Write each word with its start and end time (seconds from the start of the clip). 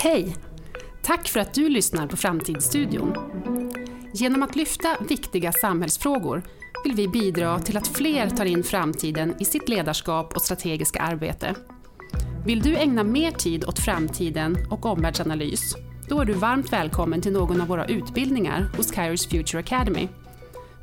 Hej! 0.00 0.36
Tack 1.02 1.28
för 1.28 1.40
att 1.40 1.54
du 1.54 1.68
lyssnar 1.68 2.06
på 2.06 2.16
Framtidsstudion. 2.16 3.14
Genom 4.14 4.42
att 4.42 4.56
lyfta 4.56 4.96
viktiga 5.08 5.52
samhällsfrågor 5.52 6.42
vill 6.84 6.94
vi 6.94 7.08
bidra 7.08 7.58
till 7.58 7.76
att 7.76 7.88
fler 7.88 8.30
tar 8.30 8.44
in 8.44 8.64
framtiden 8.64 9.34
i 9.40 9.44
sitt 9.44 9.68
ledarskap 9.68 10.36
och 10.36 10.42
strategiska 10.42 11.00
arbete. 11.00 11.54
Vill 12.46 12.62
du 12.62 12.76
ägna 12.76 13.04
mer 13.04 13.30
tid 13.30 13.64
åt 13.64 13.78
framtiden 13.78 14.56
och 14.70 14.86
omvärldsanalys? 14.86 15.74
Då 16.08 16.20
är 16.20 16.24
du 16.24 16.32
varmt 16.32 16.72
välkommen 16.72 17.20
till 17.20 17.32
någon 17.32 17.60
av 17.60 17.68
våra 17.68 17.86
utbildningar 17.86 18.70
hos 18.76 18.90
Kairos 18.90 19.26
Future 19.26 19.60
Academy. 19.60 20.08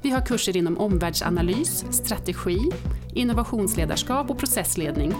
Vi 0.01 0.09
har 0.09 0.25
kurser 0.25 0.57
inom 0.57 0.77
omvärldsanalys, 0.77 1.85
strategi, 1.91 2.71
innovationsledarskap 3.13 4.29
och 4.29 4.37
processledning. 4.39 5.13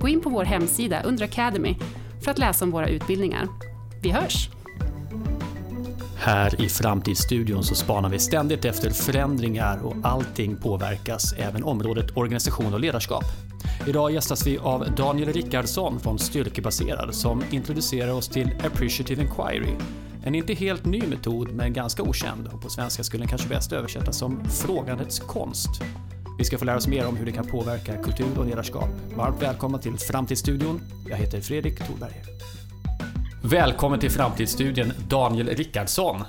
Gå 0.00 0.08
in 0.08 0.20
på 0.20 0.30
vår 0.30 0.44
hemsida 0.44 1.02
under 1.02 1.24
Academy 1.24 1.76
för 2.24 2.30
att 2.30 2.38
läsa 2.38 2.64
om 2.64 2.70
våra 2.70 2.88
utbildningar. 2.88 3.48
Vi 4.02 4.10
hörs! 4.10 4.48
Här 6.16 6.60
i 6.60 6.68
Framtidsstudion 6.68 7.64
så 7.64 7.74
spanar 7.74 8.08
vi 8.08 8.18
ständigt 8.18 8.64
efter 8.64 8.90
förändringar 8.90 9.84
och 9.84 9.94
allting 10.02 10.56
påverkas, 10.56 11.32
även 11.32 11.64
området 11.64 12.16
organisation 12.16 12.74
och 12.74 12.80
ledarskap. 12.80 13.24
Idag 13.86 14.10
gästas 14.10 14.46
vi 14.46 14.58
av 14.58 14.94
Daniel 14.96 15.32
Rickardsson 15.32 16.00
från 16.00 16.18
Styrkebaserad 16.18 17.14
som 17.14 17.42
introducerar 17.50 18.12
oss 18.12 18.28
till 18.28 18.50
Appreciative 18.66 19.22
Inquiry. 19.22 19.74
En 20.24 20.34
inte 20.34 20.54
helt 20.54 20.84
ny 20.84 21.02
metod 21.06 21.54
men 21.54 21.72
ganska 21.72 22.02
okänd 22.02 22.48
och 22.52 22.62
på 22.62 22.68
svenska 22.70 23.04
skulle 23.04 23.20
den 23.20 23.28
kanske 23.28 23.48
bäst 23.48 23.72
översättas 23.72 24.18
som 24.18 24.44
frågandets 24.44 25.20
konst. 25.20 25.70
Vi 26.38 26.44
ska 26.44 26.58
få 26.58 26.64
lära 26.64 26.76
oss 26.76 26.86
mer 26.86 27.06
om 27.06 27.16
hur 27.16 27.26
det 27.26 27.32
kan 27.32 27.46
påverka 27.46 28.02
kultur 28.02 28.38
och 28.38 28.46
ledarskap. 28.46 28.88
Varmt 29.16 29.42
välkomna 29.42 29.78
till 29.78 29.98
Framtidsstudion. 29.98 30.80
Jag 31.10 31.16
heter 31.16 31.40
Fredrik 31.40 31.78
Thorberg. 31.78 32.22
Välkommen 33.42 34.00
till 34.00 34.10
Framtidsstudion 34.10 34.92
Daniel 35.08 35.48
Rickardsson. 35.48 36.24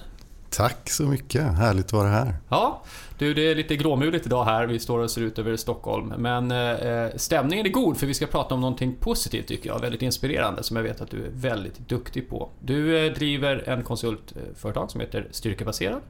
Tack 0.49 0.89
så 0.89 1.03
mycket, 1.03 1.41
härligt 1.41 1.85
att 1.85 1.93
vara 1.93 2.07
här. 2.07 2.35
Ja, 2.49 2.83
du 3.17 3.33
det 3.33 3.51
är 3.51 3.55
lite 3.55 3.75
gråmuligt 3.75 4.25
idag 4.25 4.45
här. 4.45 4.67
Vi 4.67 4.79
står 4.79 4.99
och 4.99 5.11
ser 5.11 5.21
ut 5.21 5.39
över 5.39 5.55
Stockholm. 5.55 6.13
Men 6.17 6.51
eh, 6.51 7.09
stämningen 7.15 7.65
är 7.65 7.69
god 7.69 7.97
för 7.97 8.07
vi 8.07 8.13
ska 8.13 8.25
prata 8.25 8.55
om 8.55 8.61
någonting 8.61 8.95
positivt 8.99 9.47
tycker 9.47 9.69
jag. 9.69 9.79
Väldigt 9.79 10.01
inspirerande 10.01 10.63
som 10.63 10.75
jag 10.75 10.83
vet 10.83 11.01
att 11.01 11.11
du 11.11 11.25
är 11.25 11.29
väldigt 11.33 11.89
duktig 11.89 12.29
på. 12.29 12.49
Du 12.59 13.05
eh, 13.05 13.13
driver 13.13 13.69
en 13.69 13.83
konsultföretag 13.83 14.91
som 14.91 15.01
heter 15.01 15.27
Styrkebaserad. 15.31 16.01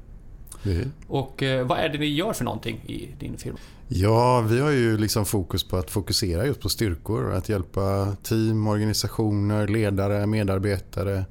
Mm. 0.66 0.92
Och 1.08 1.44
eh, 1.44 1.68
vad 1.68 1.80
är 1.80 1.90
det 1.90 1.98
ni 1.98 2.06
gör 2.06 2.34
för 2.34 2.44
någonting 2.44 2.76
i 2.86 3.10
din 3.20 3.38
firma? 3.38 3.58
Ja, 3.88 4.42
vi 4.42 4.60
har 4.60 4.72
ju 4.72 4.98
liksom 4.98 5.26
fokus 5.26 5.64
på 5.64 5.78
att 5.78 5.92
fokusera 5.92 6.46
just 6.46 6.62
på 6.62 6.70
styrkor. 6.70 7.34
Att 7.34 7.50
hjälpa 7.50 8.16
team, 8.24 8.68
organisationer, 8.68 9.68
ledare, 9.68 10.26
medarbetare 10.28 11.26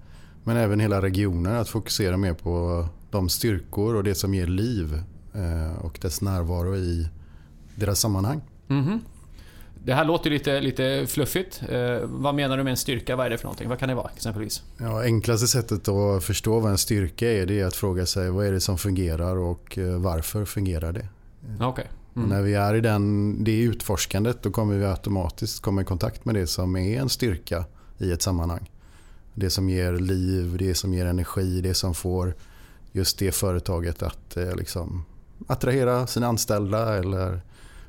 men 0.45 0.57
även 0.57 0.81
hela 0.81 1.03
regioner 1.03 1.55
att 1.55 1.69
fokusera 1.69 2.17
mer 2.17 2.35
på 2.35 2.87
de 3.11 3.29
styrkor 3.29 3.95
och 3.95 4.05
det 4.05 4.15
som 4.15 4.35
ger 4.35 4.47
liv 4.47 5.03
eh, 5.35 5.85
och 5.85 5.99
dess 6.03 6.21
närvaro 6.21 6.77
i 6.77 7.09
deras 7.75 8.01
sammanhang. 8.01 8.41
Mhm. 8.67 9.01
Det 9.85 9.95
här 9.95 10.05
låter 10.05 10.31
lite, 10.31 10.61
lite 10.61 11.07
fluffigt. 11.09 11.63
Eh, 11.69 11.99
vad 12.03 12.35
menar 12.35 12.57
du 12.57 12.65
med 12.65 12.71
en 12.71 12.77
styrka? 12.77 13.17
Vad 13.17 13.27
är 13.27 13.31
det 13.31 13.39
för 13.39 13.45
någonting? 13.45 13.69
Vad 13.69 13.79
kan 13.79 13.89
det 13.89 13.95
vara 13.95 14.11
exempelvis? 14.17 14.63
Ja, 14.79 15.03
enklaste 15.03 15.47
sättet 15.47 15.89
att 15.89 16.25
förstå 16.25 16.61
vad 16.61 16.71
en 16.71 16.79
styrka 16.79 17.33
är 17.33 17.47
det 17.47 17.61
är 17.61 17.67
att 17.67 17.77
fråga 17.77 18.07
sig 18.07 18.31
vad 18.31 18.47
är 18.47 18.53
det 18.53 18.61
som 18.61 18.79
fungerar 18.79 19.37
och 19.37 19.79
eh, 19.79 19.99
varför 19.99 20.45
fungerar 20.45 20.93
det? 20.93 21.09
Okay. 21.65 21.85
Och 22.15 22.29
när 22.29 22.43
vi 22.43 22.55
är 22.55 22.75
i 22.75 22.81
den, 22.81 23.37
det 23.45 23.61
utforskandet 23.61 24.43
då 24.43 24.51
kommer 24.51 24.75
vi 24.75 24.85
automatiskt 24.85 25.63
komma 25.63 25.83
i 25.83 25.85
kontakt 25.85 26.25
med 26.25 26.35
det 26.35 26.47
som 26.47 26.77
är 26.77 27.01
en 27.01 27.09
styrka 27.09 27.65
i 27.99 28.13
ett 28.13 28.23
sammanhang. 28.23 28.71
Det 29.35 29.51
som 29.51 29.69
ger 29.71 29.93
liv, 29.93 30.57
det 30.59 30.75
som 30.75 30.95
ger 30.95 31.07
energi, 31.07 31.61
det 31.61 31.75
som 31.75 31.95
får 31.95 32.35
just 32.93 33.19
det 33.19 33.33
företaget 33.33 34.03
att 34.03 34.37
eh, 34.37 34.57
liksom, 34.57 35.05
attrahera 35.47 36.07
sina 36.07 36.27
anställda 36.27 36.97
eller 36.97 37.41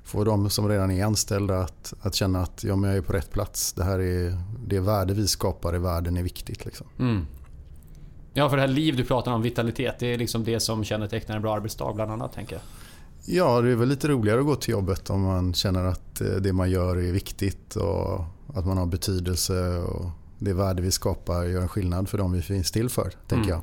få 0.06 0.24
de 0.24 0.50
som 0.50 0.70
redan 0.70 0.92
är 0.92 1.06
anställda 1.06 1.60
att, 1.60 1.94
att 2.02 2.16
känna 2.16 2.42
att 2.42 2.64
ja, 2.64 2.76
men 2.76 2.90
jag 2.90 2.98
är 2.98 3.02
på 3.02 3.14
rätt 3.14 3.32
plats. 3.32 3.74
Det 3.74 3.84
här 3.84 4.00
är 4.00 4.38
det 4.68 4.80
värde 4.80 5.14
vi 5.14 5.28
skapar 5.28 5.76
i 5.76 5.80
världen 5.80 6.18
är 6.18 6.24
viktigt. 6.24 6.66
Liksom. 6.66 6.88
Mm. 7.00 7.26
Ja, 8.34 8.50
för 8.50 8.58
det 8.58 8.62
här 8.62 8.68
liv 8.70 8.96
du 8.96 9.06
pratar 9.06 9.32
om, 9.34 9.42
vitalitet, 9.42 10.00
det 10.00 10.14
är 10.14 10.18
liksom 10.18 10.44
det 10.44 10.60
som 10.60 10.84
kännetecknar 10.84 11.36
en 11.36 11.42
bra 11.42 11.56
arbetsdag 11.56 11.94
bland 11.94 12.12
annat, 12.12 12.34
tänker 12.34 12.56
jag. 12.56 12.62
Ja, 13.28 13.62
det 13.62 13.70
är 13.72 13.76
väl 13.76 13.90
lite 13.90 14.08
roligare 14.08 14.40
att 14.40 14.46
gå 14.46 14.56
till 14.56 14.72
jobbet 14.72 15.10
om 15.10 15.22
man 15.22 15.54
känner 15.54 15.84
att 15.86 16.22
eh, 16.22 16.28
det 16.28 16.54
man 16.54 16.70
gör 16.72 16.96
är 16.98 17.12
viktigt 17.12 17.76
och 17.76 18.22
att 18.54 18.66
man 18.66 18.78
har 18.78 18.86
betydelse 18.86 19.78
och 19.78 20.06
det 20.40 20.54
värde 20.54 20.82
vi 20.82 20.92
skapar 20.92 21.44
gör 21.44 21.62
en 21.62 21.68
skillnad 21.68 22.10
för 22.10 22.18
de 22.18 22.32
vi 22.32 22.42
finns 22.42 22.72
till 22.72 22.90
för, 22.90 23.12
tänker 23.28 23.36
Mm. 23.36 23.50
jag. 23.50 23.62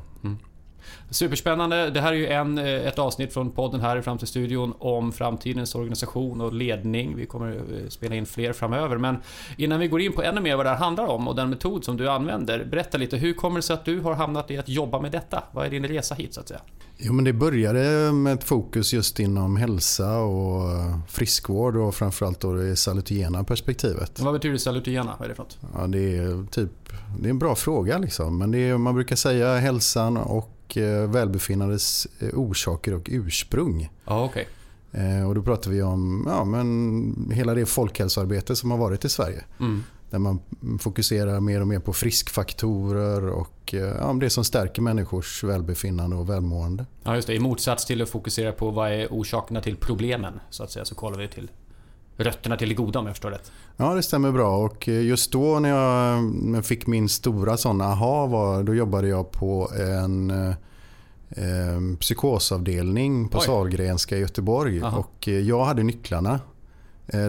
Superspännande. 1.11 1.91
Det 1.91 2.01
här 2.01 2.13
är 2.13 2.17
ju 2.17 2.27
en, 2.27 2.59
eh, 2.59 2.67
ett 2.67 2.99
avsnitt 2.99 3.33
från 3.33 3.51
podden 3.51 3.81
här 3.81 3.97
i 3.97 4.03
Framtidsstudion 4.03 4.75
om 4.79 5.13
framtidens 5.13 5.75
organisation 5.75 6.41
och 6.41 6.53
ledning. 6.53 7.17
Vi 7.17 7.27
kommer 7.27 7.51
eh, 7.51 7.89
spela 7.89 8.15
in 8.15 8.27
fler 8.27 8.53
framöver. 8.53 8.97
Men 8.99 9.17
innan 9.57 9.81
vi 9.81 9.89
går 9.89 10.01
in 10.01 10.13
på 10.13 10.23
ännu 10.23 10.41
mer 10.41 10.57
vad 10.57 10.67
det 10.67 10.71
här 10.71 10.77
handlar 10.77 11.07
om 11.07 11.29
och 11.29 11.37
den 11.37 11.51
metod 11.51 11.85
som 11.85 11.97
du 11.97 12.11
använder. 12.11 12.65
Berätta 12.65 12.99
lite, 12.99 13.17
hur 13.17 13.33
kommer 13.33 13.57
det 13.57 13.63
sig 13.63 13.75
att 13.75 13.85
du 13.85 14.01
har 14.01 14.15
hamnat 14.15 14.51
i 14.51 14.59
att 14.59 14.69
jobba 14.69 15.01
med 15.01 15.13
detta? 15.13 15.43
Vad 15.53 15.67
är 15.67 15.71
din 15.71 15.89
resa 15.89 16.15
hit 16.15 16.35
så 16.35 16.41
att 16.41 16.49
säga? 16.49 16.61
Jo, 17.05 17.13
men 17.13 17.25
det 17.25 17.33
började 17.33 18.13
med 18.13 18.33
ett 18.33 18.45
fokus 18.45 18.93
just 18.93 19.21
inom 19.21 19.57
hälsa 19.57 20.19
och 20.19 20.71
friskvård 21.09 21.77
och 21.77 21.95
framförallt 21.95 22.41
då 22.41 22.53
det 22.53 22.77
salutogena 22.77 23.45
perspektivet. 23.45 24.21
Vad 24.21 24.33
betyder 24.33 24.59
salutogena? 24.59 25.15
Vad 25.19 25.25
är 25.25 25.29
det 25.29 25.35
för 25.35 25.43
något? 25.43 25.59
Ja, 25.75 25.87
det, 25.87 26.17
är 26.17 26.47
typ, 26.47 26.71
det 27.19 27.27
är 27.27 27.31
en 27.31 27.39
bra 27.39 27.55
fråga. 27.55 27.99
Liksom. 27.99 28.39
Men 28.39 28.51
det 28.51 28.59
är, 28.59 28.79
man 28.79 28.95
brukar 28.95 29.17
säga 29.17 29.57
hälsan 29.57 30.17
och 30.17 30.62
eh, 30.77 31.11
välbefinnandets 31.11 32.09
eh, 32.19 32.29
orsaker 32.33 32.95
och 32.95 33.09
ursprung. 33.13 33.91
Ja, 34.05 34.25
okej. 34.25 34.49
Eh, 34.93 35.29
och 35.29 35.35
då 35.35 35.43
pratar 35.43 35.71
vi 35.71 35.83
om 35.83 36.25
ja, 36.29 36.45
men 36.45 37.31
hela 37.35 37.55
det 37.55 37.67
folkhälsoarbete 37.67 38.57
som 38.57 38.71
har 38.71 38.79
varit 38.79 39.05
i 39.05 39.09
Sverige. 39.09 39.45
Mm. 39.61 39.85
Där 40.11 40.19
man 40.19 40.41
fokuserar 40.81 41.41
mer 41.41 41.61
och 41.61 41.69
mer 41.69 41.79
på 41.79 41.93
friskfaktorer 41.93 43.29
och 43.29 43.75
ja, 43.75 44.17
det 44.21 44.31
som 44.31 44.45
stärker 44.45 44.83
människors 44.83 45.45
välbefinnande 45.45 46.17
och 46.17 46.31
välmående. 46.31 46.87
Ja, 47.03 47.15
just 47.15 47.27
det. 47.27 47.35
I 47.35 47.41
motsats 47.41 47.87
till 47.87 48.03
att 48.03 48.09
fokusera 48.09 48.53
på 48.53 48.71
vad 48.71 48.93
är 48.93 49.09
orsakerna 49.11 49.61
till 49.61 49.77
problemen, 49.77 50.41
så 50.51 50.63
att 50.63 50.71
säga, 50.71 50.85
så 50.85 50.95
kollar 50.95 51.19
vi 51.19 51.29
till 51.29 51.51
rötterna 52.17 52.57
till 52.57 52.69
det 52.69 52.75
goda 52.75 52.99
om 52.99 53.07
jag 53.07 53.15
förstår 53.15 53.31
rätt. 53.31 53.53
Ja, 53.77 53.95
det 53.95 54.03
stämmer 54.03 54.33
bra. 54.33 54.57
Och 54.57 54.89
eh, 54.89 55.03
just 55.03 55.33
då 55.33 55.59
när 55.59 55.69
jag 56.55 56.67
fick 56.67 56.87
min 56.87 57.09
stora 57.09 57.57
sån 57.57 57.81
aha, 57.81 58.27
var, 58.27 58.63
då 58.63 58.75
jobbade 58.75 59.09
jag 59.09 59.31
på 59.31 59.71
en 59.77 60.31
eh, 60.31 60.55
eh, 61.31 61.97
psykosavdelning 62.01 63.29
på 63.29 63.39
Oj. 63.39 63.45
Sahlgrenska 63.45 64.17
i 64.17 64.21
Göteborg. 64.21 64.83
Aha. 64.83 64.99
Och 64.99 65.29
eh, 65.29 65.39
jag 65.39 65.65
hade 65.65 65.83
nycklarna. 65.83 66.41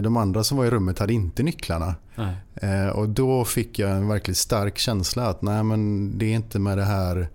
De 0.02 0.16
andra 0.16 0.44
som 0.44 0.58
var 0.58 0.64
i 0.64 0.70
rummet 0.70 0.98
hade 0.98 1.12
inte 1.12 1.42
nycklarna. 1.42 1.94
Nej. 2.14 2.90
Och 2.90 3.08
då 3.08 3.44
fick 3.44 3.78
jag 3.78 3.90
en 3.90 4.08
verkligt 4.08 4.36
stark 4.36 4.78
känsla 4.78 5.26
att 5.26 5.42
nej, 5.42 5.62
men 5.62 6.12
det 6.18 6.26
är 6.26 6.34
inte 6.34 6.58
med 6.58 6.78
det 6.78 6.84
här 6.84 7.28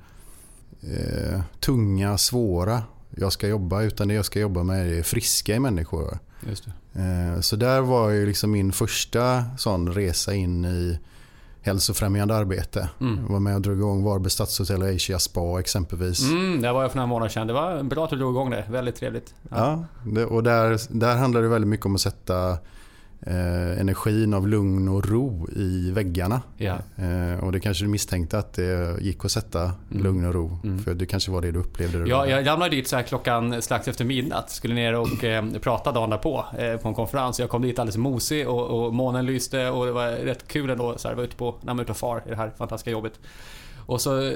eh, 0.82 1.42
tunga, 1.60 2.18
svåra 2.18 2.84
jag 3.20 3.34
ska 3.34 3.48
jobba 3.48 3.82
utan 3.82 4.08
det 4.08 4.14
jag 4.14 4.26
ska 4.26 4.40
jobba 4.40 4.64
med 4.64 4.98
är 5.00 5.04
friska 5.04 5.56
i 5.56 5.60
människor. 5.60 6.20
Just 6.50 6.66
det. 6.94 7.02
Eh, 7.02 7.42
Så 7.42 7.56
där 7.56 7.82
var 7.82 8.10
ju 8.10 8.26
liksom 8.26 8.52
min 8.52 8.72
första 8.72 9.44
sån 9.58 9.94
resa 9.94 10.34
in 10.34 10.66
i 10.66 11.00
hälsofrämjande 11.62 12.36
arbete. 12.36 12.90
Mm. 13.02 13.20
Jag 13.22 13.34
var 13.34 13.40
med 13.40 13.56
och 13.56 13.62
drog 13.62 13.78
igång 13.78 14.04
Varberg 14.04 14.30
Stadshotell 14.30 14.82
och 14.84 14.90
Asia 14.90 15.20
Spa 15.20 15.60
exempelvis. 15.60 16.22
Mm, 16.30 16.62
där 16.62 16.74
var 16.74 16.82
jag 16.82 16.92
för 16.92 16.98
några 16.98 17.08
månader 17.08 17.30
sedan. 17.30 17.48
Det 17.48 17.54
var 17.54 17.84
bra 17.84 18.04
att 18.04 18.10
du 18.10 18.16
drog 18.16 18.34
igång 18.34 18.50
det. 18.50 18.66
Väldigt 18.70 18.96
trevligt. 18.96 19.34
Ja, 19.50 19.84
det, 20.06 20.26
och 20.26 20.44
där, 20.44 20.80
där 20.90 21.16
handlar 21.16 21.42
det 21.42 21.48
väldigt 21.48 21.70
mycket 21.70 21.86
om 21.86 21.96
att 21.96 22.02
sätta 22.02 22.58
eh, 23.22 23.80
energin 23.80 24.34
av 24.34 24.48
lugn 24.48 24.88
och 24.88 25.10
ro 25.10 25.48
i 25.56 25.92
väggarna. 25.92 26.42
Ja. 26.58 26.78
Eh, 26.96 27.44
och 27.44 27.52
det 27.52 27.60
kanske 27.60 27.84
du 27.84 27.88
misstänkte 27.90 28.38
att 28.38 28.54
det 28.54 29.02
gick 29.02 29.26
att 29.26 29.32
sätta 29.32 29.72
Mm. 29.92 30.04
lugn 30.04 30.26
och 30.26 30.34
ro. 30.34 30.58
Mm. 30.64 30.80
För 30.80 30.94
det 30.94 31.06
kanske 31.06 31.32
var 31.32 31.42
det 31.42 31.52
du 31.52 31.60
upplevde. 31.60 32.10
Ja, 32.10 32.28
jag 32.28 32.48
ramlade 32.48 32.76
dit 32.76 32.88
så 32.88 32.96
här 32.96 33.04
klockan 33.04 33.62
strax 33.62 33.88
efter 33.88 34.06
midnatt. 34.06 34.50
Skulle 34.50 34.74
ner 34.76 34.96
och 34.96 35.24
eh, 35.24 35.46
prata 35.62 35.92
dagen 35.92 36.10
därpå 36.10 36.46
eh, 36.58 36.78
på 36.78 36.88
en 36.88 36.94
konferens. 36.94 37.40
Jag 37.40 37.50
kom 37.50 37.62
dit 37.62 37.80
alldeles 37.80 37.98
mosig 37.98 38.48
och, 38.50 38.86
och 38.86 38.94
månen 38.94 39.26
lyste 39.26 39.70
och 39.70 39.86
det 39.86 39.92
var 39.92 40.08
rätt 40.12 40.48
kul 40.48 40.70
ändå. 40.70 40.98
Så 40.98 41.08
här, 41.08 41.16
var 41.16 41.24
ute 41.24 41.36
på, 41.36 41.56
när 41.62 41.74
man 41.74 41.80
är 41.80 41.84
ute 41.84 41.92
och 41.92 41.98
far 41.98 42.24
i 42.26 42.30
det 42.30 42.36
här 42.36 42.52
fantastiska 42.58 42.92
jobbet. 42.92 43.14
Och 43.86 44.02
så 44.02 44.34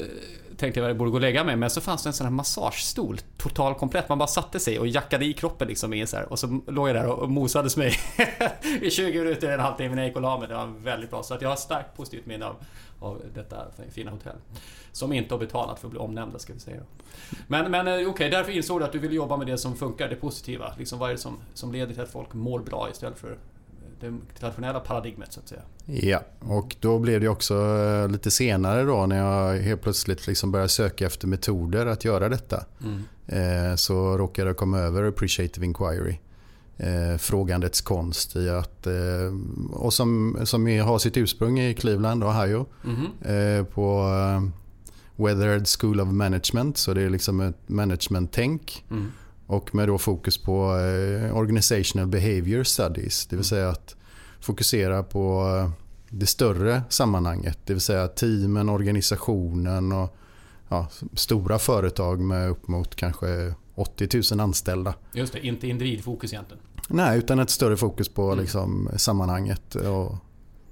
tänkte 0.63 0.79
jag 0.79 0.85
att 0.85 0.89
jag 0.89 0.97
borde 0.97 1.11
gå 1.11 1.17
och 1.17 1.21
lägga 1.21 1.43
mig, 1.43 1.55
men 1.55 1.69
så 1.69 1.81
fanns 1.81 2.03
det 2.03 2.09
en 2.09 2.13
sån 2.13 2.25
här 2.25 2.31
massagestol. 2.31 3.17
Total 3.37 3.75
komplett. 3.75 4.09
Man 4.09 4.17
bara 4.17 4.27
satte 4.27 4.59
sig 4.59 4.79
och 4.79 4.87
jackade 4.87 5.25
i 5.25 5.33
kroppen 5.33 5.67
liksom 5.67 5.93
i 5.93 6.07
så 6.07 6.17
här. 6.17 6.31
Och 6.31 6.39
så 6.39 6.61
låg 6.67 6.89
jag 6.89 6.95
där 6.95 7.05
och 7.07 7.29
mosades 7.29 7.77
mig 7.77 7.93
i 8.81 8.89
20 8.89 9.19
minuter, 9.19 9.51
en 9.51 9.59
halvtimme 9.59 9.95
När 9.95 10.01
jag 10.01 10.07
gick 10.07 10.15
och 10.15 10.21
la 10.21 10.39
mig. 10.39 10.47
Det 10.47 10.55
var 10.55 10.65
väldigt 10.65 11.09
bra. 11.09 11.23
Så 11.23 11.33
att 11.33 11.41
jag 11.41 11.49
har 11.49 11.55
starkt 11.55 11.97
positivt 11.97 12.25
minne 12.25 12.45
av, 12.45 12.55
av 12.99 13.21
detta 13.33 13.57
fina 13.91 14.11
hotell. 14.11 14.35
Som 14.91 15.13
inte 15.13 15.33
har 15.33 15.39
betalat 15.39 15.79
för 15.79 15.87
att 15.87 15.91
bli 15.91 15.99
omnämnda 15.99 16.39
ska 16.39 16.53
vi 16.53 16.59
säga. 16.59 16.77
då. 16.77 17.05
Men, 17.47 17.71
men 17.71 17.87
okej, 17.87 18.07
okej, 18.07 18.29
därför 18.29 18.51
insåg 18.51 18.79
du 18.81 18.85
att 18.85 18.91
du 18.91 18.99
ville 18.99 19.15
jobba 19.15 19.37
med 19.37 19.47
det 19.47 19.57
som 19.57 19.75
funkar, 19.75 20.09
det 20.09 20.15
positiva. 20.15 20.73
Liksom 20.77 20.99
vad 20.99 21.09
är 21.09 21.13
det 21.13 21.19
som, 21.19 21.37
som 21.53 21.71
leder 21.71 21.93
till 21.93 22.03
att 22.03 22.11
folk 22.11 22.33
mår 22.33 22.59
bra 22.59 22.89
istället 22.91 23.19
för 23.19 23.37
det 24.03 24.39
traditionella 24.39 24.79
paradigmet 24.79 25.33
så 25.33 25.39
att 25.39 25.47
säga. 25.47 25.61
Ja, 25.85 26.23
och 26.39 26.75
då 26.79 26.99
blev 26.99 27.21
det 27.21 27.27
också 27.27 27.53
eh, 27.55 28.09
lite 28.09 28.31
senare 28.31 28.83
då 28.83 29.05
när 29.05 29.17
jag 29.17 29.61
helt 29.61 29.81
plötsligt 29.81 30.27
liksom 30.27 30.51
började 30.51 30.69
söka 30.69 31.05
efter 31.05 31.27
metoder 31.27 31.85
att 31.85 32.05
göra 32.05 32.29
detta. 32.29 32.65
Mm. 32.83 33.03
Eh, 33.27 33.75
så 33.75 34.17
råkade 34.17 34.49
jag 34.49 34.57
komma 34.57 34.79
över 34.79 35.03
appreciative 35.03 35.65
inquiry. 35.65 36.19
Eh, 36.77 37.17
frågandets 37.17 37.81
konst 37.81 38.35
i 38.35 38.49
att, 38.49 38.87
och 39.71 39.93
som, 39.93 40.39
som 40.43 40.79
har 40.79 40.99
sitt 40.99 41.17
ursprung 41.17 41.59
i 41.59 41.73
Cleveland, 41.73 42.23
Ohio. 42.23 42.65
Mm. 42.85 43.65
På 43.65 44.09
Weathered 45.15 45.67
School 45.67 46.01
of 46.01 46.09
Management, 46.09 46.77
så 46.77 46.93
det 46.93 47.01
är 47.01 47.09
liksom 47.09 47.41
ett 47.41 47.69
management-tänk. 47.69 48.85
Mm. 48.91 49.11
Och 49.53 49.75
med 49.75 49.87
då 49.87 49.97
fokus 49.97 50.37
på 50.37 50.59
Organizational 51.33 52.07
Behavior 52.07 52.63
Studies, 52.63 53.25
det 53.25 53.35
vill 53.35 53.45
säga 53.45 53.69
att 53.69 53.95
fokusera 54.39 55.03
på 55.03 55.45
det 56.09 56.25
större 56.25 56.81
sammanhanget. 56.89 57.59
Det 57.65 57.73
vill 57.73 57.81
säga 57.81 58.07
teamen, 58.07 58.69
organisationen 58.69 59.91
och 59.91 60.15
ja, 60.69 60.87
stora 61.13 61.59
företag 61.59 62.19
med 62.19 62.49
upp 62.49 62.67
mot 62.67 62.95
kanske 62.95 63.53
80 63.75 64.35
000 64.35 64.39
anställda. 64.39 64.93
Just 65.13 65.33
det, 65.33 65.45
inte 65.45 65.67
individfokus 65.67 66.33
egentligen. 66.33 66.63
Nej, 66.89 67.17
utan 67.17 67.39
ett 67.39 67.49
större 67.49 67.77
fokus 67.77 68.09
på 68.09 68.31
mm. 68.31 68.39
liksom, 68.39 68.89
sammanhanget. 68.95 69.75
Och... 69.75 70.15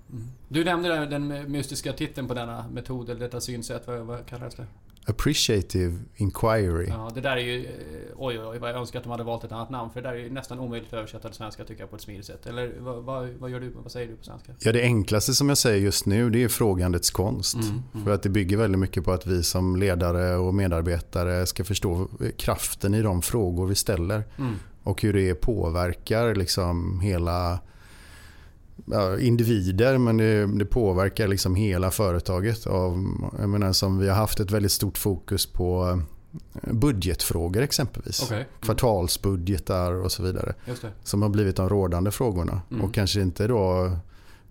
Mm. 0.09 0.27
Du 0.47 0.63
nämnde 0.63 1.05
den 1.05 1.51
mystiska 1.51 1.93
titeln 1.93 2.27
på 2.27 2.33
denna 2.33 2.65
metod 2.67 3.09
eller 3.09 3.19
detta 3.19 3.41
synsätt. 3.41 3.87
Vad, 3.87 3.99
vad 3.99 4.25
kallas 4.25 4.55
det? 4.55 4.65
Appreciative 5.05 5.99
Inquiry. 6.15 6.87
Ja, 6.87 7.11
det 7.15 7.21
där 7.21 7.37
är 7.37 7.41
ju... 7.41 7.65
Eh, 7.65 7.71
oj, 8.15 8.39
oj, 8.39 8.45
oj, 8.45 8.59
vad 8.59 8.69
jag 8.69 8.77
önskar 8.77 8.99
att 8.99 9.03
de 9.03 9.11
hade 9.11 9.23
valt 9.23 9.43
ett 9.43 9.51
annat 9.51 9.69
namn. 9.69 9.91
För 9.93 10.01
det 10.01 10.09
där 10.09 10.15
är 10.15 10.19
ju 10.19 10.29
nästan 10.29 10.59
omöjligt 10.59 10.93
att 10.93 10.99
översätta 10.99 11.27
till 11.27 11.37
svenska 11.37 11.63
tycker 11.63 11.81
jag 11.81 11.89
på 11.89 11.95
ett 11.95 12.01
smidigt 12.01 12.25
sätt. 12.25 12.45
Eller 12.45 12.73
vad, 12.79 13.03
vad, 13.03 13.29
vad, 13.29 13.49
gör 13.49 13.59
du, 13.59 13.69
vad 13.69 13.91
säger 13.91 14.07
du 14.07 14.15
på 14.15 14.23
svenska? 14.23 14.53
Ja, 14.59 14.71
det 14.71 14.81
enklaste 14.81 15.33
som 15.33 15.49
jag 15.49 15.57
säger 15.57 15.79
just 15.79 16.05
nu 16.05 16.29
det 16.29 16.43
är 16.43 16.47
frågandets 16.47 17.11
konst. 17.11 17.55
Mm, 17.55 17.83
mm. 17.93 18.05
För 18.05 18.13
att 18.13 18.23
det 18.23 18.29
bygger 18.29 18.57
väldigt 18.57 18.79
mycket 18.79 19.03
på 19.03 19.11
att 19.11 19.27
vi 19.27 19.43
som 19.43 19.75
ledare 19.75 20.35
och 20.35 20.53
medarbetare 20.53 21.45
ska 21.45 21.63
förstå 21.63 22.07
kraften 22.37 22.93
i 22.93 23.01
de 23.01 23.21
frågor 23.21 23.67
vi 23.67 23.75
ställer. 23.75 24.23
Mm. 24.37 24.55
Och 24.83 25.01
hur 25.01 25.13
det 25.13 25.35
påverkar 25.35 26.35
liksom 26.35 26.99
hela 26.99 27.59
ja, 28.85 29.19
individer 29.19 29.97
men 29.97 30.17
det, 30.17 30.45
det, 30.45 30.65
påverkar 30.65 31.27
liksom 31.27 31.55
hela 31.55 31.91
företaget. 31.91 32.67
Av, 32.67 33.17
jag 33.39 33.49
menar, 33.49 33.73
som 33.73 33.97
vi 33.97 34.09
har 34.09 34.15
haft 34.15 34.39
ett 34.39 34.51
väldigt 34.51 34.71
stort 34.71 34.97
fokus 34.97 35.45
på 35.45 35.99
eh, 36.63 36.73
budgetfrågor 36.73 37.61
exempelvis. 37.61 38.23
Okay. 38.23 38.37
Mm. 38.37 38.49
Kvartalsbudgetar 38.61 39.91
och 39.91 40.11
så 40.11 40.23
vidare. 40.23 40.53
Som 41.03 41.21
har 41.21 41.29
blivit 41.29 41.55
de 41.55 41.69
rådande 41.69 42.11
frågorna. 42.11 42.61
Mm. 42.71 42.83
Och 42.83 42.93
kanske 42.93 43.21
inte 43.21 43.47
då 43.47 43.91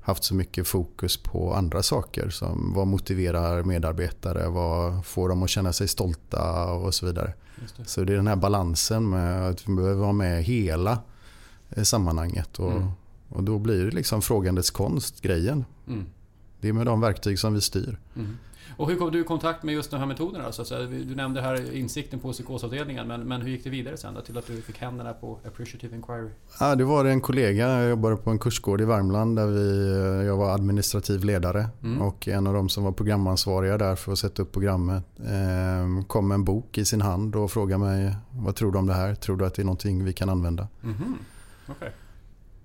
haft 0.00 0.24
så 0.24 0.34
mycket 0.34 0.68
fokus 0.68 1.16
på 1.16 1.54
andra 1.54 1.82
saker 1.82 2.30
som 2.30 2.72
vad 2.74 2.86
motiverar 2.86 3.62
medarbetare, 3.62 4.48
vad 4.48 5.06
får 5.06 5.28
dem 5.28 5.42
att 5.42 5.50
känna 5.50 5.72
sig 5.72 5.88
stolta 5.88 6.72
och 6.72 6.94
så 6.94 7.06
vidare. 7.06 7.32
Det. 7.76 7.88
Så 7.88 8.04
det 8.04 8.12
är 8.12 8.16
den 8.16 8.26
här 8.26 8.36
balansen 8.36 9.10
med 9.10 9.48
att 9.48 9.68
vi 9.68 9.74
behöver 9.74 10.00
vara 10.00 10.12
med 10.12 10.44
hela 10.44 10.98
eh, 11.70 11.82
sammanhanget. 11.82 12.58
Och 12.58 12.72
mm. 12.72 12.88
Och 13.30 13.42
då 13.42 13.58
blir 13.58 13.84
det 13.84 13.90
liksom 13.90 14.22
frågandets 14.22 14.70
konst, 14.70 15.20
grejen. 15.22 15.64
Mm. 15.86 16.06
Det 16.60 16.68
är 16.68 16.72
med 16.72 16.86
de 16.86 17.00
verktyg 17.00 17.38
som 17.38 17.54
vi 17.54 17.60
styr. 17.60 17.98
Mm. 18.16 18.36
Och 18.76 18.88
hur 18.88 18.96
kom 18.96 19.10
du 19.10 19.20
i 19.20 19.24
kontakt 19.24 19.62
med 19.62 19.74
just 19.74 19.90
de 19.90 19.96
här 19.96 20.06
metoderna? 20.06 20.52
Så 20.52 20.64
du 20.78 21.14
nämnde 21.14 21.40
här 21.40 21.74
insikten 21.74 22.20
på 22.20 22.32
psykosavdelningen, 22.32 23.08
men, 23.08 23.20
men 23.20 23.42
hur 23.42 23.50
gick 23.50 23.64
det 23.64 23.70
vidare 23.70 23.96
sen 23.96 24.14
då, 24.14 24.20
till 24.20 24.38
att 24.38 24.46
du 24.46 24.62
fick 24.62 24.78
händerna 24.78 25.12
på 25.12 25.38
Appreciative 25.46 25.96
Inquiry? 25.96 26.28
Ja, 26.60 26.74
det 26.74 26.84
var 26.84 27.04
en 27.04 27.20
kollega, 27.20 27.80
jag 27.80 27.90
jobbade 27.90 28.16
på 28.16 28.30
en 28.30 28.38
kursgård 28.38 28.80
i 28.80 28.84
Värmland 28.84 29.36
där 29.36 29.46
vi, 29.46 30.26
jag 30.26 30.36
var 30.36 30.54
administrativ 30.54 31.24
ledare. 31.24 31.68
Mm. 31.82 32.02
Och 32.02 32.28
en 32.28 32.46
av 32.46 32.54
de 32.54 32.68
som 32.68 32.84
var 32.84 32.92
programansvariga 32.92 33.78
där 33.78 33.96
för 33.96 34.12
att 34.12 34.18
sätta 34.18 34.42
upp 34.42 34.52
programmet 34.52 35.04
eh, 35.18 36.06
kom 36.06 36.28
med 36.28 36.34
en 36.34 36.44
bok 36.44 36.78
i 36.78 36.84
sin 36.84 37.00
hand 37.00 37.36
och 37.36 37.50
frågade 37.50 37.78
mig 37.78 38.16
vad 38.30 38.54
tror 38.54 38.72
du 38.72 38.78
om 38.78 38.86
det 38.86 38.94
här? 38.94 39.14
Tror 39.14 39.36
du 39.36 39.46
att 39.46 39.54
det 39.54 39.62
är 39.62 39.66
någonting 39.66 40.04
vi 40.04 40.12
kan 40.12 40.28
använda? 40.28 40.68
Mm 40.82 40.94
-hmm. 40.94 41.72
okay. 41.72 41.90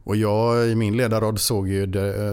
Och 0.06 0.16
jag 0.16 0.68
i 0.68 0.75
min 0.75 0.98
ledarroll 0.98 1.38
såg 1.38 1.68
ju 1.69 1.86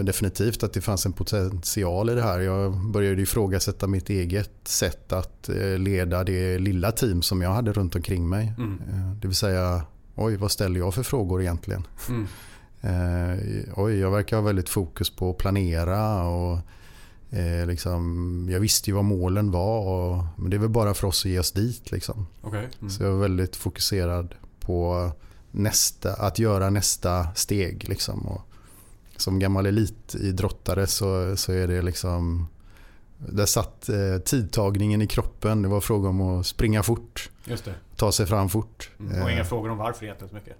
definitivt 0.03 0.63
att 0.63 0.73
det 0.73 0.81
fanns 0.81 1.05
en 1.05 1.13
potential 1.13 2.09
i 2.09 2.15
det 2.15 2.21
här. 2.21 2.39
Jag 2.39 2.91
började 2.91 3.21
ifrågasätta 3.21 3.87
mitt 3.87 4.09
eget 4.09 4.51
sätt 4.63 5.13
att 5.13 5.49
eh, 5.49 5.77
leda 5.77 6.23
det 6.23 6.59
lilla 6.59 6.91
team 6.91 7.21
som 7.21 7.41
jag 7.41 7.49
hade 7.49 7.73
runt 7.73 7.95
omkring 7.95 8.29
mig. 8.29 8.53
Mm. 8.57 8.81
Eh, 8.89 9.15
det 9.15 9.27
vill 9.27 9.35
säga, 9.35 9.85
oj 10.15 10.35
vad 10.35 10.51
ställer 10.51 10.79
jag 10.79 10.93
för 10.93 11.03
frågor 11.03 11.41
egentligen? 11.41 11.87
Mm. 12.09 12.27
Eh, 12.85 13.39
oj, 13.75 13.99
jag 13.99 14.11
verkar 14.11 14.37
ha 14.37 14.43
väldigt 14.43 14.69
fokus 14.69 15.09
på 15.09 15.29
att 15.29 15.37
planera 15.37 16.23
och 16.23 16.59
liksom, 17.67 18.47
jag 18.51 18.59
visste 18.59 18.89
ju 18.89 18.95
vad 18.95 19.05
målen 19.05 19.51
var 19.51 19.79
och, 19.79 20.23
men 20.37 20.49
det 20.49 20.57
är 20.57 20.59
väl 20.59 20.69
bara 20.69 20.93
för 20.93 21.07
oss 21.07 21.25
att 21.25 21.31
ge 21.31 21.39
oss 21.39 21.51
dit. 21.51 21.91
Liksom. 21.91 22.27
Okay. 22.41 22.65
Mm. 22.79 22.89
Så 22.89 23.03
jag 23.03 23.11
var 23.11 23.19
väldigt 23.19 23.55
fokuserad 23.55 24.35
på 24.59 25.11
nästa, 25.53 26.13
att 26.13 26.39
göra 26.39 26.69
nästa 26.69 27.27
steg. 27.35 27.89
Liksom. 27.89 28.27
Och 28.27 28.41
som 29.17 29.39
gammal 29.39 29.65
elitidrottare 29.65 30.87
så, 30.87 31.37
så 31.37 31.51
är 31.51 31.67
det 31.67 31.81
liksom 31.81 32.47
där 33.17 33.45
satt 33.45 33.89
eh, 33.89 34.17
tidtagningen 34.25 35.01
i 35.01 35.07
kroppen. 35.07 35.61
Det 35.61 35.67
var 35.67 35.81
fråga 35.81 36.09
om 36.09 36.21
att 36.21 36.45
springa 36.45 36.83
fort. 36.83 37.29
Ta 37.95 38.11
sig 38.11 38.25
fram 38.25 38.49
fort. 38.49 38.89
Mm, 38.99 39.23
och 39.23 39.31
inga 39.31 39.45
frågor 39.45 39.69
om 39.69 39.77
varför 39.77 40.05
egentligen 40.05 40.29
så 40.29 40.35
mycket? 40.35 40.57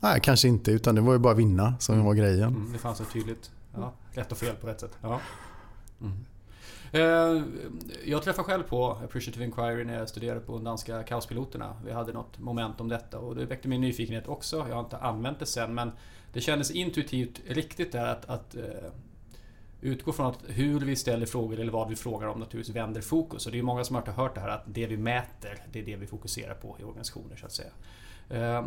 Nej, 0.00 0.20
kanske 0.22 0.48
inte. 0.48 0.70
Utan 0.72 0.94
det 0.94 1.00
var 1.00 1.12
ju 1.12 1.18
bara 1.18 1.34
vinna 1.34 1.74
som 1.78 1.94
mm. 1.94 2.06
var 2.06 2.14
grejen. 2.14 2.48
Mm, 2.48 2.72
det 2.72 2.78
fanns 2.78 2.98
så 2.98 3.04
tydligt. 3.04 3.50
Ja, 3.74 3.92
rätt 4.12 4.32
och 4.32 4.38
fel 4.38 4.56
på 4.56 4.66
rätt 4.66 4.80
sätt. 4.80 4.92
Ja. 5.02 5.20
Mm. 6.00 6.24
Eh, 6.92 7.42
jag 8.04 8.22
träffade 8.22 8.46
själv 8.46 8.62
på 8.62 8.90
Appreciative 8.90 9.44
Inquiry 9.44 9.84
när 9.84 9.98
jag 9.98 10.08
studerade 10.08 10.40
på 10.40 10.52
de 10.52 10.64
danska 10.64 11.02
kaospiloterna. 11.02 11.76
Vi 11.84 11.92
hade 11.92 12.12
något 12.12 12.38
moment 12.38 12.80
om 12.80 12.88
detta 12.88 13.18
och 13.18 13.36
det 13.36 13.44
väckte 13.44 13.68
min 13.68 13.80
nyfikenhet 13.80 14.28
också. 14.28 14.56
Jag 14.68 14.74
har 14.74 14.80
inte 14.80 14.96
använt 14.96 15.38
det 15.38 15.46
sen 15.46 15.74
men 15.74 15.92
det 16.32 16.40
kändes 16.40 16.70
intuitivt 16.70 17.40
riktigt 17.46 17.92
där 17.92 18.06
att, 18.06 18.30
att 18.30 18.54
eh, 18.54 18.62
utgå 19.80 20.12
från 20.12 20.26
att 20.26 20.38
hur 20.46 20.80
vi 20.80 20.96
ställer 20.96 21.26
frågor 21.26 21.60
eller 21.60 21.72
vad 21.72 21.88
vi 21.88 21.96
frågar 21.96 22.28
om 22.28 22.40
naturligtvis 22.40 22.76
vänder 22.76 23.00
fokus. 23.00 23.46
Och 23.46 23.52
det 23.52 23.58
är 23.58 23.62
många 23.62 23.84
som 23.84 23.96
har 23.96 24.02
hört 24.02 24.34
det 24.34 24.40
här 24.40 24.48
att 24.48 24.64
det 24.66 24.86
vi 24.86 24.96
mäter, 24.96 25.58
det 25.72 25.78
är 25.78 25.84
det 25.84 25.96
vi 25.96 26.06
fokuserar 26.06 26.54
på 26.54 26.76
i 26.80 26.84
organisationer 26.84 27.36
så 27.36 27.46
att 27.46 27.52
säga. 27.52 27.70
Eh, 28.30 28.66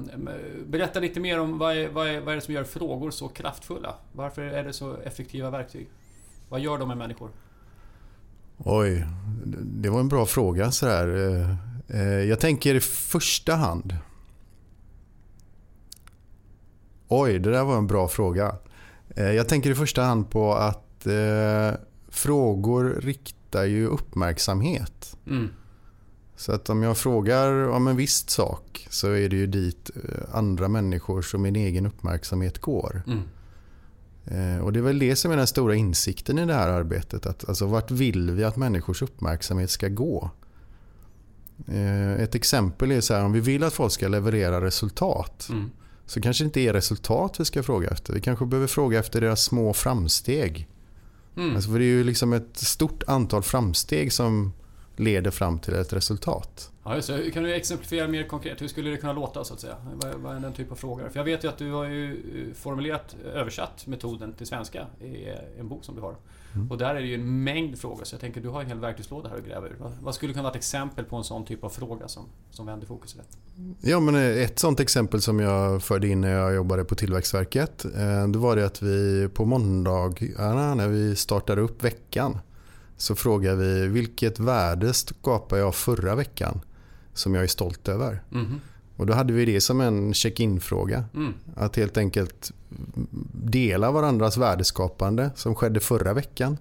berätta 0.66 1.00
lite 1.00 1.20
mer 1.20 1.40
om 1.40 1.58
vad 1.58 1.78
är, 1.78 1.90
vad, 1.90 2.08
är, 2.08 2.22
vad 2.22 2.32
är 2.32 2.36
det 2.36 2.42
som 2.42 2.54
gör 2.54 2.64
frågor 2.64 3.12
så 3.12 3.28
kraftfulla? 3.28 3.96
Varför 4.12 4.42
är 4.42 4.64
det 4.64 4.74
så 4.74 4.98
effektiva 4.98 5.50
verktyg? 5.50 5.88
Vad 6.50 6.60
gör 6.60 6.78
de 6.78 6.88
med 6.88 6.98
människor? 6.98 7.30
Oj, 8.58 9.06
det 9.64 9.90
var 9.90 10.00
en 10.00 10.08
bra 10.08 10.26
fråga. 10.26 10.72
Så 10.72 10.88
här. 10.88 11.08
Eh, 11.08 11.56
eh, 12.00 12.24
jag 12.24 12.40
tänker 12.40 12.76
i 12.76 12.80
första 12.80 13.56
hand... 13.56 13.96
Oj, 17.08 17.40
det 17.40 17.52
där 17.52 17.64
var 17.64 17.78
en 17.78 17.88
bra 17.88 18.08
fråga. 18.08 18.56
Eh, 19.16 19.32
jag 19.32 19.50
tänker 19.50 19.70
i 19.70 19.76
första 19.76 20.02
hand 20.04 20.30
på 20.30 20.54
att 20.54 21.08
eh, 21.08 21.72
frågor 22.10 23.00
riktar 23.02 23.64
ju 23.64 23.88
uppmärksamhet. 23.88 25.18
Mm. 25.28 25.50
Så 26.36 26.52
att 26.52 26.70
om 26.70 26.84
jag 26.84 26.98
frågar 26.98 27.68
om 27.70 27.88
en 27.88 27.96
viss 27.96 28.30
sak 28.30 28.88
så 28.90 29.12
är 29.12 29.30
det 29.30 29.36
ju 29.36 29.48
dit 29.48 29.90
andra 30.32 30.68
människors 30.68 31.34
och 31.34 31.40
min 31.40 31.56
egen 31.56 31.86
uppmärksamhet 31.86 32.60
går. 32.60 33.04
Mm. 33.08 33.24
Eh, 34.26 34.58
och 34.58 34.74
Det 34.74 34.80
är 34.80 34.84
väl 34.84 35.00
det 35.00 35.16
som 35.16 35.32
är 35.32 35.38
den 35.38 35.48
stora 35.48 35.76
insikten 35.76 36.40
i 36.40 36.46
det 36.46 36.54
här 36.54 36.70
arbetet. 36.70 37.26
Att, 37.26 37.50
alltså, 37.50 37.66
vart 37.66 37.92
vill 37.92 38.32
vi 38.32 38.44
att 38.44 38.56
människors 38.56 39.02
uppmärksamhet 39.02 39.70
ska 39.70 39.88
gå? 39.88 40.32
Eh, 41.68 42.14
ett 42.14 42.36
exempel 42.36 42.92
är 42.92 43.02
så 43.02 43.14
här, 43.14 43.26
om 43.26 43.34
vi 43.34 43.40
vill 43.40 43.64
att 43.64 43.74
folk 43.74 43.92
ska 43.92 44.08
leverera 44.08 44.62
resultat 44.62 45.48
mm. 45.50 45.72
så 46.06 46.22
kanske 46.22 46.44
det 46.44 46.46
inte 46.46 46.62
är 46.62 46.74
resultat 46.74 47.40
vi 47.40 47.46
ska 47.46 47.64
fråga 47.64 47.90
efter. 47.90 48.14
Vi 48.14 48.22
kanske 48.22 48.46
behöver 48.46 48.68
fråga 48.68 49.00
efter 49.00 49.22
deras 49.22 49.44
små 49.44 49.74
framsteg. 49.74 50.68
Mm. 51.38 51.56
Alltså 51.56 51.72
för 51.72 51.80
det 51.80 51.86
är 51.86 51.88
ju 51.88 52.04
liksom 52.04 52.34
ett 52.34 52.58
stort 52.58 53.04
antal 53.08 53.44
framsteg 53.44 54.14
som 54.14 54.54
leder 54.96 55.32
fram 55.32 55.60
till 55.60 55.74
ett 55.74 55.94
resultat. 55.94 56.72
Ja, 56.86 56.96
just 56.96 57.08
det. 57.08 57.32
Kan 57.32 57.44
du 57.44 57.54
exemplifiera 57.54 58.08
mer 58.08 58.24
konkret? 58.24 58.62
Hur 58.62 58.68
skulle 58.68 58.90
det 58.90 58.98
kunna 58.98 59.14
låta 59.14 59.44
så 59.44 59.54
att 59.54 59.60
säga? 59.60 59.76
Vad 60.16 60.36
är 60.36 60.40
den 60.40 60.54
typ 60.54 60.72
av 60.72 60.76
frågor? 60.76 61.10
För 61.10 61.20
jag 61.20 61.26
vet 61.26 61.44
ju 61.44 61.48
att 61.48 61.58
du 61.58 61.72
har 61.72 61.86
ju 61.86 62.14
eh, 62.14 62.54
formulerat, 62.54 63.16
översatt 63.34 63.88
metoden 63.88 64.34
till 64.34 64.48
svenska 64.48 64.88
i 65.02 65.26
en 65.60 65.70
bok 65.70 65.84
som 65.86 65.96
du 65.96 66.02
har. 66.02 66.16
Mm. 66.56 66.72
Och 66.72 66.78
där 66.78 66.96
är 66.96 67.02
det 67.02 67.08
ju 67.08 67.16
en 67.16 67.44
mängd 67.44 67.80
frågor 67.80 68.04
så 68.04 68.14
jag 68.14 68.22
tänker 68.22 68.42
du 68.42 68.50
har 68.50 68.62
en 68.62 68.68
hel 68.68 68.80
verktygslåda 68.80 69.30
här 69.30 69.38
att 69.38 69.46
gräva 69.46 69.68
ur. 69.68 69.76
Vad 70.02 70.16
skulle 70.16 70.34
kunna 70.34 70.44
vara 70.44 70.52
ett 70.52 70.58
exempel 70.58 71.06
på 71.06 71.16
en 71.16 71.24
sån 71.24 71.46
typ 71.46 71.64
av 71.64 71.70
fråga 71.70 72.08
som, 72.08 72.26
som 72.52 72.66
vänder 72.66 72.88
fokus 72.88 73.16
rätt? 73.16 73.38
Ja, 73.82 74.00
men 74.00 74.16
ett 74.16 74.60
sånt 74.60 74.80
exempel 74.80 75.22
som 75.22 75.40
jag 75.40 75.84
förde 75.84 76.08
in 76.08 76.22
när 76.22 76.32
jag 76.32 76.56
jobbade 76.56 76.84
på 76.84 76.96
Tillväxtverket. 76.96 77.86
Eh, 77.86 78.28
då 78.28 78.40
var 78.40 78.56
det 78.56 78.66
att 78.66 78.82
vi 78.82 79.30
på 79.34 79.46
måndagarna 79.46 80.76
när 80.76 80.88
vi 80.88 81.16
startade 81.16 81.62
upp 81.62 81.84
veckan 81.84 82.40
så 82.98 83.16
frågar 83.16 83.56
vi 83.56 83.88
vilket 83.88 84.40
värde 84.40 84.94
skapade 84.94 85.62
jag 85.62 85.76
förra 85.76 86.16
veckan 86.16 86.62
som 87.14 87.36
jag 87.36 87.44
är 87.44 87.48
stolt 87.48 87.88
över. 87.88 88.22
Mm. 88.32 88.60
Och 88.98 89.06
då 89.06 89.14
hade 89.14 89.34
vi 89.34 89.46
det 89.46 89.62
som 89.62 89.82
en 89.82 90.14
check-in-fråga. 90.14 91.04
Mm. 91.16 91.34
Att 91.56 91.76
helt 91.76 91.98
enkelt 91.98 92.52
dela 93.32 93.92
varandras 93.92 94.38
värdeskapande 94.38 95.32
som 95.36 95.56
skedde 95.56 95.80
förra 95.80 96.14
veckan. 96.14 96.58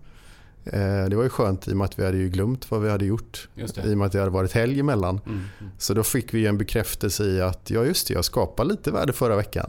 Eh, 0.65 1.05
Det 1.09 1.17
var 1.17 1.23
ju 1.23 1.29
skönt 1.29 1.69
i 1.69 1.73
och 1.73 1.77
med 1.77 1.85
att 1.85 1.99
vi 1.99 2.05
hade 2.05 2.17
ju 2.19 2.29
glömt 2.29 2.71
vad 2.71 2.81
vi 2.83 2.91
hade 2.91 3.05
gjort. 3.05 3.49
I 3.91 3.95
och 3.95 3.99
med 3.99 4.07
att 4.07 4.13
det 4.13 4.19
hade 4.19 4.31
varit 4.31 4.53
helg 4.53 4.81
emellan. 4.81 5.21
Mm. 5.27 5.39
Mm. 5.61 5.73
Så 5.79 5.95
då 5.95 6.03
fick 6.03 6.35
vi 6.35 6.47
en 6.47 6.59
bekräftelse 6.59 7.25
i 7.25 7.41
att 7.41 7.71
ja 7.71 7.85
just 7.85 8.09
det, 8.09 8.15
jag 8.15 8.25
skapade 8.25 8.71
lite 8.71 8.91
värde 8.91 9.13
förra 9.13 9.37
veckan. 9.37 9.67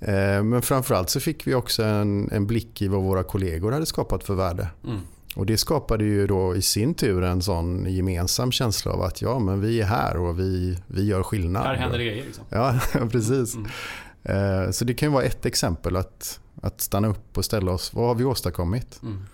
Mm. 0.00 0.36
Eh, 0.38 0.42
Men 0.42 0.62
framförallt 0.62 1.10
så 1.10 1.20
fick 1.20 1.46
vi 1.46 1.54
också 1.54 1.82
en, 1.82 2.30
en 2.32 2.46
blick 2.46 2.82
i 2.82 2.88
vad 2.88 3.02
våra 3.02 3.22
kollegor 3.22 3.72
hade 3.72 3.86
skapat 3.86 4.24
för 4.24 4.34
värde. 4.34 4.68
Mm. 4.84 5.00
Och 5.36 5.46
det 5.46 5.56
skapade 5.56 6.04
ju 6.04 6.26
då 6.26 6.56
i 6.56 6.62
sin 6.62 6.94
tur 6.94 7.22
en 7.22 7.42
sån 7.42 7.86
gemensam 7.94 8.52
känsla 8.52 8.92
av 8.92 9.02
att 9.02 9.22
ja 9.22 9.38
men 9.38 9.60
vi 9.60 9.80
är 9.80 9.84
här 9.86 10.16
och 10.16 10.38
vi, 10.40 10.78
vi 10.86 11.04
gör 11.04 11.22
skillnad. 11.22 11.62
Här 11.66 11.74
händer 11.74 11.98
det 11.98 12.04
grejer 12.04 12.24
liksom. 12.24 12.44
Ja, 12.50 12.80
precis. 13.12 13.54
Mm. 13.54 13.70
Eh, 14.22 14.70
Så 14.70 14.84
det 14.84 14.94
kan 14.94 15.08
ju 15.08 15.12
vara 15.12 15.24
ett 15.24 15.46
exempel 15.46 15.96
att, 15.96 16.40
att 16.62 16.80
stanna 16.80 17.08
upp 17.08 17.38
och 17.38 17.44
ställa 17.44 17.72
oss, 17.72 17.94
vad 17.94 18.06
har 18.06 18.14
vi 18.14 18.24
åstadkommit? 18.24 19.00
Mm. 19.02 19.24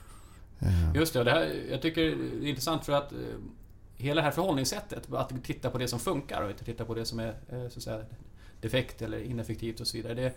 Eh, 0.60 0.94
Just 0.96 1.12
det, 1.14 1.24
det 1.24 1.30
här, 1.30 1.52
jag 1.70 1.82
tycker 1.82 2.00
det 2.40 2.46
är 2.46 2.48
intressant 2.48 2.84
för 2.84 2.92
att 2.92 3.12
eh, 3.12 3.18
hela 3.96 4.20
det 4.20 4.24
här 4.24 4.30
förhållningssättet, 4.30 5.12
att 5.12 5.44
titta 5.44 5.70
på 5.70 5.78
det 5.78 5.88
som 5.88 5.98
funkar 5.98 6.42
och 6.42 6.50
inte 6.50 6.64
titta 6.64 6.84
på 6.84 6.94
det 6.94 7.04
som 7.04 7.18
är 7.20 7.34
så 7.48 7.78
att 7.78 7.82
säga, 7.82 8.00
defekt 8.60 9.02
eller 9.02 9.18
ineffektivt 9.18 9.80
och 9.80 9.86
så 9.86 9.96
vidare. 9.96 10.14
Det, 10.14 10.32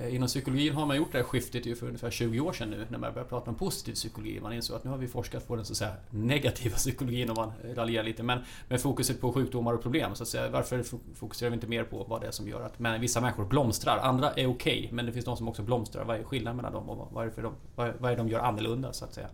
Eh, 0.00 0.14
inom 0.14 0.26
psykologin 0.28 0.74
har 0.74 0.86
man 0.86 0.96
gjort 0.96 1.12
det 1.12 1.18
här 1.18 1.24
skiftet 1.24 1.66
ju 1.66 1.76
för 1.76 1.86
ungefär 1.86 2.10
20 2.10 2.40
år 2.40 2.52
sedan 2.52 2.70
nu 2.70 2.86
när 2.88 2.98
man 2.98 3.12
började 3.12 3.28
prata 3.28 3.50
om 3.50 3.56
positiv 3.56 3.92
psykologi. 3.94 4.40
Man 4.40 4.52
insåg 4.52 4.76
att 4.76 4.84
nu 4.84 4.90
har 4.90 4.98
vi 4.98 5.08
forskat 5.08 5.48
på 5.48 5.56
den 5.56 5.64
så 5.64 5.72
att 5.72 5.76
säga, 5.76 5.92
negativa 6.10 6.76
psykologin 6.76 7.30
om 7.30 7.36
man 7.36 7.52
raljerar 7.76 8.04
lite. 8.04 8.22
Men 8.22 8.38
med 8.68 8.80
fokuset 8.80 9.20
på 9.20 9.32
sjukdomar 9.32 9.72
och 9.72 9.82
problem. 9.82 10.14
Så 10.14 10.22
att 10.22 10.28
säga, 10.28 10.50
varför 10.50 10.84
fokuserar 11.14 11.50
vi 11.50 11.54
inte 11.54 11.66
mer 11.66 11.84
på 11.84 12.04
vad 12.04 12.20
det 12.20 12.26
är 12.26 12.30
som 12.30 12.48
gör 12.48 12.60
att 12.62 12.78
men, 12.78 13.00
vissa 13.00 13.20
människor 13.20 13.44
blomstrar? 13.44 13.98
Andra 13.98 14.32
är 14.32 14.46
okej, 14.46 14.88
men 14.92 15.06
det 15.06 15.12
finns 15.12 15.24
de 15.24 15.36
som 15.36 15.48
också 15.48 15.62
blomstrar. 15.62 16.04
Vad 16.04 16.16
är 16.20 16.24
skillnaden 16.24 16.56
mellan 16.56 16.72
dem 16.72 16.90
och 16.90 17.08
vad- 17.12 17.22
är 17.24 17.28
det, 17.28 17.34
för 17.34 17.42
de, 17.42 17.52
vad, 17.74 17.92
vad 17.98 18.12
är 18.12 18.16
de 18.16 18.28
gör 18.28 18.40
annorlunda 18.40 18.92
så 18.92 19.04
att 19.04 19.14
säga? 19.14 19.28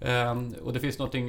Ehm, 0.00 0.54
och 0.62 0.72
det 0.72 0.80
finns 0.80 0.98
något 0.98 1.14
eh, 1.14 1.22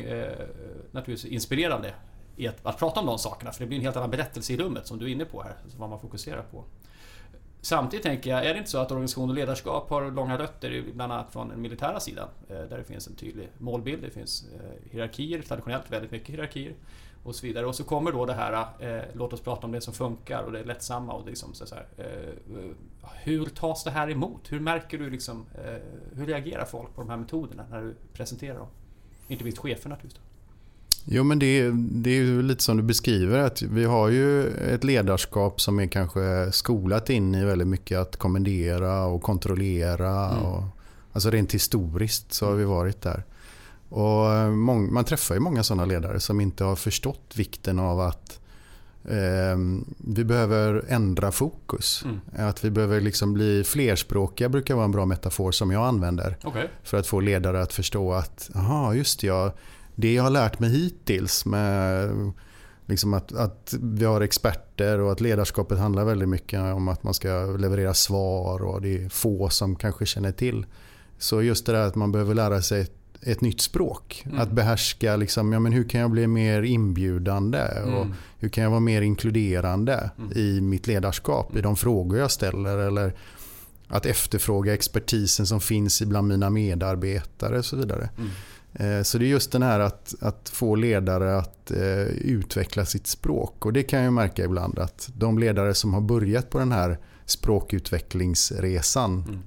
naturligtvis 0.92 1.26
inspirerande 1.26 1.94
i 2.36 2.48
att, 2.48 2.66
att 2.66 2.78
prata 2.80 3.00
om 3.00 3.06
de 3.06 3.18
sakerna. 3.20 3.52
För 3.52 3.60
det 3.60 3.68
blir 3.68 3.78
en 3.78 3.84
helt 3.84 3.98
annan 3.98 4.12
berättelse 4.12 4.54
i 4.54 4.58
rummet 4.58 4.88
som 4.88 4.98
du 5.00 5.06
är 5.06 5.10
inne 5.10 5.26
på 5.26 5.42
här. 5.42 5.56
Alltså 5.64 5.80
vad 5.80 5.90
man 5.90 6.00
fokuserar 6.00 6.42
på. 6.52 6.64
Samtidigt 7.68 8.04
tänker 8.06 8.30
jag, 8.30 8.46
är 8.46 8.54
det 8.54 8.58
inte 8.58 8.70
så 8.70 8.78
att 8.78 8.92
organisation 8.92 9.30
och 9.30 9.36
ledarskap 9.36 9.90
har 9.90 10.12
långa 10.12 10.38
rötter 10.38 10.72
i- 10.72 10.94
bland 10.94 11.14
annat 11.14 11.32
från 11.34 11.50
den 11.50 11.62
militära 11.62 12.00
sidan? 12.00 12.28
Eh, 12.50 12.56
där 12.56 12.78
det 12.78 12.84
finns 12.84 13.08
en 13.08 13.16
tydlig 13.16 13.50
målbild, 13.58 14.02
det 14.04 14.10
finns 14.10 14.46
eh, 14.56 14.92
hierarkier, 14.92 15.42
traditionellt 15.42 15.92
väldigt 15.92 16.12
mycket 16.12 16.30
hierarkier. 16.30 16.74
Och 17.24 17.36
så 17.36 17.46
vidare. 17.46 17.66
Och 17.66 17.76
så 17.76 17.84
kommer 17.84 18.12
då 18.12 18.26
det 18.26 18.34
här, 18.34 18.66
eh, 18.80 19.04
låt 19.14 19.34
oss 19.34 19.42
prata 19.42 19.66
om 19.68 19.72
det 19.72 19.82
som 19.82 19.94
funkar 19.94 20.44
och 20.44 20.52
det 20.52 20.64
lättsamma 20.64 21.14
och 21.14 21.24
det 21.24 21.30
liksom 21.30 21.54
så 21.54 21.76
här, 21.76 21.86
eh, 21.98 22.34
Hur 23.24 23.46
tas 23.46 23.84
det 23.84 23.92
här 23.92 24.10
emot? 24.12 24.52
Hur 24.52 24.60
märker 24.60 24.98
du 24.98 25.10
liksom, 25.10 25.46
eh, 25.66 25.78
hur 26.16 26.26
reagerar 26.26 26.66
folk 26.66 26.96
på 26.96 27.02
de 27.02 27.10
här 27.10 27.18
metoderna 27.18 27.66
när 27.70 27.82
du 27.82 27.96
presenterar 28.14 28.58
dem? 28.58 28.68
Inte 29.28 29.44
minst 29.44 29.60
chefer 29.60 29.90
naturligtvis. 29.90 30.27
Jo 31.10 31.24
men 31.24 31.40
det, 31.40 31.46
är- 31.60 31.72
det 31.76 32.10
är 32.10 32.16
ju 32.16 32.42
lite 32.42 32.64
som 32.64 32.78
du 32.78 32.84
beskriver 32.84 33.40
att 33.40 33.62
vi 33.62 33.84
har 33.86 34.10
ju 34.10 34.48
ett 34.50 34.84
ledarskap 34.84 35.62
som 35.62 35.80
är 35.80 35.88
kanske 35.88 36.52
skolat 36.52 37.10
in 37.10 37.36
i 37.36 37.46
väldigt 37.46 37.68
mycket 37.68 38.00
att 38.00 38.18
kommendera 38.18 39.06
och 39.06 39.22
kontrollera. 39.24 40.30
Mm. 40.30 40.44
Och, 40.44 40.64
alltså 41.14 41.30
rent 41.30 41.54
historiskt 41.54 42.34
så 42.34 42.46
har 42.46 42.54
vi 42.54 42.64
varit 42.66 43.02
där. 43.02 43.24
Och 43.90 44.34
eh, 44.34 44.50
mång, 44.50 44.94
man 44.94 45.04
träffar 45.06 45.36
ju 45.36 45.42
många 45.42 45.64
sådana 45.64 45.86
ledare 45.86 46.20
som 46.20 46.42
inte 46.42 46.64
har 46.64 46.76
förstått 46.76 47.34
vikten 47.36 47.80
av 47.80 48.00
att 48.00 48.40
eh, 49.06 49.58
vi 49.98 50.24
behöver 50.24 50.84
ändra 50.88 51.32
fokus. 51.32 52.04
Mm. 52.06 52.48
Att 52.48 52.64
vi 52.66 52.70
behöver 52.72 53.02
liksom 53.02 53.34
bli 53.34 53.64
flerspråkiga 53.64 54.50
brukar 54.50 54.76
vara 54.76 54.86
en 54.86 54.92
bra 54.92 55.06
metafor 55.06 55.52
som 55.52 55.72
jag 55.72 55.84
använder. 55.88 56.38
Okej. 56.44 56.70
För 56.84 56.98
att 57.00 57.08
få 57.08 57.20
ledare 57.20 57.62
att 57.62 57.74
förstå 57.74 58.14
att, 58.14 58.50
aha, 58.56 58.94
just 58.94 59.20
det, 59.22 59.28
ja, 59.28 59.54
det 60.00 60.14
jag 60.14 60.24
har 60.24 60.30
lärt 60.30 60.60
mig 60.60 60.70
hittills 60.70 61.46
med 61.46 62.10
liksom 62.86 63.14
att, 63.14 63.32
att 63.36 63.74
vi 63.82 64.06
har 64.06 64.22
experter 64.22 65.00
och 65.00 65.12
att 65.12 65.22
ledarskapet 65.22 65.78
handlar 65.80 66.06
väldigt 66.06 66.30
mycket 66.30 66.60
om 66.60 66.88
att 66.88 67.04
man 67.04 67.14
ska 67.14 67.56
leverera 67.60 67.94
svar 67.94 68.64
och 68.64 68.82
det 68.82 69.04
är 69.04 69.10
få 69.10 69.50
som 69.50 69.76
kanske 69.76 70.06
känner 70.06 70.32
till. 70.32 70.66
Så 71.18 71.42
just 71.42 71.66
det 71.66 71.72
där 71.72 71.88
att 71.88 71.96
man 71.96 72.12
behöver 72.12 72.36
lära 72.36 72.62
sig 72.62 72.82
ett, 72.82 72.92
ett 73.22 73.42
nytt 73.42 73.62
språk. 73.62 74.24
Mm. 74.26 74.40
Att 74.40 74.52
behärska 74.52 75.16
liksom, 75.16 75.54
ja, 75.54 75.60
men 75.60 75.74
hur 75.74 75.84
kan 75.84 76.02
jag 76.02 76.12
bli 76.12 76.28
mer 76.28 76.62
inbjudande 76.62 77.64
och 77.86 78.02
Mm. 78.06 78.14
hur 78.40 78.50
kan 78.50 78.64
jag 78.64 78.72
vara 78.72 78.80
mer 78.80 79.02
inkluderande 79.02 80.10
Mm. 80.18 80.32
i 80.36 80.62
mitt 80.62 80.88
ledarskap, 80.88 81.56
i 81.58 81.62
de 81.62 81.76
frågor 81.76 82.20
jag 82.20 82.32
ställer 82.32 82.78
eller 82.78 83.14
att 83.88 84.06
efterfråga 84.06 84.74
expertisen 84.74 85.48
som 85.48 85.62
finns 85.62 86.02
ibland 86.02 86.28
mina 86.28 86.50
medarbetare 86.50 87.58
och 87.58 87.66
så 87.66 87.76
vidare. 87.78 88.10
Mm. 88.18 88.30
Eh, 88.74 89.02
Så 89.04 89.18
det 89.18 89.26
är 89.26 89.28
just 89.28 89.52
den 89.52 89.64
här 89.64 89.80
att, 89.80 90.16
att 90.22 90.50
få 90.50 90.76
ledare 90.76 91.38
att 91.38 91.72
eh, 91.72 92.02
utveckla 92.08 92.86
sitt 92.86 93.08
språk. 93.08 93.66
Och 93.66 93.74
det 93.74 93.84
kan 93.84 94.00
jag 94.04 94.14
märka 94.14 94.44
ibland 94.46 94.80
att 94.80 95.10
de 95.16 95.40
ledare 95.40 95.74
som 95.74 95.94
har 95.94 96.02
börjat 96.02 96.50
på 96.50 96.60
den 96.60 96.72
här 96.72 96.98
språkutvecklingsresan, 97.26 99.24
Mm. 99.28 99.40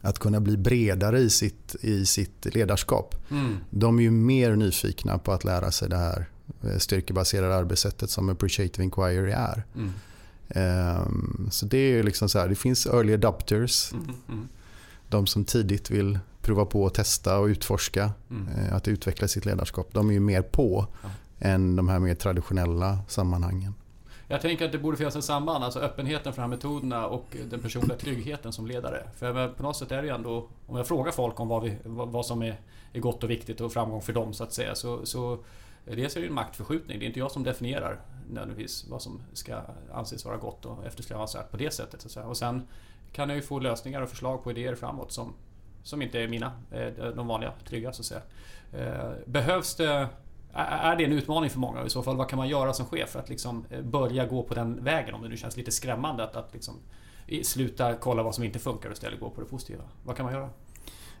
att 0.00 0.18
kunna 0.18 0.40
bli 0.40 0.56
bredare 0.56 1.18
i 1.18 1.30
sitt, 1.30 1.76
i 1.80 2.06
sitt 2.06 2.54
ledarskap. 2.54 3.14
Mm. 3.30 3.56
De 3.70 3.98
är 3.98 4.02
ju 4.02 4.10
mer 4.10 4.56
nyfikna 4.56 5.18
på 5.18 5.32
att 5.32 5.44
lära 5.44 5.70
sig 5.70 5.88
det 5.88 5.96
här 5.96 6.26
eh, 6.62 6.78
styrkebaserade 6.78 7.54
arbetssättet 7.56 8.10
som 8.10 8.28
Appreciative 8.28 8.84
Inquiry 8.84 9.30
är. 9.32 9.64
Mm. 9.76 9.90
Ehm, 10.48 11.48
Så 11.50 11.66
det 11.66 11.78
är 11.78 11.90
ju 11.96 12.02
liksom 12.02 12.28
så 12.28 12.38
här, 12.38 12.48
det 12.48 12.54
finns 12.54 12.86
early 12.86 13.14
adopters, 13.14 13.92
Mm. 13.92 14.04
Mm. 14.28 14.48
de 15.08 15.26
som 15.26 15.44
tidigt 15.44 15.90
vill 15.90 16.18
prova 16.44 16.64
på 16.64 16.86
att 16.86 16.94
testa 16.94 17.38
och 17.38 17.46
utforska 17.46 18.12
Mm. 18.30 18.48
eh, 18.48 18.74
att 18.74 18.88
utveckla 18.88 19.28
sitt 19.28 19.44
ledarskap. 19.44 19.88
De 19.92 20.08
är 20.08 20.12
ju 20.12 20.20
mer 20.20 20.42
på 20.42 20.86
Ja. 21.02 21.08
än 21.38 21.76
de 21.76 21.88
här 21.88 21.98
mer 21.98 22.14
traditionella 22.14 22.98
sammanhangen. 23.08 23.74
Jag 24.28 24.40
tänker 24.40 24.64
att 24.64 24.72
det 24.72 24.78
borde 24.78 24.96
finnas 24.96 25.16
en 25.16 25.22
samband, 25.22 25.64
alltså 25.64 25.80
öppenheten 25.80 26.32
för 26.32 26.42
de 26.42 26.48
här 26.50 26.56
metoderna 26.56 27.06
och 27.06 27.36
den 27.50 27.60
personliga 27.60 27.96
tryggheten 27.98 28.52
som 28.52 28.66
ledare. 28.66 29.06
För 29.16 29.48
på 29.48 29.62
något 29.62 29.76
sätt 29.76 29.92
är 29.92 29.96
det 30.02 30.08
ju 30.08 30.14
ändå, 30.14 30.48
om 30.66 30.76
jag 30.76 30.86
frågar 30.86 31.12
folk 31.12 31.40
om 31.40 31.48
vad, 31.48 31.62
vi, 31.62 31.76
vad, 31.84 32.26
som 32.26 32.42
är, 32.42 32.60
är 32.92 33.00
gott 33.00 33.24
och 33.24 33.30
viktigt 33.30 33.60
och 33.60 33.72
framgång 33.72 34.02
för 34.02 34.12
dem 34.12 34.32
så 34.34 34.44
att 34.44 34.52
säga, 34.52 34.74
så, 34.74 35.06
så 35.06 35.38
dels 35.84 36.16
är 36.16 36.20
det 36.20 36.26
en 36.26 36.34
maktförskjutning. 36.34 36.98
Det 36.98 37.04
är 37.04 37.06
inte 37.06 37.18
jag 37.18 37.30
som 37.30 37.42
definierar 37.42 38.00
nödvändigtvis 38.30 38.86
vad 38.90 39.02
som 39.02 39.20
ska 39.32 39.60
anses 39.94 40.24
vara 40.24 40.36
gott 40.36 40.64
och 40.66 40.86
eftersträvansvärt 40.86 41.50
på 41.50 41.56
det 41.56 41.70
sättet. 41.74 42.16
Och 42.16 42.36
sen 42.36 42.62
kan 43.12 43.28
jag 43.28 43.36
ju 43.36 43.42
få 43.42 43.58
lösningar 43.58 44.02
och 44.02 44.08
förslag 44.08 44.44
på 44.44 44.50
idéer 44.50 44.74
framåt 44.74 45.12
som, 45.12 45.32
som 45.84 46.02
inte 46.02 46.20
är 46.20 46.28
mina, 46.28 46.52
eh, 46.70 47.06
de 47.16 47.26
vanliga 47.26 47.52
trygga 47.68 47.92
så 47.92 48.02
att 48.02 48.06
säga. 48.06 48.20
Eh, 48.72 49.12
Behövs 49.26 49.74
det 49.74 50.08
är 50.56 50.96
det 50.96 51.04
en 51.04 51.12
utmaning 51.12 51.50
för 51.50 51.58
många? 51.58 51.84
I 51.84 51.90
så 51.90 52.02
fall, 52.02 52.16
vad 52.16 52.28
kan 52.28 52.36
man 52.36 52.48
göra 52.48 52.72
som 52.72 52.86
chef 52.86 53.10
för 53.10 53.18
att 53.18 53.28
liksom 53.28 53.64
eh, 53.70 53.82
börja 53.82 54.26
gå 54.26 54.42
på 54.42 54.54
den 54.54 54.84
vägen? 54.84 55.14
Om 55.14 55.22
det 55.22 55.28
nu 55.28 55.36
känns 55.36 55.56
lite 55.56 55.72
skrämmande 55.72 56.24
att, 56.24 56.36
att 56.36 56.50
liksom 56.52 56.74
sluta 57.42 57.94
kolla 57.94 58.22
vad 58.22 58.34
som 58.34 58.44
inte 58.44 58.58
funkar 58.58 58.88
och 58.88 58.94
istället 58.94 59.20
gå 59.20 59.30
på 59.30 59.40
det 59.40 59.46
positiva. 59.46 59.82
Vad 60.04 60.16
kan 60.16 60.24
man 60.24 60.34
göra? 60.34 60.48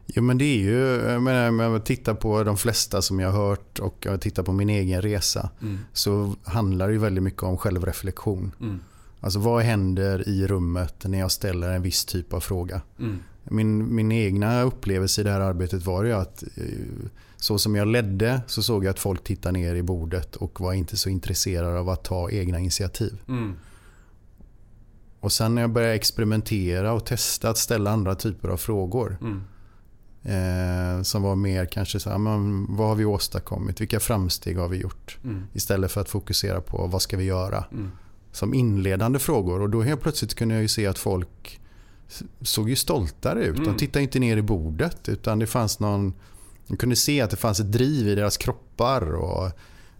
Jo 0.06 0.22
men 0.22 0.38
det 0.38 0.44
är 0.44 0.58
ju, 0.58 1.10
jag 1.12 1.22
menar, 1.22 1.48
om 1.48 1.60
jag 1.60 1.84
tittar 1.84 2.14
på 2.14 2.44
de 2.44 2.56
flesta 2.56 3.02
som 3.02 3.20
jag 3.20 3.30
har 3.30 3.48
hört 3.48 3.78
och 3.78 3.96
jag 4.00 4.20
tittar 4.20 4.42
på 4.42 4.52
min 4.52 4.70
egen 4.70 5.02
resa 5.02 5.50
så 5.92 6.34
handlar 6.44 6.88
det 6.88 6.98
väldigt 6.98 7.24
mycket 7.24 7.42
om 7.42 7.58
självreflektion. 7.58 8.54
Mm. 8.60 8.80
Alltså 9.20 9.38
vad 9.38 9.62
händer 9.62 10.28
i 10.28 10.46
rummet 10.46 11.04
när 11.04 11.18
jag 11.18 11.32
ställer 11.32 11.70
en 11.70 11.82
viss 11.82 12.04
typ 12.04 12.32
av 12.32 12.40
fråga? 12.40 12.80
Mm. 12.98 13.18
Min, 13.44 13.94
min 13.94 14.12
egna 14.12 14.62
upplevelse 14.62 15.20
i 15.20 15.24
det 15.24 15.30
här 15.30 15.40
arbetet 15.40 15.86
var 15.86 16.04
ju 16.04 16.12
att 16.12 16.42
eh, 16.42 16.64
så 17.36 17.58
som 17.58 17.74
jag 17.74 17.88
ledde 17.88 18.40
så 18.46 18.62
såg 18.62 18.84
jag 18.84 18.90
att 18.90 18.98
folk 18.98 19.24
tittade 19.24 19.58
ner 19.58 19.74
i 19.74 19.82
bordet 19.82 20.36
och 20.36 20.60
var 20.60 20.72
inte 20.72 20.96
så 20.96 21.08
intresserade 21.08 21.78
av 21.78 21.88
att 21.88 22.04
ta 22.04 22.30
egna 22.30 22.58
initiativ. 22.58 23.22
Mm. 23.28 23.54
Och 25.20 25.32
sen 25.32 25.54
när 25.54 25.62
jag 25.62 25.70
började 25.70 25.94
experimentera 25.94 26.92
och 26.92 27.06
testa 27.06 27.50
att 27.50 27.58
ställa 27.58 27.90
andra 27.90 28.14
typer 28.14 28.48
av 28.48 28.56
frågor 28.56 29.18
Mm. 29.20 29.40
eh, 30.22 31.02
som 31.02 31.22
var 31.22 31.36
mer 31.36 31.66
kanske 31.66 32.00
så 32.00 32.10
här, 32.10 32.18
men 32.18 32.66
vad 32.76 32.88
har 32.88 32.94
vi 32.94 33.04
åstadkommit? 33.04 33.80
Vilka 33.80 34.00
framsteg 34.00 34.58
har 34.58 34.68
vi 34.68 34.76
gjort? 34.76 35.18
Mm. 35.24 35.42
Istället 35.52 35.92
för 35.92 36.00
att 36.00 36.08
fokusera 36.08 36.60
på 36.60 36.86
vad 36.86 37.02
ska 37.02 37.16
vi 37.16 37.24
göra? 37.24 37.64
Mm. 37.72 37.90
Som 38.32 38.54
inledande 38.54 39.18
frågor 39.18 39.60
och 39.62 39.70
då 39.70 39.82
helt 39.82 40.00
plötsligt 40.00 40.34
kunde 40.34 40.54
jag 40.54 40.62
ju 40.62 40.68
se 40.68 40.86
att 40.86 40.98
folk 40.98 41.60
såg 42.42 42.68
ju 42.70 42.76
stoltare 42.76 43.44
ut. 43.44 43.56
Mm. 43.58 43.68
De 43.68 43.76
tittade 43.78 44.02
inte 44.02 44.18
ner 44.18 44.36
i 44.36 44.42
bordet 44.42 45.08
utan 45.08 45.38
det 45.38 45.46
fanns 45.46 45.80
någon 45.80 46.14
de 46.66 46.76
kunde 46.76 46.96
se 46.96 47.20
att 47.20 47.30
det 47.30 47.36
fanns 47.36 47.60
ett 47.60 47.72
driv 47.72 48.08
i 48.08 48.14
deras 48.14 48.36
kroppar 48.36 49.14
och, 49.14 49.50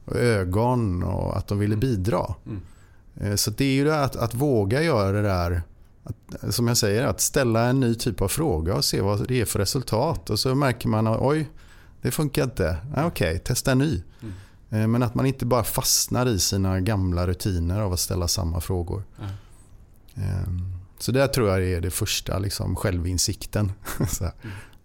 och 0.04 0.16
ögon 0.16 1.02
och 1.02 1.36
att 1.36 1.46
de 1.46 1.58
ville 1.58 1.76
bidra. 1.76 2.34
Mm. 2.46 2.60
Eh, 3.16 3.36
Så 3.36 3.50
det 3.50 3.64
är 3.64 3.74
ju 3.74 3.84
det 3.84 4.04
att, 4.04 4.16
att 4.16 4.34
våga 4.34 4.82
göra 4.82 5.12
det 5.12 5.22
där, 5.22 5.62
att, 6.04 6.54
som 6.54 6.68
jag 6.68 6.76
säger, 6.76 7.04
att 7.06 7.20
ställa 7.20 7.64
en 7.64 7.80
ny 7.80 7.94
typ 7.94 8.20
av 8.20 8.28
fråga 8.28 8.74
och 8.74 8.84
se 8.84 9.00
vad 9.00 9.28
det 9.28 9.40
är 9.40 9.44
för 9.44 9.58
resultat. 9.58 10.30
Och 10.30 10.38
så 10.40 10.54
märker 10.54 10.88
man 10.88 11.06
att 11.06 11.20
oj, 11.20 11.50
det 12.02 12.10
funkar 12.10 12.44
inte. 12.44 12.76
Ah, 12.94 13.06
Okej, 13.06 13.38
testa 13.38 13.72
en 13.72 13.78
ny. 13.78 14.02
Mm. 14.22 14.34
Eh, 14.70 14.86
men 14.88 15.02
att 15.02 15.14
man 15.14 15.26
inte 15.26 15.46
bara 15.46 15.64
fastnar 15.64 16.26
i 16.26 16.38
sina 16.38 16.80
gamla 16.80 17.26
rutiner 17.26 17.80
av 17.80 17.92
att 17.92 18.00
ställa 18.00 18.28
samma 18.28 18.60
frågor. 18.60 19.02
Mm. 20.16 20.73
Så 21.04 21.12
det 21.12 21.28
tror 21.28 21.48
jag 21.48 21.64
är 21.64 21.80
det 21.80 21.90
första, 21.90 22.38
liksom, 22.38 22.76
självinsikten. 22.76 23.72
Så 24.08 24.24
mm. 24.24 24.34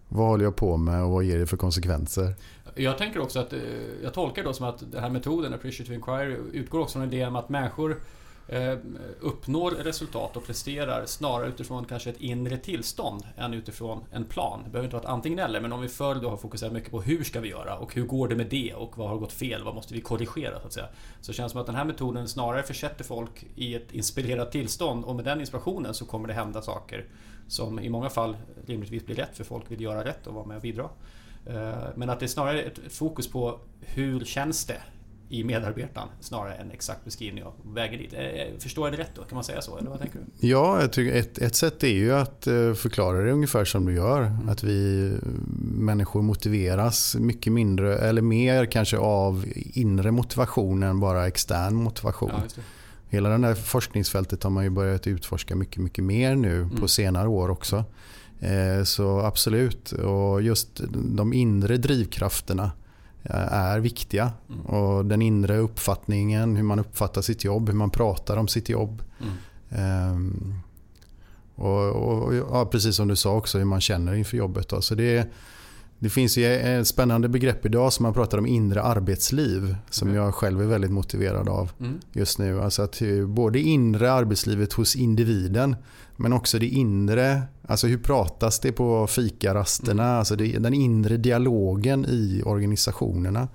Vad 0.08 0.26
håller 0.26 0.44
jag 0.44 0.56
på 0.56 0.76
med 0.76 1.02
och 1.02 1.10
vad 1.10 1.24
ger 1.24 1.38
det 1.38 1.46
för 1.46 1.56
konsekvenser? 1.56 2.34
Jag 2.74 2.98
tänker 2.98 3.20
också 3.20 3.38
att, 3.38 3.52
eh, 3.52 3.58
jag 4.02 4.14
tolkar 4.14 4.44
det 4.44 4.54
som 4.54 4.66
att 4.66 4.92
den 4.92 5.02
här 5.02 5.10
metoden, 5.10 5.54
Appreciative 5.54 5.94
Inquiry, 5.94 6.36
utgår 6.52 6.80
också 6.80 6.98
från 6.98 7.12
idén 7.12 7.28
om 7.28 7.36
att 7.36 7.48
människor 7.48 8.00
Eh, 8.52 8.78
uppnår 9.20 9.70
resultat 9.70 10.36
och 10.36 10.46
presterar 10.46 11.06
snarare 11.06 11.48
utifrån 11.48 11.84
kanske 11.84 12.10
ett 12.10 12.20
inre 12.20 12.56
tillstånd 12.56 13.22
än 13.36 13.54
utifrån 13.54 14.04
en 14.12 14.24
plan. 14.24 14.60
Det 14.64 14.70
behöver 14.70 14.86
inte 14.86 14.96
vara 14.96 15.04
ett 15.04 15.10
antingen 15.10 15.38
eller, 15.38 15.60
men 15.60 15.72
om 15.72 15.80
vi 15.80 15.88
förr 15.88 16.14
då 16.14 16.30
har 16.30 16.36
fokuserat 16.36 16.72
mycket 16.72 16.90
på 16.90 17.02
hur 17.02 17.24
ska 17.24 17.40
vi 17.40 17.48
göra 17.48 17.76
och 17.76 17.94
hur 17.94 18.06
går 18.06 18.28
det 18.28 18.36
med 18.36 18.46
det 18.46 18.74
och 18.74 18.98
vad 18.98 19.08
har 19.08 19.16
gått 19.16 19.32
fel, 19.32 19.64
vad 19.64 19.74
måste 19.74 19.94
vi 19.94 20.00
korrigera 20.00 20.60
så 20.60 20.66
att 20.66 20.72
säga. 20.72 20.88
Så 21.20 21.32
det 21.32 21.36
känns 21.36 21.52
som 21.52 21.60
att 21.60 21.66
den 21.66 21.74
här 21.74 21.84
metoden 21.84 22.28
snarare 22.28 22.62
försätter 22.62 23.04
folk 23.04 23.46
i 23.54 23.74
ett 23.74 23.92
inspirerat 23.92 24.52
tillstånd 24.52 25.04
och 25.04 25.16
med 25.16 25.24
den 25.24 25.40
inspirationen 25.40 25.94
så 25.94 26.04
kommer 26.04 26.28
det 26.28 26.34
hända 26.34 26.62
saker 26.62 27.06
som 27.48 27.80
i 27.80 27.88
många 27.88 28.10
fall 28.10 28.36
rimligtvis 28.66 29.06
blir 29.06 29.16
rätt 29.16 29.36
för 29.36 29.44
folk 29.44 29.70
vill 29.70 29.80
göra 29.80 30.04
rätt 30.04 30.26
och 30.26 30.34
vara 30.34 30.46
med 30.46 30.56
och 30.56 30.62
bidra. 30.62 30.88
Eh, 31.46 31.74
men 31.94 32.10
att 32.10 32.20
det 32.20 32.26
är 32.26 32.28
snarare 32.28 32.62
ett 32.62 32.80
fokus 32.88 33.28
på 33.28 33.60
hur 33.80 34.24
känns 34.24 34.66
det 34.66 34.82
i 35.30 35.44
medarbetaren 35.44 36.08
snarare 36.20 36.54
än 36.54 36.70
exakt 36.70 37.04
beskrivning 37.04 37.44
av 37.44 37.52
vägen 37.74 37.98
dit. 37.98 38.12
Eh, 38.12 38.58
förstår 38.58 38.88
jag 38.88 38.98
det 38.98 39.02
rätt 39.02 39.10
då? 39.14 39.22
Kan 39.22 39.34
man 39.34 39.44
säga 39.44 39.62
så? 39.62 39.78
Eller 39.78 39.90
vad 39.90 40.00
tänker 40.00 40.18
du? 40.18 40.48
Ja, 40.48 40.80
jag 40.80 40.92
tycker 40.92 41.16
ett, 41.16 41.38
ett 41.38 41.54
sätt 41.54 41.84
är 41.84 41.88
ju 41.88 42.12
att 42.12 42.46
eh, 42.46 42.74
förklara 42.74 43.22
det 43.22 43.32
ungefär 43.32 43.64
som 43.64 43.86
du 43.86 43.94
gör. 43.94 44.22
Mm. 44.22 44.48
Att 44.48 44.62
vi 44.62 45.12
människor 45.62 46.22
motiveras 46.22 47.16
mycket 47.16 47.52
mindre 47.52 47.98
eller 47.98 48.22
mer 48.22 48.66
kanske 48.66 48.98
av 48.98 49.44
inre 49.54 50.10
motivation 50.10 50.82
än 50.82 51.00
bara 51.00 51.26
extern 51.26 51.74
motivation. 51.74 52.30
Ja, 52.32 52.62
Hela 53.08 53.28
det 53.28 53.46
här 53.46 53.54
forskningsfältet 53.54 54.42
har 54.42 54.50
man 54.50 54.64
ju 54.64 54.70
börjat 54.70 55.06
utforska 55.06 55.56
mycket, 55.56 55.82
mycket 55.82 56.04
mer 56.04 56.36
nu 56.36 56.56
mm. 56.56 56.76
på 56.76 56.88
senare 56.88 57.28
år 57.28 57.50
också. 57.50 57.84
Eh, 58.40 58.84
så 58.84 59.20
absolut, 59.20 59.92
och 59.92 60.42
just 60.42 60.80
de 60.92 61.32
inre 61.32 61.76
drivkrafterna 61.76 62.64
Eh, 62.64 62.70
är 63.24 63.80
viktiga. 63.80 64.32
Mm. 64.48 64.60
Och 64.66 65.06
den 65.06 65.22
inre 65.22 65.58
uppfattningen, 65.58 66.56
hur 66.56 66.62
man 66.62 66.78
uppfattar 66.78 67.22
sitt 67.22 67.44
jobb, 67.44 67.68
hur 67.68 67.76
man 67.76 67.90
pratar 67.90 68.36
om 68.36 68.48
sitt 68.48 68.68
jobb. 68.68 69.02
Mm. 69.20 70.12
Um, 70.12 70.54
och, 71.54 71.88
och 71.88 72.34
ja, 72.34 72.66
precis 72.66 72.96
som 72.96 73.08
du 73.08 73.16
sa 73.16 73.36
också, 73.36 73.58
hur 73.58 73.64
man 73.64 73.80
känner 73.80 74.14
inför 74.14 74.36
jobbet. 74.36 74.68
Då. 74.68 74.82
Så 74.82 74.94
det, 74.94 75.28
det 76.02 76.08
finns 76.08 76.36
ju 76.38 76.44
ett 76.44 76.86
spännande 76.86 77.28
begrepp 77.28 77.66
idag 77.66 77.92
som 77.92 78.02
man 78.02 78.14
pratar 78.14 78.38
om 78.38 78.46
inre 78.46 78.82
arbetsliv. 78.82 79.76
Som 79.90 80.08
okay. 80.08 80.20
jag 80.20 80.34
själv 80.34 80.62
är 80.62 80.66
väldigt 80.66 80.90
motiverad 80.90 81.48
av 81.48 81.72
mm. 81.80 82.00
just 82.12 82.38
nu. 82.38 82.60
Alltså 82.60 82.82
att 82.82 83.02
både 83.26 83.60
inre 83.60 84.12
arbetslivet 84.12 84.72
hos 84.72 84.96
individen 84.96 85.76
men 86.16 86.32
också 86.32 86.58
det 86.58 86.66
inre, 86.66 87.42
alltså 87.66 87.86
hur 87.86 87.98
pratas 87.98 88.60
det 88.60 88.72
på 88.72 89.06
fikarasterna, 89.06 90.04
mm. 90.04 90.18
alltså 90.18 90.36
det, 90.36 90.58
den 90.58 90.74
inre 90.74 91.16
dialogen 91.16 92.06
i 92.08 92.42
organisationerna. 92.44 93.48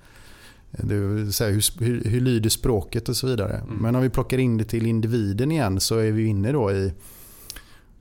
Det 0.70 1.32
säga, 1.32 1.50
hur, 1.50 1.84
hur, 1.84 2.04
hur 2.04 2.20
lyder 2.20 2.50
språket 2.50 3.08
och 3.08 3.16
så 3.16 3.26
vidare. 3.26 3.56
Mm. 3.56 3.76
Men 3.76 3.96
om 3.96 4.02
vi 4.02 4.10
plockar 4.10 4.38
in 4.38 4.56
det 4.56 4.64
till 4.64 4.86
individen 4.86 5.52
igen 5.52 5.80
så 5.80 5.98
är 5.98 6.12
vi 6.12 6.26
inne 6.26 6.52
då 6.52 6.72
i, 6.72 6.92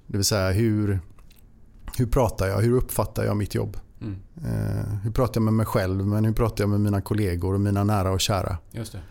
det 0.07 0.17
vill 0.17 0.25
säga 0.25 0.51
hur, 0.51 0.99
hur 1.97 2.05
pratar 2.05 2.47
jag, 2.47 2.61
hur 2.61 2.73
uppfattar 2.73 3.25
jag 3.25 3.37
mitt 3.37 3.55
jobb? 3.55 3.77
Mm. 4.01 4.15
Eh, 4.43 4.85
hur 5.03 5.11
pratar 5.11 5.41
jag 5.41 5.43
med 5.43 5.53
mig 5.53 5.65
själv, 5.65 6.07
men 6.07 6.25
hur 6.25 6.33
pratar 6.33 6.63
jag 6.63 6.69
med 6.69 6.79
mina 6.79 7.01
kollegor 7.01 7.53
och 7.53 7.61
mina 7.61 7.83
nära 7.83 8.11
och 8.11 8.21
kära? 8.21 8.57
Just 8.71 8.91
det. 8.91 9.01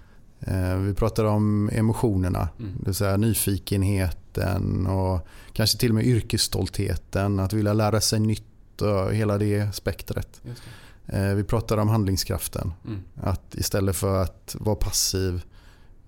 Eh, 0.46 0.76
vi 0.76 0.94
pratar 0.94 1.24
om 1.24 1.70
emotionerna, 1.72 2.48
mm. 2.58 2.72
det 2.78 2.84
vill 2.86 2.94
säga 2.94 3.16
nyfikenheten 3.16 4.86
och 4.86 5.26
kanske 5.52 5.78
till 5.78 5.90
och 5.90 5.94
med 5.94 6.06
yrkesstoltheten, 6.06 7.40
att 7.40 7.52
vilja 7.52 7.72
lära 7.72 8.00
sig 8.00 8.20
nytt 8.20 8.82
och 8.82 9.14
hela 9.14 9.38
det 9.38 9.74
spektret. 9.74 10.40
Det. 10.42 11.18
Eh, 11.18 11.34
vi 11.34 11.44
pratar 11.44 11.78
om 11.78 11.88
handlingskraften, 11.88 12.72
mm. 12.86 13.00
att 13.22 13.54
istället 13.54 13.96
för 13.96 14.22
att 14.22 14.56
vara 14.60 14.76
passiv, 14.76 15.44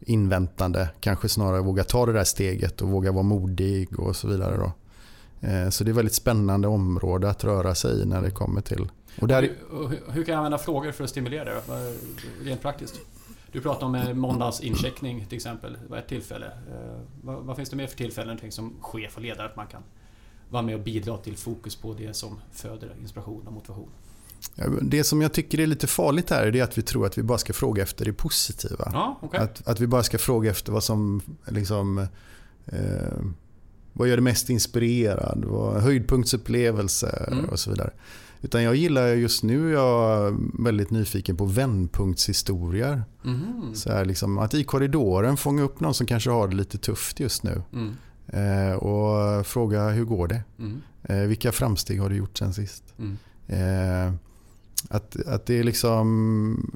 inväntande, 0.01 0.89
kanske 1.01 1.29
snarare 1.29 1.61
våga 1.61 1.85
ta 1.85 2.07
det 2.07 2.13
där 2.13 2.25
steget 2.25 2.83
och 2.83 2.89
våga 2.89 3.13
vara 3.13 3.23
modig 3.23 4.01
och 4.01 4.17
så 4.17 4.29
vidare. 4.29 4.57
Då. 4.57 4.73
Eh, 5.41 5.69
så 5.69 5.85
det 5.85 5.89
är 5.89 5.93
ett 5.93 5.99
väldigt 5.99 6.15
spännande 6.15 6.69
område 6.69 7.31
att 7.31 7.45
röra 7.45 7.75
sig 7.75 8.03
i 8.03 8.05
när 8.05 8.23
det 8.23 8.31
kommer 8.31 8.61
till... 8.61 8.89
Och 9.21 9.29
där... 9.29 9.43
hur, 9.43 10.13
hur 10.13 10.25
kan 10.25 10.33
jag 10.33 10.39
använda 10.39 10.59
frågor 10.59 10.93
för 10.93 11.05
att 11.05 11.11
stimulera 11.11 11.45
det 11.45 11.95
rent 12.43 12.63
praktiskt? 12.63 13.01
Du 13.53 13.61
pratar 13.61 13.87
om 13.87 13.95
eh, 13.95 14.15
måndagsincheckning 14.15 15.27
till 15.27 15.37
exempel. 15.37 15.79
Var 15.89 15.99
ett 15.99 16.09
tillfälle. 16.09 16.47
Eh, 16.47 17.01
vad, 17.23 17.43
vad, 17.43 17.57
finns 17.57 17.71
det 17.71 17.77
mer 17.77 17.87
för 17.87 17.97
tillfällen 17.97 18.53
som 18.53 18.75
chef 18.81 19.17
och 19.17 19.23
ledare 19.23 19.47
att 19.47 19.57
man 19.57 19.67
kan 19.67 19.83
vara 20.51 20.63
med 20.63 20.75
och 20.75 20.81
bidra 20.81 21.17
till 21.17 21.37
fokus 21.37 21.77
på 21.77 21.95
det 21.95 22.17
som 22.17 22.41
föder 22.53 22.95
inspiration 23.01 23.47
och 23.47 23.53
motivation? 23.53 23.89
Det 24.83 25.05
som 25.05 25.23
jag 25.23 25.33
tycker 25.33 25.61
är 25.61 25.67
lite 25.67 25.87
farligt 25.87 26.31
här 26.31 26.57
är 26.57 26.63
att 26.63 26.79
vi 26.79 26.83
tror 26.83 27.07
att 27.07 27.19
vi 27.19 27.23
bara 27.23 27.39
ska 27.39 27.53
fråga 27.53 27.83
efter 27.83 28.05
det 28.05 28.13
positiva. 28.13 28.91
Ja, 28.93 29.19
okay. 29.23 29.41
att, 29.41 29.69
att 29.69 29.81
vi 29.81 29.87
bara 29.87 30.03
ska 30.03 30.19
fråga 30.19 30.51
efter 30.51 30.73
vad 30.73 30.85
som 30.85 31.23
liksom, 31.47 31.99
eh, 32.67 32.79
vad 33.97 34.09
gör 34.09 34.17
det 34.17 34.23
mest 34.23 34.51
inspirerad? 34.51 35.45
Vad, 35.45 35.83
höjdpunktsupplevelser 35.83 37.29
mm. 37.33 37.45
och 37.45 37.59
så 37.59 37.71
vidare. 37.71 37.91
Utan 38.43 38.63
jag 38.63 38.77
gillar 38.77 39.09
just 39.09 39.43
nu, 39.43 39.71
jag 39.71 40.27
är 40.27 40.63
väldigt 40.63 40.91
nyfiken 40.91 41.37
på 41.37 41.45
vändpunktshistorier. 41.45 43.03
Mm. 43.25 43.75
Så 43.75 43.93
här 43.93 44.05
liksom, 44.05 44.39
att 44.39 44.55
i 44.55 44.65
korridoren 44.65 45.37
fånga 45.37 45.63
upp 45.63 45.81
någon 45.81 45.95
som 45.95 46.07
kanske 46.07 46.31
har 46.31 46.49
det 46.49 46.57
lite 46.57 46.79
tufft 46.79 47.21
just 47.21 47.43
nu. 47.43 47.63
Mm. 47.73 47.97
Eh, 48.27 48.77
och 48.77 49.47
fråga 49.47 49.89
hur 49.89 50.05
går 50.05 50.29
det? 50.29 50.43
Mm. 50.59 50.83
Eh, 51.03 51.29
vilka 51.29 51.53
framsteg 51.53 52.01
har 52.01 52.11
du 52.11 52.17
gjort 52.17 52.39
sen 52.39 52.55
sist? 52.55 52.85
Mm. 52.99 53.17
Eh, 53.47 54.15
att, 54.89 55.27
att 55.27 55.47
det 55.47 55.59
är 55.59 55.65
liksom 55.65 56.71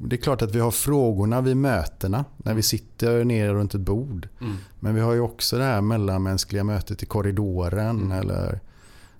Det 0.00 0.16
är 0.16 0.20
klart 0.20 0.42
att 0.42 0.54
vi 0.54 0.60
har 0.60 0.70
frågorna 0.70 1.40
vid 1.40 1.56
mötena 1.56 2.24
när 2.36 2.54
vi 2.54 2.62
sitter 2.62 3.24
ner 3.24 3.54
runt 3.54 3.74
ett 3.74 3.80
bord. 3.80 4.28
Mm. 4.40 4.56
Men 4.80 4.94
vi 4.94 5.00
har 5.00 5.12
ju 5.12 5.20
också 5.20 5.58
det 5.58 5.64
här 5.64 5.80
mellanmänskliga 5.80 6.64
mötet 6.64 7.02
i 7.02 7.06
korridoren 7.06 8.00
mm. 8.00 8.12
eller 8.12 8.60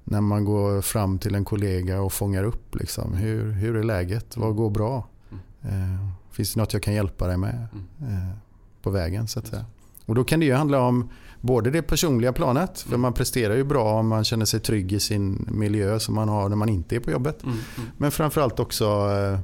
när 0.05 0.21
man 0.21 0.45
går 0.45 0.83
fram 0.83 1.19
till 1.19 1.35
en 1.35 1.45
kollega 1.45 2.01
och 2.01 2.13
fångar 2.13 2.45
upp. 2.45 2.75
Liksom, 2.75 3.15
hur, 3.15 3.53
hur 3.53 3.77
är 3.77 3.83
läget? 3.83 4.37
Vad 4.37 4.57
går 4.57 4.71
bra? 4.71 5.07
Mm. 5.31 5.95
Eh, 5.95 6.09
finns 6.31 6.55
det 6.55 6.61
något 6.61 6.73
jag 6.73 6.83
kan 6.83 6.95
hjälpa 6.95 7.27
dig 7.27 7.37
med 7.37 7.67
mm. 7.73 8.15
eh, 8.15 8.37
på 8.83 8.91
vägen? 8.91 9.29
så 9.29 9.39
att 9.39 9.47
säga. 9.47 9.65
Och 10.07 10.15
Då 10.15 10.25
kan 10.25 10.41
det 10.41 10.47
ju 10.47 10.55
handla 10.55 10.81
om 10.81 11.11
både 11.41 11.71
det 11.71 11.83
personliga 11.83 12.33
planet, 12.33 12.81
för 12.81 12.89
mm. 12.89 13.01
man 13.01 13.13
presterar 13.13 13.55
ju 13.55 13.65
bra 13.65 13.93
om 13.93 14.09
man 14.09 14.25
känner 14.25 14.45
sig 14.45 14.61
trygg 14.61 14.93
i 14.93 15.01
sin 15.01 15.49
miljö 15.51 16.01
som 16.01 16.15
man 16.15 16.29
har 16.29 16.49
när 16.49 16.57
man 16.57 16.69
inte 16.69 16.97
är 16.97 17.01
på 17.01 17.11
jobbet. 17.11 17.43
Mm. 17.43 17.57
Mm. 17.77 17.91
Men 17.97 18.11
framförallt 18.11 18.61
också 18.61 18.85
eh, 18.85 19.39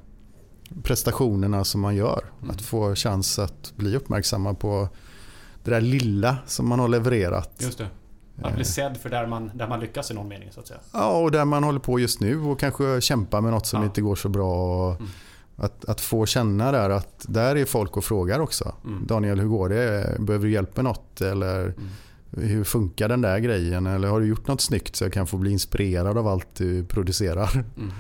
prestationerna 0.83 1.65
som 1.65 1.81
man 1.81 1.97
gör. 1.97 2.25
Mm. 2.39 2.51
Att 2.51 2.63
få 2.63 2.95
chans 2.95 3.39
att 3.39 3.73
bli 3.77 3.97
uppmärksamma 3.97 4.55
på 4.55 4.89
det 5.65 5.71
där 5.71 5.81
lilla 5.81 6.37
som 6.47 6.69
man 6.69 6.79
har 6.79 6.89
levererat. 6.89 7.51
Just 7.59 7.79
det. 7.79 7.87
Att 8.43 8.55
bli 8.55 8.65
sedd 8.65 8.97
för 8.97 9.09
där 9.09 9.27
man, 9.27 9.51
där 9.55 9.69
man 9.69 9.81
lyckas 9.81 10.11
i 10.11 10.15
någon 10.15 10.29
mening 10.29 10.53
så 10.53 10.61
att 10.61 10.67
säga. 10.67 10.81
Ja, 10.93 11.19
och 11.19 11.31
där 11.31 11.45
man 11.45 11.65
håller 11.65 11.81
på 11.81 12.01
just 12.01 12.21
nu 12.21 12.41
och 12.41 12.61
kanske 12.61 13.01
kämpar 13.01 13.41
med 13.41 13.53
något 13.53 13.67
som 13.67 13.81
ja. 13.81 13.87
inte 13.87 14.01
går 14.01 14.17
så 14.17 14.29
bra. 14.29 14.91
Mm. 14.91 15.09
Att, 15.63 15.85
att 15.85 16.01
få 16.01 16.27
känna 16.27 16.73
där 16.73 16.91
att 16.91 17.27
där 17.29 17.57
är 17.57 17.65
folk 17.65 17.97
och 17.97 18.05
frågar 18.05 18.41
också. 18.41 18.75
Mm. 18.85 19.07
Daniel, 19.07 19.41
hur 19.41 19.49
går 19.49 19.69
det? 19.69 20.17
Behöver 20.21 20.47
du 20.47 20.53
hjälp 20.53 20.77
med 20.77 20.85
något? 20.85 21.21
Eller 21.21 21.63
mm. 21.63 21.89
hur 22.31 22.65
funkar 22.65 23.09
den 23.09 23.21
där 23.21 23.39
grejen? 23.39 23.87
Eller 23.87 24.09
har 24.09 24.21
du 24.21 24.27
gjort 24.27 24.47
något 24.47 24.61
snyggt 24.61 24.97
så 24.97 25.05
jag 25.05 25.13
kan 25.13 25.27
få 25.27 25.37
bli 25.37 25.51
inspirerad 25.51 26.19
av 26.19 26.29
allt 26.29 26.55
du 26.55 26.85
producerar? 26.85 27.65
Mm. 27.77 27.93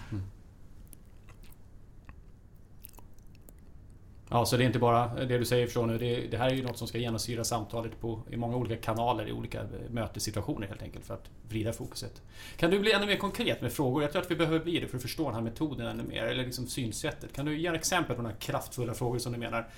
Ja, 4.32 4.46
så 4.46 4.56
det 4.56 4.64
är 4.64 4.66
inte 4.66 4.78
bara 4.78 5.24
det 5.24 5.38
du 5.38 5.44
säger 5.44 5.66
från 5.66 5.88
nu. 5.88 5.98
Det, 5.98 6.26
det, 6.30 6.36
här 6.36 6.50
är 6.50 6.54
ju 6.54 6.62
något 6.62 6.78
som 6.78 6.88
ska 6.88 6.98
genomsyra 6.98 7.44
samtalet 7.44 8.00
på, 8.00 8.20
i 8.30 8.36
många 8.36 8.56
olika 8.56 8.76
kanaler 8.76 9.28
i 9.28 9.32
olika 9.32 9.60
eh, 9.60 9.66
mötessituationer 9.90 10.66
helt 10.66 10.82
enkelt 10.82 11.04
för 11.04 11.14
att 11.14 11.30
vrida 11.48 11.72
fokuset. 11.72 12.22
Kan 12.56 12.70
du 12.70 12.78
bli 12.78 12.92
ännu 12.92 13.06
mer 13.06 13.16
konkret 13.16 13.62
med 13.62 13.72
frågor? 13.72 14.02
Jag 14.02 14.12
tror 14.12 14.22
att 14.22 14.30
vi 14.30 14.36
behöver 14.36 14.60
bli 14.60 14.80
det 14.80 14.86
för 14.86 14.96
att 14.96 15.02
förstå 15.02 15.24
den 15.24 15.34
här 15.34 15.40
metoden 15.40 15.86
ännu 15.86 16.02
mer, 16.02 16.22
eller 16.22 16.44
liksom 16.44 16.66
synsättet. 16.66 17.32
Kan 17.32 17.46
du 17.46 17.58
ge 17.58 17.68
exempel 17.68 18.16
på 18.16 18.22
några 18.22 18.36
kraftfulla 18.36 18.94
frågor 18.94 19.18
som 19.18 19.32
du 19.32 19.38
menar 19.38 19.68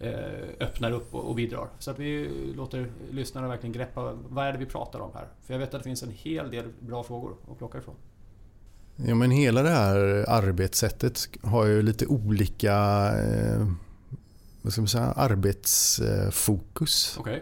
eh, 0.00 0.12
öppnar 0.60 0.92
upp 0.92 1.14
och, 1.14 1.24
och 1.24 1.34
bidrar? 1.34 1.68
Så 1.78 1.90
att 1.90 1.98
vi 1.98 2.30
låter 2.56 2.90
lyssnarna 3.10 3.48
verkligen 3.48 3.72
greppa 3.72 4.18
vad 4.28 4.46
är 4.46 4.52
det 4.52 4.58
vi 4.58 4.66
pratar 4.66 5.00
om 5.00 5.10
här? 5.14 5.26
För 5.46 5.54
jag 5.54 5.58
vet 5.58 5.74
att 5.74 5.80
det 5.80 5.88
finns 5.88 6.02
en 6.02 6.12
hel 6.12 6.50
del 6.50 6.64
bra 6.80 7.02
frågor 7.02 7.36
att 7.50 7.58
plocka 7.58 7.78
ifrån. 7.78 7.94
Ja, 8.96 9.14
men 9.14 9.30
hela 9.30 9.62
det 9.62 9.70
här 9.70 10.24
arbetssättet 10.28 11.18
har 11.42 11.66
ju 11.66 11.82
lite 11.82 12.06
olika 12.06 12.74
eh 13.18 13.66
vad 14.62 14.72
ska 14.72 14.82
man 14.82 14.88
säga, 14.88 15.12
arbetsfokus. 15.16 17.18
Okay. 17.18 17.40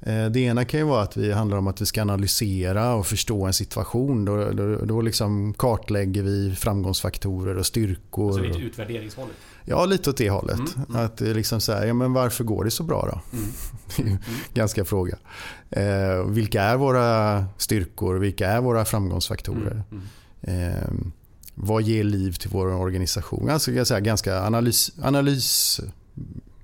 Eh, 0.00 0.26
det 0.26 0.40
ena 0.40 0.64
kan 0.64 0.80
ju 0.80 0.86
vara 0.86 1.02
att 1.02 1.16
vi 1.16 1.32
handlar 1.32 1.58
om 1.58 1.66
att 1.66 1.80
vi 1.80 1.86
ska 1.86 2.02
analysera 2.02 2.94
och 2.94 3.06
förstå 3.06 3.46
en 3.46 3.52
situation. 3.52 4.24
Då, 4.24 4.50
då, 4.50 4.76
då 4.76 5.00
liksom 5.00 5.54
kartlägger 5.54 6.22
vi 6.22 6.54
framgångsfaktorer 6.54 7.58
och 7.58 7.66
styrkor. 7.66 8.28
Alltså 8.28 8.42
lite 8.42 8.58
utvärderingshållet? 8.58 9.36
Ja, 9.64 9.84
lite 9.84 10.10
åt 10.10 10.16
det 10.16 10.30
hållet. 10.30 10.58
Mm, 10.58 10.70
mm. 10.88 11.04
Att 11.04 11.20
liksom 11.20 11.60
så 11.60 11.72
här, 11.72 11.86
ja, 11.86 11.94
men 11.94 12.12
varför 12.12 12.44
går 12.44 12.64
det 12.64 12.70
så 12.70 12.82
bra 12.82 13.08
då? 13.12 13.38
Mm. 13.38 13.50
Det 13.96 14.02
är 14.02 14.06
ju 14.06 14.18
ganska 14.54 14.84
fråga. 14.84 15.18
Eh, 15.70 16.24
vilka 16.28 16.62
är 16.62 16.76
våra 16.76 17.44
styrkor? 17.58 18.14
Vilka 18.14 18.48
är 18.48 18.60
våra 18.60 18.84
framgångsfaktorer? 18.84 19.82
Mm. 19.90 20.02
Mm. 20.42 20.72
Eh, 20.72 20.88
vad 21.54 21.82
ger 21.82 22.04
liv 22.04 22.32
till 22.32 22.50
vår 22.50 22.66
organisation? 22.66 23.50
Alltså, 23.50 23.72
jag 23.72 23.86
säga, 23.86 24.00
ganska 24.00 24.40
analys, 24.40 24.92
analys, 25.02 25.80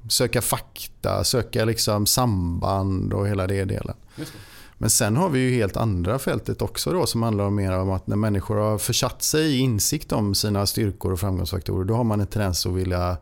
söka 0.08 0.42
fakta, 0.42 1.24
söka 1.24 1.64
liksom 1.64 2.06
samband 2.06 3.12
och 3.12 3.28
hela 3.28 3.46
det 3.46 3.64
delen. 3.64 3.96
Men 4.78 4.90
sen 4.90 5.16
har 5.16 5.28
vi 5.28 5.40
ju 5.40 5.54
helt 5.54 5.76
andra 5.76 6.18
fältet 6.18 6.62
också 6.62 6.92
då 6.92 7.06
som 7.06 7.22
handlar 7.22 7.50
mer 7.50 7.72
om 7.72 7.90
att 7.90 8.06
när 8.06 8.16
människor 8.16 8.56
har 8.56 8.78
försatt 8.78 9.22
sig 9.22 9.56
i 9.56 9.58
insikt 9.58 10.12
om 10.12 10.34
sina 10.34 10.66
styrkor 10.66 11.12
och 11.12 11.20
framgångsfaktorer 11.20 11.84
då 11.84 11.94
har 11.94 12.04
man 12.04 12.20
en 12.20 12.26
tendens 12.26 12.66
att 12.66 12.72
vilja 12.72 13.16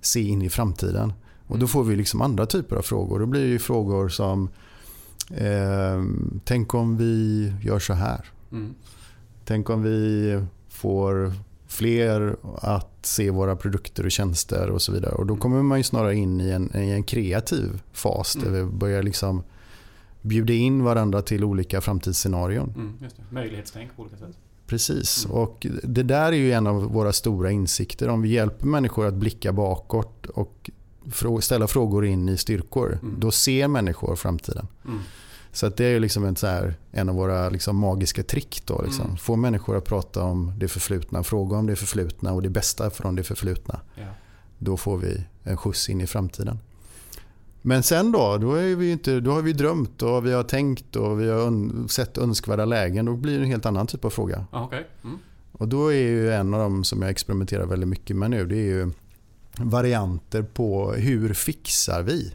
se 0.00 0.20
in 0.20 0.42
i 0.42 0.50
framtiden. 0.50 1.12
Och 1.46 1.58
då 1.58 1.66
får 1.66 1.84
vi 1.84 1.96
liksom 1.96 2.22
andra 2.22 2.46
typer 2.46 2.76
av 2.76 2.82
frågor. 2.82 3.18
Då 3.18 3.26
blir 3.26 3.40
det 3.40 3.48
ju 3.48 3.58
frågor 3.58 4.08
som 4.08 4.48
eh, 5.30 6.02
Tänk 6.44 6.74
om 6.74 6.96
vi 6.96 7.52
gör 7.62 7.78
så 7.78 7.92
här? 7.92 8.30
Mm. 8.52 8.74
Tänk 9.44 9.70
om 9.70 9.82
vi 9.82 10.40
får 10.68 11.32
fler 11.68 12.36
att 12.54 13.06
se 13.06 13.30
våra 13.30 13.56
produkter 13.56 14.04
och 14.04 14.10
tjänster 14.10 14.70
och 14.70 14.82
så 14.82 14.92
vidare. 14.92 15.14
Och 15.14 15.26
då 15.26 15.36
kommer 15.36 15.62
man 15.62 15.78
ju 15.78 15.84
snarare 15.84 16.14
in 16.14 16.40
i 16.40 16.50
en, 16.50 16.76
i 16.76 16.90
en 16.90 17.02
kreativ 17.02 17.82
fas 17.92 18.32
där 18.44 18.50
vi 18.50 18.64
börjar 18.64 19.02
liksom 19.02 19.42
bjuda 20.22 20.52
in 20.52 20.84
varandra 20.84 21.22
till 21.22 21.44
olika 21.44 21.80
framtidsscenarion. 21.80 22.72
Mm. 22.76 22.94
Möjlighetstänk 23.30 23.96
på 23.96 24.02
olika 24.02 24.16
sätt. 24.16 24.36
Precis. 24.66 25.24
Mm. 25.24 25.36
Och 25.36 25.66
det 25.82 26.02
där 26.02 26.32
är 26.32 26.36
ju 26.36 26.52
en 26.52 26.66
av 26.66 26.82
våra 26.82 27.12
stora 27.12 27.50
insikter. 27.50 28.08
Om 28.08 28.22
vi 28.22 28.28
hjälper 28.28 28.66
människor 28.66 29.06
att 29.06 29.14
blicka 29.14 29.52
bakåt 29.52 30.26
och 30.26 30.70
ställa 31.40 31.66
frågor 31.66 32.06
in 32.06 32.28
i 32.28 32.36
styrkor. 32.36 32.98
Mm. 33.02 33.20
Då 33.20 33.30
ser 33.30 33.68
människor 33.68 34.16
framtiden. 34.16 34.66
Så 35.56 35.66
att 35.66 35.76
det 35.76 35.84
är 35.84 35.90
ju 35.90 36.00
liksom 36.00 36.24
en, 36.24 36.36
så 36.36 36.46
här, 36.46 36.74
en 36.92 37.08
av 37.08 37.14
våra 37.14 37.48
liksom 37.48 37.76
magiska 37.76 38.22
trick. 38.22 38.62
Då, 38.64 38.82
liksom. 38.82 39.04
Mm. 39.04 39.16
Få 39.16 39.36
människor 39.36 39.76
att 39.76 39.84
prata 39.84 40.22
om 40.22 40.52
det 40.56 40.68
förflutna, 40.68 41.22
fråga 41.22 41.56
om 41.56 41.66
det 41.66 41.76
förflutna 41.76 42.32
och 42.32 42.42
det 42.42 42.48
bästa 42.48 42.90
från 42.90 43.16
det 43.16 43.22
förflutna. 43.22 43.80
Ja. 43.94 44.04
Då 44.58 44.76
får 44.76 44.98
vi 44.98 45.24
en 45.42 45.56
skjuts 45.56 45.88
in 45.88 46.00
i 46.00 46.06
framtiden. 46.06 46.58
Men 47.62 47.82
sen 47.82 48.12
då, 48.12 48.36
då, 48.36 48.54
är 48.54 48.76
vi 48.76 48.90
inte, 48.90 49.20
då 49.20 49.32
har 49.32 49.42
vi 49.42 49.52
drömt 49.52 50.02
och 50.02 50.26
vi 50.26 50.32
har 50.32 50.42
tänkt 50.42 50.96
och 50.96 51.20
vi 51.20 51.30
har 51.30 51.88
sett 51.88 52.18
önskvärda 52.18 52.64
lägen. 52.64 53.04
Då 53.04 53.16
blir 53.16 53.38
det 53.38 53.44
en 53.44 53.50
helt 53.50 53.66
annan 53.66 53.86
typ 53.86 54.04
av 54.04 54.10
fråga. 54.10 54.46
Ah, 54.50 54.64
Okej. 54.64 54.86
Mm. 55.04 55.18
Och 55.52 55.68
då 55.68 55.92
är 55.92 56.02
ju 56.02 56.32
en 56.32 56.54
av 56.54 56.60
dem 56.60 56.84
som 56.84 57.02
jag 57.02 57.10
experimenterar 57.10 57.66
väldigt 57.66 57.88
mycket 57.88 58.16
med 58.16 58.30
nu, 58.30 58.46
det 58.46 58.56
är 58.56 58.66
ju 58.66 58.90
varianter 59.58 60.42
på 60.42 60.92
hur 60.92 61.34
fixar 61.34 62.02
vi? 62.02 62.34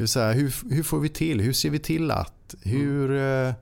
Det 0.00 0.02
vill 0.02 0.08
säga 0.08 0.32
hur, 0.32 0.74
hur 0.74 0.82
får 0.82 1.00
vi 1.00 1.08
till? 1.08 1.40
Hur 1.40 1.52
ser 1.52 1.70
vi 1.70 1.78
till 1.78 2.10
att? 2.10 2.54
Hur, 2.62 3.16
eh, 3.16 3.54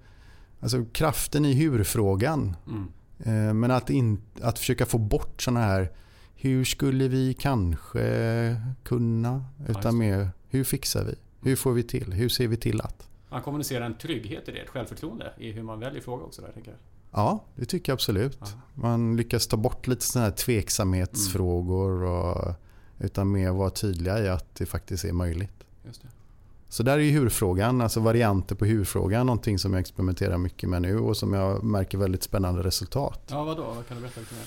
alltså 0.61 0.85
kraften 0.93 1.45
i 1.45 1.53
hur-frågan. 1.53 2.57
Mm. 2.67 2.89
Eh, 3.19 3.55
Men 3.55 3.71
att, 3.71 3.91
in, 3.91 4.23
att 4.41 4.59
försöka 4.59 4.87
få 4.87 4.99
bort 4.99 5.43
sådana 5.43 5.61
här 5.61 5.93
hur 6.37 6.65
skulle 6.65 7.09
vi 7.09 7.35
kanske 7.35 8.57
kunna? 8.83 9.45
Utan 9.69 9.99
mer 9.99 10.31
hur 10.49 10.65
fixar 10.65 11.05
vi? 11.05 11.15
Hur 11.49 11.57
får 11.57 11.73
vi 11.73 11.83
till? 11.83 12.13
Hur 12.13 12.29
ser 12.29 12.49
vi 12.49 12.57
till 12.57 12.81
att? 12.81 13.09
Man 13.31 13.43
kommunicerar 13.43 13.87
en 13.87 13.99
trygghet 13.99 14.49
i 14.49 14.53
det, 14.53 14.59
ett 14.59 14.69
självförtroende 14.69 15.33
i 15.39 15.53
hur 15.53 15.63
man 15.63 15.81
väljer 15.81 16.03
fråga 16.03 16.25
också 16.25 16.43
där, 16.43 16.53
tänker 16.53 16.71
jag. 16.71 16.79
Ja, 17.11 17.45
det 17.55 17.65
tycker 17.65 17.93
jag 17.93 17.97
absolut. 17.97 18.39
Ja. 18.41 18.47
Man 18.75 19.17
lyckas 19.17 19.47
ta 19.47 19.57
bort 19.57 19.87
lite 19.87 20.05
sådana 20.05 20.29
här 20.29 20.37
tveksamhetsfrågor 20.37 22.03
och, 22.03 22.55
utan 22.99 23.31
mer 23.31 23.51
vara 23.51 23.71
tydliga 23.71 24.25
i 24.25 24.29
att 24.29 24.55
det 24.55 24.67
faktiskt 24.67 25.05
är 25.05 25.13
möjligt. 25.13 25.65
Just 25.85 26.03
det. 26.03 26.09
Så 26.69 26.83
där 26.83 26.93
är 26.93 27.03
ju 27.03 27.11
hur-frågan, 27.11 27.81
alltså 27.81 28.01
varianter 28.01 28.55
på 28.55 28.65
hur-frågan, 28.65 29.27
någonting 29.27 29.59
som 29.59 29.73
jag 29.73 29.81
experimenterar 29.81 30.39
mycket 30.39 30.69
med 30.69 30.83
nu 30.83 30.99
och 30.99 31.17
som 31.17 31.33
jag 31.35 31.65
märker 31.65 31.99
väldigt 31.99 32.23
spännande 32.23 32.63
resultat. 32.63 33.21
Ja, 33.31 33.45
vadå? 33.45 33.63
Vad 33.77 33.87
kan 33.89 33.97
du 33.97 34.01
berätta 34.03 34.21
lite 34.21 34.35
mer? 34.35 34.45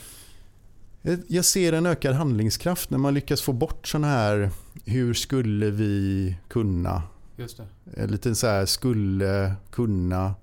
Jag- 1.02 1.20
Jag 1.28 1.46
ser 1.46 1.74
en 1.74 1.86
ökad 1.86 2.16
handlingskraft 2.16 2.90
när 2.90 2.98
man 2.98 3.14
lyckas 3.14 3.42
få 3.42 3.54
bort 3.54 3.88
sådana 3.88 4.08
här 4.08 4.50
hur 4.86 5.14
skulle 5.14 5.70
vi 5.70 6.36
kunna? 6.48 7.04
Just 7.36 7.58
det. 7.58 8.02
Eh, 8.02 8.08
Lite 8.08 8.36
så 8.36 8.48
här 8.48 8.66
skulle 8.66 9.54
kunna 9.72 10.36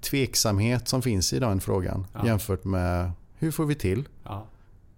tveksamhet 0.00 0.88
som 0.88 1.02
finns 1.02 1.32
i 1.32 1.38
den 1.38 1.60
frågan 1.60 2.06
Ja. 2.14 2.26
jämfört 2.26 2.64
med 2.64 3.10
hur 3.38 3.50
får 3.50 3.66
vi 3.66 3.74
till? 3.74 4.08
Ja, 4.24 4.46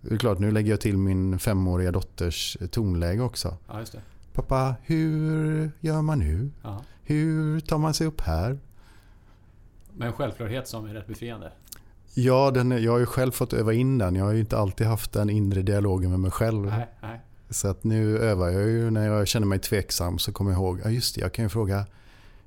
Det 0.01 0.15
är 0.15 0.19
klart, 0.19 0.39
nu 0.39 0.51
lägger 0.51 0.71
jag 0.71 0.81
till 0.81 0.97
min 0.97 1.39
femåriga 1.39 1.93
dotters 1.93 2.57
tonläge 2.71 3.23
också. 3.23 3.57
ja 3.69 3.79
just 3.81 3.93
det. 3.93 4.01
Pappa, 4.33 4.75
hur 4.83 5.71
gör 5.81 6.03
man 6.03 6.19
nu? 6.19 6.51
Ja. 6.63 6.83
Hur 7.03 7.61
tar 7.61 7.79
man 7.79 7.95
sig 7.95 8.07
upp 8.07 8.21
här? 8.21 8.59
Med 9.95 10.07
en 10.09 10.13
självklarhet 10.13 10.69
som 10.69 10.87
är 10.87 10.95
rätt 10.95 11.07
befriande. 11.07 11.53
Ja, 12.15 12.51
den, 12.51 12.73
är- 12.73 12.79
jag 12.79 12.93
har 12.93 12.99
ju 12.99 13.07
själv 13.07 13.31
fått 13.33 13.53
öva 13.53 13.73
in 13.73 13.99
den. 13.99 14.15
Jag 14.15 14.25
har 14.25 14.33
ju 14.33 14.41
inte 14.41 14.59
alltid 14.59 14.87
haft 14.87 15.13
den 15.13 15.31
inre 15.31 15.63
dialogen 15.63 16.11
med 16.11 16.21
mig 16.21 16.31
själv. 16.31 16.67
Nej, 16.67 16.89
nej. 17.03 17.21
Så 17.51 17.69
att 17.69 17.85
nu 17.85 18.19
övar 18.19 18.49
jag 18.51 18.63
ju 18.69 18.91
när 18.91 19.07
jag 19.07 19.29
känner 19.29 19.47
mig 19.47 19.59
tveksam 19.59 20.19
så 20.19 20.33
kommer 20.33 20.51
jag 20.51 20.59
ihåg, 20.61 20.81
ja 20.85 20.91
just 20.91 21.15
det, 21.15 21.21
jag 21.21 21.33
kan 21.33 21.45
ju 21.45 21.49
fråga 21.49 21.87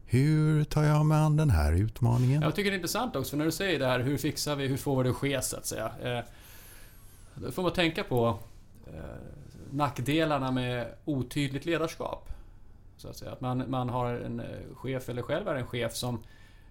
hur 0.06 0.64
tar 0.64 0.84
jag 0.84 1.06
mig 1.06 1.18
an 1.18 1.38
den 1.38 1.50
här 1.50 1.74
utmaningen? 1.74 2.42
Jag 2.42 2.56
tycker 2.56 2.72
det 2.72 2.76
är 2.76 2.78
intressant 2.78 3.16
också, 3.16 3.30
för 3.30 3.38
när 3.38 3.46
du 3.46 3.52
säger 3.52 3.80
det 3.80 3.86
här, 3.86 4.00
hur 4.00 4.18
fixar 4.18 4.56
vi, 4.56 4.68
hur 4.68 4.78
får 4.78 4.98
vi 4.98 5.04
det 5.04 5.10
att 5.10 5.16
ske 5.16 5.42
så 5.42 5.58
att 5.58 5.66
säga. 5.66 5.92
Eh, 6.04 6.24
då 7.36 7.52
får 7.52 7.64
man 7.64 7.74
tänka 7.74 8.04
på 8.04 8.40
eh, 8.88 8.94
nackdelarna 9.76 10.52
med 10.52 10.88
otydligt 11.06 11.66
ledarskap. 11.66 12.30
Så 12.98 13.08
att 13.10 13.16
säga. 13.16 13.32
Att 13.32 13.42
man, 13.42 13.64
man 13.68 13.90
har 13.90 14.14
en 14.14 14.40
eh, 14.40 14.46
chef, 14.76 15.10
eller 15.10 15.22
själv 15.22 15.48
är 15.48 15.56
en 15.56 15.66
chef 15.68 15.94
som 15.96 16.24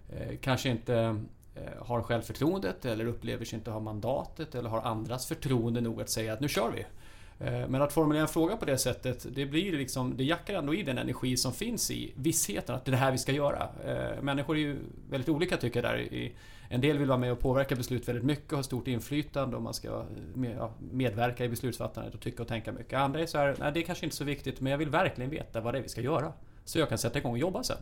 eh, 0.09 0.37
kanske 0.41 0.69
inte 0.69 0.95
eh, 1.55 1.85
har 1.85 2.01
självförtroendet 2.01 2.85
eller 2.85 3.05
upplever 3.05 3.45
sig 3.45 3.57
inte 3.57 3.71
ha 3.71 3.79
mandatet 3.79 4.55
eller 4.55 4.69
har 4.69 4.81
andras 4.81 5.25
förtroende 5.27 5.81
nog 5.81 6.01
att 6.01 6.09
säga 6.09 6.33
att 6.33 6.39
nu 6.39 6.47
kör 6.47 6.71
vi. 6.71 6.85
Eh, 7.45 7.67
Men 7.67 7.81
att 7.81 7.93
formulera 7.93 8.21
en 8.21 8.27
fråga 8.27 8.57
på 8.57 8.65
det 8.65 8.77
sättet, 8.77 9.25
det 9.35 9.45
blir 9.45 9.71
liksom, 9.77 10.17
det 10.17 10.23
jackar 10.23 10.53
ändå 10.53 10.75
i 10.75 10.83
den 10.83 10.97
energi 10.97 11.37
som 11.37 11.53
finns 11.53 11.91
i 11.91 12.13
vissheten 12.15 12.75
att 12.75 12.85
det 12.85 12.89
är 12.89 12.91
det 12.91 12.97
här 12.97 13.11
vi 13.11 13.17
ska 13.17 13.31
göra. 13.31 13.69
Eh, 13.85 14.21
Människor 14.21 14.55
är 14.55 14.59
ju 14.59 14.77
väldigt 15.09 15.29
olika 15.29 15.57
tycker 15.57 15.83
jag 15.83 15.91
där. 15.93 15.99
I- 15.99 16.35
en 16.69 16.81
del 16.81 16.97
vill 16.97 17.07
vara 17.07 17.17
med 17.17 17.31
och 17.31 17.39
påverka 17.39 17.75
beslut 17.75 18.07
väldigt 18.07 18.23
mycket 18.23 18.51
och 18.51 18.57
ha 18.57 18.63
stort 18.63 18.87
inflytande 18.87 19.55
och 19.55 19.61
man 19.61 19.73
ska 19.73 20.05
medverka 20.91 21.45
i 21.45 21.49
beslutsfattandet 21.49 22.13
och 22.13 22.21
tycka 22.21 22.41
och 22.41 22.47
tänka 22.47 22.71
mycket. 22.71 22.99
Andra 22.99 23.19
är 23.19 23.25
så 23.25 23.37
här, 23.37 23.55
nej 23.59 23.71
det 23.73 23.79
är 23.79 23.83
kanske 23.83 24.05
inte 24.05 24.15
så 24.15 24.23
viktigt 24.23 24.61
men 24.61 24.71
jag 24.71 24.77
vill 24.77 24.89
verkligen 24.89 25.31
veta 25.31 25.61
vad 25.61 25.73
det 25.73 25.77
är 25.77 25.83
vi 25.83 25.89
ska 25.89 26.01
göra. 26.01 26.33
Så 26.65 26.79
jag 26.79 26.89
kan 26.89 26.97
sätta 26.97 27.19
igång 27.19 27.31
och 27.31 27.37
jobba 27.37 27.63
sen. 27.63 27.77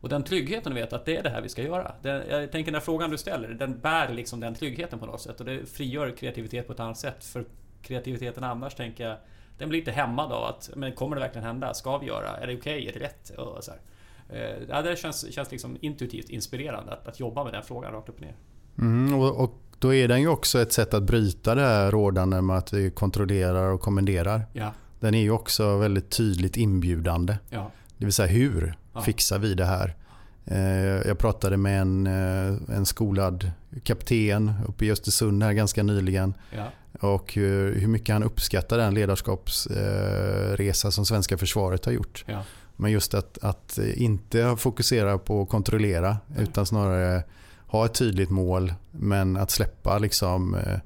Och 0.00 0.08
den 0.08 0.24
tryggheten 0.24 0.72
att 0.72 0.78
veta 0.78 0.96
att 0.96 1.04
det 1.04 1.16
är 1.16 1.22
det 1.22 1.30
här 1.30 1.40
vi 1.40 1.48
ska 1.48 1.62
göra. 1.62 1.92
Den, 2.02 2.22
jag 2.30 2.52
tänker 2.52 2.72
den 2.72 2.74
här 2.74 2.84
frågan 2.84 3.10
du 3.10 3.18
ställer, 3.18 3.48
den 3.48 3.78
bär 3.78 4.08
liksom 4.08 4.40
den 4.40 4.54
tryggheten 4.54 4.98
på 4.98 5.06
något 5.06 5.20
sätt. 5.20 5.40
Och 5.40 5.46
det 5.46 5.66
frigör 5.66 6.10
kreativitet 6.10 6.66
på 6.66 6.72
ett 6.72 6.80
annat 6.80 6.98
sätt. 6.98 7.24
För 7.24 7.44
kreativiteten 7.82 8.44
annars 8.44 8.74
tänker 8.74 9.08
jag, 9.08 9.16
den 9.58 9.68
blir 9.68 9.78
lite 9.78 9.90
hämmad 9.90 10.32
av 10.32 10.44
att, 10.44 10.70
men 10.74 10.92
kommer 10.92 11.16
det 11.16 11.22
verkligen 11.22 11.46
hända? 11.46 11.74
Ska 11.74 11.98
vi 11.98 12.06
göra? 12.06 12.36
Är 12.36 12.46
det 12.46 12.56
okej? 12.56 12.88
Är 12.88 12.92
det 12.92 12.98
rätt? 12.98 13.30
Och 13.30 13.64
så 13.64 13.70
här. 13.70 13.80
Eh, 14.28 14.82
det 14.82 14.98
känns, 14.98 15.32
känns 15.34 15.50
liksom 15.50 15.76
intuitivt 15.80 16.28
inspirerande 16.28 16.92
att, 16.92 17.06
att 17.08 17.20
jobba 17.20 17.44
med 17.44 17.52
den 17.52 17.62
frågan 17.62 17.92
rakt 17.92 18.08
upp 18.08 18.14
och 18.14 18.20
ner. 18.20 18.34
Mm, 18.78 19.14
och, 19.14 19.40
och 19.44 19.54
då 19.78 19.94
är 19.94 20.08
den 20.08 20.20
ju 20.20 20.28
också 20.28 20.60
ett 20.60 20.72
sätt 20.72 20.94
att 20.94 21.02
bryta 21.02 21.54
det 21.54 21.62
här 21.62 21.90
rådande 21.90 22.40
med 22.40 22.56
att 22.58 22.72
vi 22.72 22.90
kontrollerar 22.90 23.70
och 23.72 23.80
kommenderar. 23.80 24.42
Ja, 24.52 24.72
Den 25.00 25.14
är 25.14 25.20
ju 25.22 25.30
också 25.30 25.76
väldigt 25.76 26.10
tydligt 26.10 26.56
inbjudande. 26.56 27.36
ja, 27.50 27.70
Det 27.98 28.04
vill 28.04 28.12
säga 28.14 28.28
hur 28.28 28.74
Ja. 28.94 29.00
fixar 29.00 29.38
vi 29.38 29.54
det 29.54 29.64
här? 29.64 29.96
Eh, 30.44 31.08
Jag 31.08 31.18
pratade 31.18 31.56
med 31.56 31.80
en, 31.80 32.06
eh, 32.06 32.76
en 32.76 32.86
skolad 32.86 33.50
kapten 33.82 34.52
uppe 34.68 34.84
i 34.86 34.90
Östersund 34.92 35.42
här 35.42 35.52
ganska 35.52 35.82
nyligen. 35.82 36.34
ja, 36.56 36.66
Och 37.08 37.34
hur 37.34 37.74
hur 37.80 37.88
mycket 37.88 38.12
han 38.12 38.22
uppskattar 38.22 38.78
den 38.78 38.94
ledarskapsresa 38.94 40.90
som 40.90 41.06
svenska 41.06 41.38
försvaret 41.38 41.84
har 41.84 41.92
gjort. 41.92 42.24
ja. 42.26 42.42
Men 42.80 42.90
just 42.90 43.14
att, 43.14 43.38
att 43.42 43.78
inte 43.94 44.56
fokusera 44.58 45.18
på 45.18 45.42
att 45.42 45.48
kontrollera 45.48 46.16
Nej. 46.26 46.42
utan 46.42 46.66
snarare 46.66 47.22
ha 47.66 47.86
ett 47.86 47.94
tydligt 47.94 48.30
mål 48.30 48.74
men 48.90 49.36
att 49.36 49.50
släppa 49.50 49.98
liksom 49.98 50.54
eh, 50.54 50.78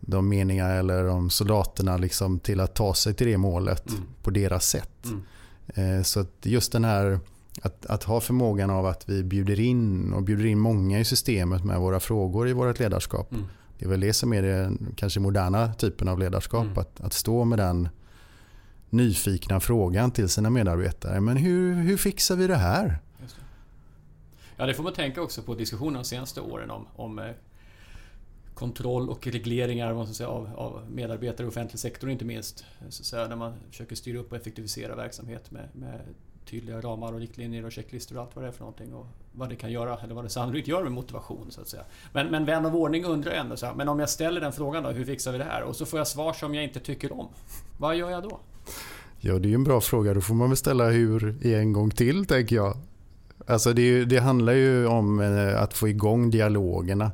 de 0.00 0.28
meningar 0.28 0.76
eller 0.78 1.04
de 1.04 1.30
soldaterna 1.30 1.96
liksom 1.96 2.38
till 2.38 2.60
att 2.60 2.74
ta 2.74 2.94
sig 2.94 3.14
till 3.14 3.26
det 3.26 3.38
målet 3.38 3.90
Mm. 3.90 4.02
på 4.22 4.30
deras 4.30 4.66
sätt. 4.66 5.06
Mm. 5.74 5.98
Eh, 5.98 6.02
Så 6.02 6.20
att 6.20 6.30
just 6.42 6.72
den 6.72 6.84
här 6.84 7.20
att, 7.62 7.86
att 7.86 8.02
ha 8.04 8.20
förmågan 8.20 8.70
av 8.70 8.86
att 8.86 9.08
vi 9.08 9.22
bjuder 9.22 9.60
in 9.60 10.12
och 10.12 10.22
bjuder 10.22 10.46
in 10.46 10.58
många 10.58 11.00
i 11.00 11.04
systemet 11.04 11.64
med 11.64 11.80
våra 11.80 12.00
frågor 12.00 12.48
i 12.48 12.52
vårt 12.52 12.78
ledarskap. 12.78 13.32
Mm. 13.32 13.44
Det 13.78 13.84
är 13.84 13.88
väl 13.88 14.00
det 14.00 14.12
som 14.12 14.32
är 14.32 14.42
den 14.42 14.92
kanske 14.96 15.20
moderna 15.20 15.74
typen 15.74 16.08
av 16.08 16.18
ledarskap. 16.18 16.64
Mm. 16.64 16.78
Att, 16.78 17.00
att 17.00 17.12
stå 17.12 17.44
med 17.44 17.58
den 17.58 17.88
nyfikna 18.92 19.60
frågan 19.60 20.10
till 20.10 20.28
sina 20.28 20.50
medarbetare. 20.50 21.20
Men 21.20 21.36
hur, 21.36 21.74
hur 21.74 21.96
fixar 21.96 22.36
vi 22.36 22.46
det 22.46 22.56
här? 22.56 22.98
Just 23.22 23.36
det. 23.36 23.42
Ja, 24.56 24.66
det 24.66 24.74
får 24.74 24.82
man 24.82 24.92
tänka 24.92 25.22
också 25.22 25.42
på 25.42 25.54
diskussionen 25.54 25.94
de 25.94 26.04
senaste 26.04 26.40
åren 26.40 26.70
om, 26.70 26.86
om 26.96 27.18
eh, 27.18 27.24
kontroll 28.54 29.08
och 29.08 29.26
regleringar 29.26 29.94
man 29.94 30.06
säga, 30.06 30.28
av, 30.28 30.50
av 30.56 30.90
medarbetare 30.90 31.46
i 31.46 31.50
offentlig 31.50 31.80
sektor 31.80 32.10
inte 32.10 32.24
minst. 32.24 32.64
Så 32.88 33.04
säga, 33.04 33.28
när 33.28 33.36
man 33.36 33.54
försöker 33.70 33.96
styra 33.96 34.18
upp 34.18 34.30
och 34.32 34.36
effektivisera 34.36 34.96
verksamhet 34.96 35.50
med, 35.50 35.68
med 35.72 36.00
tydliga 36.44 36.80
ramar 36.80 37.12
och 37.12 37.20
riktlinjer 37.20 37.64
och 37.64 37.72
checklistor 37.72 38.16
och 38.16 38.22
allt 38.22 38.36
vad 38.36 38.44
det 38.44 38.48
är 38.48 38.52
för 38.52 38.60
någonting 38.60 38.94
och 38.94 39.06
vad 39.32 39.48
det 39.48 39.56
kan 39.56 39.72
göra 39.72 39.98
eller 39.98 40.14
vad 40.14 40.24
det 40.24 40.30
sannolikt 40.30 40.68
gör 40.68 40.82
med 40.82 40.92
motivation 40.92 41.50
så 41.50 41.60
att 41.60 41.68
säga. 41.68 41.84
Men, 42.12 42.26
men 42.26 42.44
vän 42.44 42.66
av 42.66 42.76
ordning 42.76 43.04
undrar 43.04 43.32
ändå 43.32 43.56
så 43.56 43.66
här, 43.66 43.74
men 43.74 43.88
om 43.88 44.00
jag 44.00 44.10
ställer 44.10 44.40
den 44.40 44.52
frågan 44.52 44.82
då, 44.82 44.90
hur 44.90 45.04
fixar 45.04 45.32
vi 45.32 45.38
det 45.38 45.44
här? 45.44 45.62
Och 45.62 45.76
så 45.76 45.86
får 45.86 46.00
jag 46.00 46.06
svar 46.06 46.32
som 46.32 46.54
jag 46.54 46.64
inte 46.64 46.80
tycker 46.80 47.20
om. 47.20 47.28
Vad 47.78 47.96
gör 47.96 48.10
jag 48.10 48.22
då? 48.22 48.40
Ja, 49.18 49.38
det 49.38 49.50
är 49.50 49.54
en 49.54 49.64
bra 49.64 49.80
fråga. 49.80 50.14
Då 50.14 50.20
får 50.20 50.34
man 50.34 50.48
väl 50.48 50.56
ställa 50.56 50.88
hur 50.88 51.46
en 51.46 51.72
gång 51.72 51.90
till, 51.90 52.26
tänker 52.26 52.56
jag. 52.56 52.76
Alltså 53.46 53.72
det, 53.72 54.04
det 54.04 54.18
handlar 54.18 54.52
ju 54.52 54.86
om 54.86 55.20
eh, 55.20 55.62
att 55.62 55.74
få 55.74 55.88
igång 55.88 56.30
dialogerna. 56.30 57.10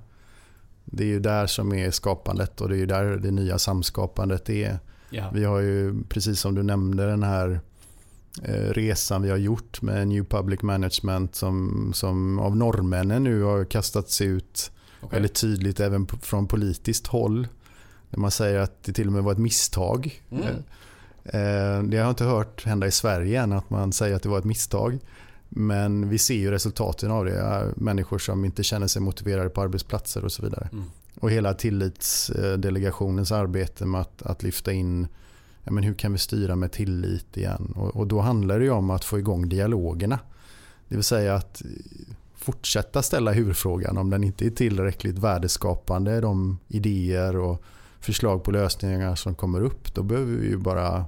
Det 0.84 1.02
är 1.04 1.08
ju 1.08 1.20
där 1.20 1.46
som 1.46 1.74
är 1.74 1.90
skapandet 1.90 2.60
och 2.60 2.68
det 2.68 2.74
är 2.74 2.78
ju 2.78 2.86
där 2.86 3.04
det 3.04 3.30
nya 3.30 3.58
samskapandet 3.58 4.50
är. 4.50 4.78
Ja. 5.10 5.30
Vi 5.34 5.44
har 5.44 5.60
ju, 5.60 6.02
precis 6.08 6.40
som 6.40 6.54
du 6.54 6.62
nämnde, 6.62 7.06
den 7.06 7.22
här 7.22 7.60
eh, 8.42 8.70
resan 8.72 9.22
vi 9.22 9.30
har 9.30 9.36
gjort 9.36 9.82
med 9.82 10.08
New 10.08 10.24
Public 10.24 10.62
Management 10.62 11.34
som, 11.34 11.90
som 11.94 12.38
av 12.38 12.56
norrmännen 12.56 13.24
nu 13.24 13.42
har 13.42 13.64
kastats 13.64 14.20
ut 14.20 14.70
okay. 15.00 15.16
väldigt 15.16 15.34
tydligt 15.34 15.80
även 15.80 16.06
från 16.06 16.46
politiskt 16.46 17.06
håll. 17.06 17.48
Man 18.16 18.30
säger 18.30 18.58
att 18.58 18.82
det 18.82 18.92
till 18.92 19.06
och 19.06 19.12
med 19.12 19.22
var 19.22 19.32
ett 19.32 19.38
misstag. 19.38 20.22
Mm. 20.30 20.44
Eh, 21.32 21.82
det 21.82 21.96
har 21.96 22.04
jag 22.04 22.10
inte 22.10 22.24
hört 22.24 22.64
hända 22.64 22.86
i 22.86 22.90
Sverige 22.90 23.42
än, 23.42 23.52
att 23.52 23.70
man 23.70 23.92
säger 23.92 24.16
att 24.16 24.22
det 24.22 24.28
var 24.28 24.38
ett 24.38 24.44
misstag. 24.44 24.98
Men 25.48 26.08
vi 26.08 26.18
ser 26.18 26.34
ju 26.34 26.50
resultaten 26.50 27.10
av 27.10 27.24
det. 27.24 27.72
Människor 27.76 28.18
som 28.18 28.44
inte 28.44 28.62
känner 28.62 28.86
sig 28.86 29.02
motiverade 29.02 29.48
på 29.48 29.62
arbetsplatser 29.62 30.24
och 30.24 30.32
så 30.32 30.42
vidare. 30.42 30.68
Mm. 30.72 30.84
Och 31.20 31.30
hela 31.30 31.54
tillitsdelegationens 31.54 33.32
arbete 33.32 33.86
med 33.86 34.00
att, 34.00 34.22
att 34.22 34.42
lyfta 34.42 34.72
in 34.72 35.06
ja, 35.64 35.72
men 35.72 35.84
hur 35.84 35.94
kan 35.94 36.12
vi 36.12 36.18
styra 36.18 36.56
med 36.56 36.72
tillit 36.72 37.36
igen. 37.36 37.72
Och, 37.76 37.96
och 37.96 38.06
då 38.06 38.20
handlar 38.20 38.60
det 38.60 38.70
om 38.70 38.90
att 38.90 39.04
få 39.04 39.18
igång 39.18 39.48
dialogerna. 39.48 40.18
Det 40.88 40.94
vill 40.94 41.04
säga 41.04 41.34
att 41.34 41.62
fortsätta 42.36 43.02
ställa 43.02 43.32
huvudfrågan 43.32 43.98
om 43.98 44.10
den 44.10 44.24
inte 44.24 44.46
är 44.46 44.50
tillräckligt 44.50 45.18
värdeskapande. 45.18 46.20
De 46.20 46.58
idéer 46.68 47.36
och 47.36 47.62
förslag 48.00 48.44
på 48.44 48.50
lösningar 48.50 49.14
som 49.14 49.34
kommer 49.34 49.60
upp. 49.60 49.94
Då 49.94 50.02
behöver 50.02 50.32
vi 50.32 50.46
ju 50.46 50.56
bara 50.56 51.04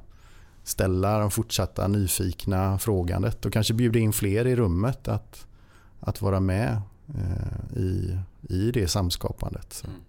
ställa 0.71 1.19
de 1.19 1.31
fortsatta 1.31 1.89
nyfikna 1.89 2.79
frågandet 2.79 3.47
och 3.47 3.53
kanske 3.53 3.75
bjuda 3.75 3.99
in 3.99 4.13
fler 4.13 4.47
i 4.47 4.57
rummet 4.57 5.09
att, 5.09 5.47
att 6.01 6.23
vara 6.23 6.41
med 6.41 6.81
eh, 7.09 7.79
i, 7.79 8.19
i 8.49 8.71
det 8.71 8.89
samskapandet. 8.89 9.83
Mm. 9.87 10.01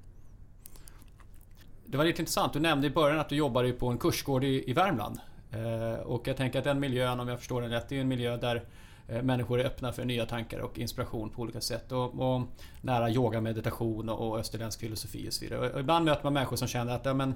Det 1.85 1.97
var 1.97 2.05
lite 2.05 2.21
intressant. 2.21 2.53
Du 2.53 2.59
nämnde 2.59 2.87
i 2.87 2.89
början 2.89 3.19
att 3.19 3.29
du 3.29 3.35
jobbade 3.35 3.71
på 3.71 3.87
en 3.87 3.97
kursgård 3.97 4.43
i, 4.43 4.69
i 4.69 4.73
Värmland. 4.73 5.19
Eh, 5.51 5.99
och 5.99 6.27
jag 6.27 6.37
tänker 6.37 6.59
att 6.59 6.65
den 6.65 6.79
miljön, 6.79 7.19
om 7.19 7.27
jag 7.27 7.39
förstår 7.39 7.61
den 7.61 7.69
rätt, 7.69 7.91
är 7.91 8.01
en 8.01 8.07
miljö 8.07 8.37
där 8.37 8.63
eh, 9.07 9.21
människor 9.21 9.59
är 9.59 9.65
öppna 9.65 9.91
för 9.91 10.05
nya 10.05 10.25
tankar 10.25 10.59
och 10.59 10.79
inspiration 10.79 11.29
på 11.29 11.41
olika 11.41 11.61
sätt. 11.61 11.91
Och, 11.91 12.19
och 12.19 12.41
nära 12.81 13.09
yoga, 13.09 13.41
meditation 13.41 14.09
och, 14.09 14.29
och 14.29 14.39
österländsk 14.39 14.79
filosofi 14.79 15.29
och 15.29 15.33
så 15.33 15.45
vidare. 15.45 15.69
Och 15.69 15.79
ibland 15.79 16.05
möter 16.05 16.23
man 16.23 16.33
människor 16.33 16.55
som 16.55 16.67
känner 16.67 16.95
att 16.95 17.05
ja, 17.05 17.13
men, 17.13 17.35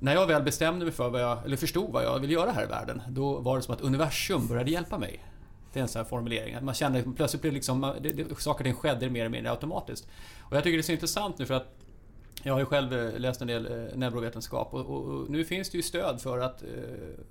när 0.00 0.14
jag 0.14 0.26
väl 0.26 0.42
bestämde 0.42 0.84
mig 0.84 0.94
för 0.94 1.10
vad 1.10 1.20
jag, 1.20 1.44
eller 1.44 1.56
förstod 1.56 1.92
vad 1.92 2.04
jag 2.04 2.18
ville 2.18 2.32
göra 2.32 2.50
här 2.50 2.64
i 2.64 2.66
världen, 2.66 3.02
då 3.08 3.38
var 3.38 3.56
det 3.56 3.62
som 3.62 3.74
att 3.74 3.80
universum 3.80 4.46
började 4.48 4.70
hjälpa 4.70 4.98
mig. 4.98 5.24
Det 5.72 5.80
är 5.80 5.82
en 5.82 5.88
sån 5.88 6.00
här 6.00 6.08
formulering. 6.08 6.54
att 6.54 6.62
Man 6.64 6.74
kände 6.74 7.02
plötsligt 7.16 7.42
blev 7.42 7.52
liksom, 7.52 7.94
det, 8.00 8.08
det, 8.08 8.40
saker 8.40 8.60
och 8.60 8.64
ting 8.64 8.74
skedde 8.74 9.10
mer 9.10 9.24
och 9.24 9.30
mindre 9.30 9.50
automatiskt. 9.50 10.08
Och 10.40 10.56
jag 10.56 10.64
tycker 10.64 10.76
det 10.76 10.80
är 10.80 10.82
så 10.82 10.92
intressant 10.92 11.38
nu 11.38 11.46
för 11.46 11.54
att 11.54 11.74
jag 12.42 12.52
har 12.52 12.60
ju 12.60 12.66
själv 12.66 12.92
eh, 12.92 13.18
läst 13.20 13.40
en 13.40 13.46
del 13.46 13.66
eh, 13.66 13.96
neurovetenskap 13.96 14.74
och, 14.74 14.80
och, 14.80 15.04
och, 15.04 15.30
nu 15.30 15.44
finns 15.44 15.70
det 15.70 15.76
ju 15.76 15.82
stöd 15.82 16.20
för 16.20 16.38
att, 16.38 16.62
eh, 16.62 16.68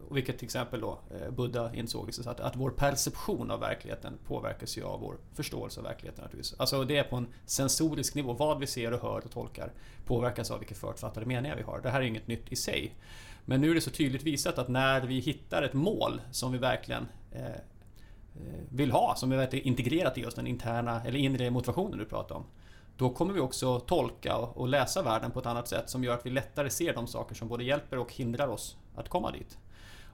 och 0.08 0.18
vilket 0.18 0.38
till 0.38 0.46
exempel 0.46 0.82
då 0.82 1.00
Buddha 1.30 1.74
insåg, 1.74 2.06
liksom, 2.06 2.28
att, 2.28 2.40
att 2.40 2.56
vår 2.56 2.70
perception 2.70 3.52
av 3.52 3.60
verkligheten 3.60 4.14
påverkas 4.26 4.78
ju 4.78 4.84
av 4.84 5.00
vår 5.02 5.18
förståelse 5.34 5.80
av 5.80 5.84
verkligheten 5.84 6.24
naturligtvis. 6.24 6.60
Alltså 6.60 6.84
det 6.84 6.98
är 6.98 7.04
på 7.04 7.16
en 7.16 7.28
sensorisk 7.46 8.16
nivå, 8.16 8.34
vad 8.34 8.60
vi 8.60 8.68
ser 8.68 8.94
och 8.94 9.02
hör 9.02 9.26
och 9.26 9.32
tolkar 9.32 9.72
påverkas 10.06 10.52
av 10.52 10.60
vilka 10.60 10.76
förutfattade 10.76 11.26
meningar 11.26 11.56
vi 11.56 11.64
har. 11.64 11.80
Det 11.84 11.90
här 11.90 12.02
är 12.02 12.06
inget 12.06 12.28
nytt 12.28 12.52
i 12.52 12.56
sig. 12.56 12.96
Men 13.46 13.62
nu 13.62 13.70
är 13.70 13.76
det 13.76 13.82
så 13.82 13.90
tydligt 13.90 14.24
visat 14.24 14.58
att 14.58 14.68
när 14.68 15.02
vi 15.02 15.20
hittar 15.20 15.64
ett 15.64 15.74
mål 15.74 16.22
som 16.32 16.52
vi 16.52 16.58
verkligen 16.58 17.08
vill 18.70 18.92
ha, 18.92 19.16
som 19.16 19.32
är 19.32 19.38
verkligen 19.38 19.68
integrerat 19.68 20.18
i 20.18 20.26
oss, 20.26 20.36
den 20.36 20.48
interna 20.48 21.02
eller 21.06 21.20
inre 21.20 21.50
motivationen 21.50 22.00
du 22.00 22.06
pratar 22.06 22.36
om 22.36 22.44
då 22.98 23.10
kommer 23.10 23.34
vi 23.34 23.40
också 23.40 23.80
tolka 23.80 24.38
och 24.38 24.68
läsa 24.68 25.02
världen 25.02 25.32
på 25.32 25.40
ett 25.40 25.46
annat 25.46 25.68
sätt 25.68 25.90
som 25.90 26.04
gör 26.04 26.14
att 26.14 26.26
vi 26.26 26.30
lättare 26.30 26.70
ser 26.70 26.94
de 26.94 27.08
saker 27.08 27.36
som 27.36 27.48
både 27.48 27.64
hjälper 27.64 27.98
och 27.98 28.14
hindrar 28.14 28.48
oss 28.48 28.78
att 28.96 29.10
komma 29.10 29.32
dit. 29.32 29.58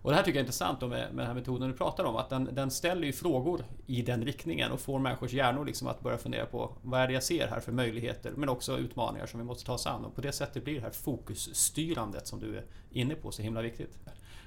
Och 0.03 0.09
det 0.11 0.15
här 0.15 0.23
tycker 0.23 0.39
jag 0.39 0.41
är 0.41 0.45
intressant 0.45 0.81
med, 0.81 0.89
med 0.89 1.15
den 1.15 1.27
här 1.27 1.33
metoden 1.33 1.67
du 1.67 1.77
pratar 1.77 2.03
om, 2.03 2.15
att 2.15 2.29
den, 2.29 2.49
den 2.51 2.71
ställer 2.71 3.07
ju 3.07 3.13
frågor 3.13 3.65
i 3.85 4.01
den 4.01 4.25
riktningen 4.25 4.71
och 4.71 4.79
får 4.79 4.99
människors 4.99 5.33
hjärnor 5.33 5.65
liksom 5.65 5.87
att 5.87 6.01
börja 6.01 6.17
fundera 6.17 6.45
på 6.45 6.71
vad 6.81 7.01
är 7.01 7.07
det 7.07 7.13
jag 7.13 7.23
ser 7.23 7.47
här 7.47 7.59
för 7.59 7.71
möjligheter, 7.71 8.31
men 8.35 8.49
också 8.49 8.77
utmaningar 8.77 9.25
som 9.25 9.39
vi 9.39 9.45
måste 9.45 9.65
ta 9.65 9.73
oss 9.73 9.87
an. 9.87 10.05
Och 10.05 10.15
på 10.15 10.21
det 10.21 10.31
sättet 10.31 10.63
blir 10.63 10.75
det 10.75 10.81
här 10.81 10.91
fokusstyrandet 10.91 12.27
som 12.27 12.39
du 12.39 12.57
är 12.57 12.63
inne 12.91 13.15
på 13.15 13.31
så 13.31 13.41
himla 13.41 13.61
viktigt. 13.61 13.97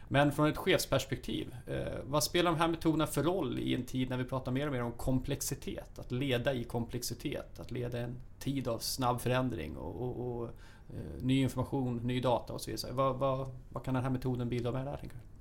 Men 0.08 0.32
från 0.32 0.48
ett 0.48 0.56
chefsperspektiv, 0.56 1.54
eh, 1.66 1.98
vad 2.04 2.24
spelar 2.24 2.50
de 2.50 2.58
här 2.58 2.68
metoderna 2.68 3.06
för 3.06 3.22
roll 3.22 3.58
i 3.58 3.74
en 3.74 3.84
tid 3.84 4.10
när 4.10 4.16
vi 4.16 4.24
pratar 4.24 4.52
mer 4.52 4.66
och 4.66 4.72
mer 4.72 4.82
om 4.82 4.92
komplexitet? 4.92 5.98
Att 5.98 6.12
leda 6.12 6.54
i 6.54 6.64
komplexitet, 6.64 7.60
att 7.60 7.70
leda 7.70 7.98
en 7.98 8.16
tid 8.38 8.68
av 8.68 8.78
snabb 8.78 9.20
förändring 9.20 9.76
och, 9.76 10.02
och, 10.02 10.36
och 10.36 10.48
eh, 10.88 11.22
ny 11.22 11.40
information, 11.40 11.96
ny 11.96 12.20
data 12.20 12.52
och 12.52 12.60
så 12.60 12.70
vidare. 12.70 12.92
Vad, 12.92 13.16
vad, 13.16 13.48
vad 13.68 13.84
kan 13.84 13.94
den 13.94 14.02
här 14.02 14.10
metoden 14.10 14.48
bidra 14.48 14.72
med 14.72 14.86
där, 14.86 14.96
tänker 14.96 15.16
du? 15.16 15.35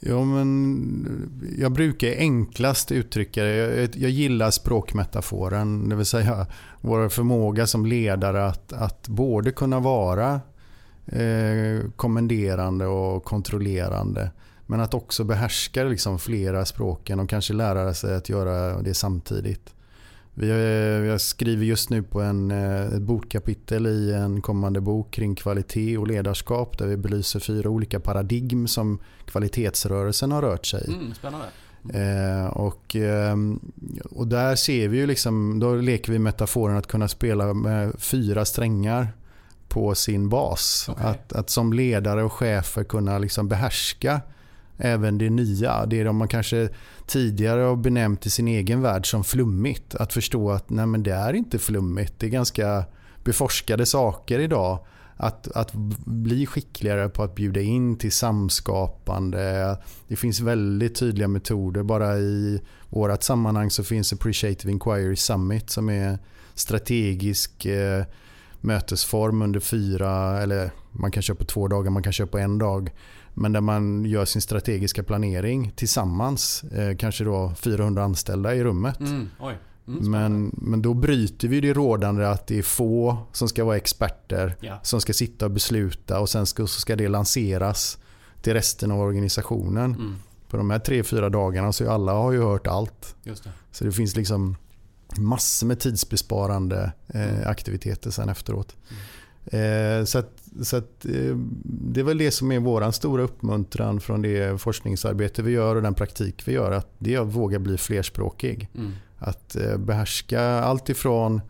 Ja, 0.00 0.24
men 0.24 1.52
jag 1.58 1.72
brukar 1.72 2.08
enklast 2.08 2.92
uttrycka 2.92 3.42
det. 3.42 3.54
Jag, 3.56 3.96
jag 3.96 4.10
gillar 4.10 4.50
språkmetaforen, 4.50 5.88
det 5.88 5.96
vill 5.96 6.06
säga 6.06 6.46
vår 6.80 7.08
förmåga 7.08 7.66
som 7.66 7.86
ledare 7.86 8.46
att, 8.46 8.72
att 8.72 9.08
både 9.08 9.50
kunna 9.50 9.80
vara 9.80 10.40
eh, 11.06 11.90
kommenderande 11.96 12.86
och 12.86 13.24
kontrollerande. 13.24 14.30
Men 14.66 14.80
att 14.80 14.94
också 14.94 15.24
behärska 15.24 15.84
liksom 15.84 16.18
flera 16.18 16.64
språken 16.64 17.20
och 17.20 17.28
kanske 17.28 17.54
lära 17.54 17.94
sig 17.94 18.16
att 18.16 18.28
göra 18.28 18.82
det 18.82 18.94
samtidigt. 18.94 19.74
Vi, 20.40 20.48
jag 21.08 21.20
skriver 21.20 21.64
just 21.64 21.90
nu 21.90 22.02
på 22.02 22.20
en, 22.20 22.50
eh, 22.50 22.82
ett 22.82 23.02
bokkapitel 23.02 23.86
i 23.86 24.12
en 24.12 24.40
kommande 24.40 24.80
bok 24.80 25.10
kring 25.10 25.34
kvalitet 25.34 25.98
och 25.98 26.06
ledarskap 26.06 26.78
där 26.78 26.86
vi 26.86 26.96
belyser 26.96 27.40
fyra 27.40 27.70
olika 27.70 28.00
paradigm 28.00 28.66
som 28.66 28.98
kvalitetsrörelsen 29.26 30.32
har 30.32 30.42
rört 30.42 30.66
sig 30.66 30.84
i. 30.88 30.92
Mm, 30.92 31.14
spännande. 31.14 31.46
Eh, 31.92 32.46
och, 32.46 32.96
eh, 32.96 33.36
och 34.10 34.28
där 34.28 34.56
ser 34.56 34.88
vi 34.88 34.98
ju 34.98 35.06
liksom, 35.06 35.58
då 35.60 35.74
leker 35.74 36.12
vi 36.12 36.18
metaforen 36.18 36.76
att 36.76 36.86
kunna 36.86 37.08
spela 37.08 37.54
med 37.54 37.92
fyra 37.98 38.44
strängar 38.44 39.08
på 39.68 39.94
sin 39.94 40.28
bas. 40.28 40.88
Okay. 40.88 41.06
Att, 41.06 41.32
att 41.32 41.50
som 41.50 41.72
ledare 41.72 42.22
och 42.22 42.32
chefer 42.32 42.84
kunna 42.84 43.18
liksom 43.18 43.48
behärska 43.48 44.20
även 44.78 45.18
det 45.18 45.30
nya. 45.30 45.86
Det 45.86 46.04
de 46.04 46.16
man 46.16 46.28
kanske 46.28 46.68
tidigare 47.08 47.60
har 47.60 47.76
benämnt 47.76 48.26
i 48.26 48.30
sin 48.30 48.48
egen 48.48 48.82
värld 48.82 49.10
som 49.10 49.24
flummigt. 49.24 49.94
Att 49.94 50.12
förstå 50.12 50.50
att 50.50 50.70
nej 50.70 50.86
men 50.86 51.02
det 51.02 51.12
är 51.12 51.32
inte 51.32 51.58
flummigt. 51.58 52.14
Det 52.18 52.26
är 52.26 52.30
ganska 52.30 52.84
beforskade 53.24 53.86
saker 53.86 54.38
idag. 54.38 54.86
Att, 55.20 55.48
att 55.48 55.72
bli 56.04 56.46
skickligare 56.46 57.08
på 57.08 57.22
att 57.22 57.34
bjuda 57.34 57.60
in 57.60 57.98
till 57.98 58.12
samskapande. 58.12 59.76
Det 60.08 60.16
finns 60.16 60.40
väldigt 60.40 60.96
tydliga 60.96 61.28
metoder. 61.28 61.82
Bara 61.82 62.18
i 62.18 62.60
vårt 62.88 63.22
sammanhang 63.22 63.70
så 63.70 63.84
finns 63.84 64.12
Appreciative 64.12 64.72
Inquiry 64.72 65.16
Summit 65.16 65.70
som 65.70 65.88
är 65.88 66.18
strategisk 66.54 67.66
eh, 67.66 68.04
mötesform 68.60 69.42
under 69.42 69.60
fyra, 69.60 70.42
eller 70.42 70.70
man 70.92 71.10
kan 71.10 71.22
köra 71.22 71.36
på 71.36 71.44
två 71.44 71.68
dagar, 71.68 71.90
man 71.90 72.02
kan 72.02 72.12
köra 72.12 72.26
på 72.26 72.38
en 72.38 72.58
dag. 72.58 72.90
Men 73.40 73.52
där 73.52 73.60
man 73.60 74.04
gör 74.04 74.24
sin 74.24 74.42
strategiska 74.42 75.02
planering 75.02 75.72
tillsammans. 75.76 76.64
Eh, 76.64 76.96
kanske 76.96 77.24
då 77.24 77.52
400 77.56 78.04
anställda 78.04 78.54
i 78.54 78.64
rummet. 78.64 79.00
Mm, 79.00 79.28
mm, 79.40 80.10
men, 80.10 80.50
men 80.52 80.82
då 80.82 80.94
bryter 80.94 81.48
vi 81.48 81.60
det 81.60 81.72
rådande 81.72 82.24
att 82.24 82.46
det 82.46 82.58
är 82.58 82.62
få 82.62 83.18
som 83.32 83.48
ska 83.48 83.64
vara 83.64 83.76
experter. 83.76 84.56
Ja. 84.60 84.80
Som 84.82 85.00
ska 85.00 85.12
sitta 85.12 85.44
och 85.44 85.50
besluta 85.50 86.20
och 86.20 86.28
sen 86.28 86.46
ska, 86.46 86.66
så 86.66 86.80
ska 86.80 86.96
det 86.96 87.08
lanseras 87.08 87.98
till 88.42 88.52
resten 88.52 88.90
av 88.90 89.00
organisationen. 89.00 89.94
Mm. 89.94 90.16
På 90.48 90.56
de 90.56 90.70
här 90.70 90.78
tre, 90.78 91.02
fyra 91.02 91.28
dagarna 91.28 91.72
så 91.72 91.90
alla 91.90 92.12
har 92.12 92.32
ju 92.32 92.42
hört 92.42 92.66
allt. 92.66 93.16
Det. 93.22 93.36
Så 93.70 93.84
det 93.84 93.92
finns 93.92 94.16
liksom 94.16 94.56
massor 95.16 95.66
med 95.66 95.80
tidsbesparande 95.80 96.92
eh, 97.08 97.34
mm. 97.34 97.48
aktiviteter 97.48 98.10
sen 98.10 98.28
efteråt. 98.28 98.76
Mm. 98.88 100.00
Eh, 100.00 100.04
så 100.04 100.22
så 100.62 100.76
att, 100.76 101.04
eh, 101.04 101.36
det 101.64 102.00
är 102.00 102.04
väl 102.04 102.18
det 102.18 102.30
som 102.30 102.52
är 102.52 102.58
vår 102.58 102.90
stora 102.90 103.22
uppmuntran 103.22 104.00
från 104.00 104.22
det 104.22 104.60
forskningsarbete 104.60 105.42
vi 105.42 105.50
gör 105.50 105.76
och 105.76 105.82
den 105.82 105.94
praktik 105.94 106.48
vi 106.48 106.52
gör. 106.52 106.72
Att 106.72 106.92
det 106.98 107.14
är 107.14 107.20
att 107.20 107.34
våga 107.34 107.58
bli 107.58 107.78
flerspråkig. 107.78 108.68
Mm. 108.74 108.92
Att 109.18 109.56
behärska 109.78 110.40
allt 110.42 110.88
ifrån 110.88 111.40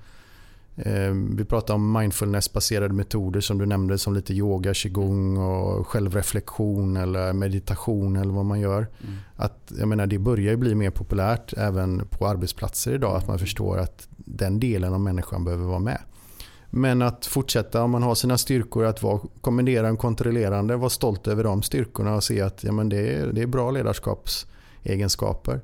Eh, 0.78 1.12
vi 1.36 1.44
pratar 1.44 1.74
om 1.74 1.96
mindfulness-baserade 1.96 2.94
metoder 2.94 3.40
som 3.40 3.58
du 3.58 3.66
nämnde 3.66 3.98
som 3.98 4.14
lite 4.14 4.34
yoga, 4.34 4.74
qigong 4.74 5.36
och 5.36 5.86
självreflektion 5.86 6.96
eller 6.96 7.32
meditation 7.32 8.16
eller 8.16 8.32
vad 8.32 8.44
man 8.44 8.60
gör. 8.60 8.78
Mm. 8.78 9.14
Att, 9.36 9.72
jag 9.78 9.88
menar, 9.88 10.06
det 10.06 10.18
börjar 10.18 10.50
ju 10.50 10.56
bli 10.56 10.74
mer 10.74 10.90
populärt 10.90 11.52
även 11.56 12.06
på 12.10 12.28
arbetsplatser 12.28 12.94
idag 12.94 13.16
att 13.16 13.28
man 13.28 13.38
förstår 13.38 13.78
att 13.78 14.08
den 14.16 14.60
delen 14.60 14.94
av 14.94 15.00
människan 15.00 15.44
behöver 15.44 15.64
vara 15.64 15.78
med. 15.78 15.98
Men 16.70 17.02
att 17.02 17.26
fortsätta 17.26 17.82
om 17.82 17.90
man 17.90 18.02
har 18.02 18.14
sina 18.14 18.38
styrkor 18.38 18.84
att 18.84 19.02
vara 19.02 19.20
kommendera 19.40 19.88
en 19.88 19.96
kontrollerande, 19.96 20.76
vara 20.76 20.90
stolt 20.90 21.28
över 21.28 21.44
de 21.44 21.62
styrkorna 21.62 22.14
och 22.14 22.24
se 22.24 22.40
att 22.40 22.64
ja, 22.64 22.72
men 22.72 22.88
det, 22.88 23.14
är, 23.14 23.26
det 23.26 23.42
är 23.42 23.46
bra 23.46 23.70
ledarskapsegenskaper. 23.70 25.60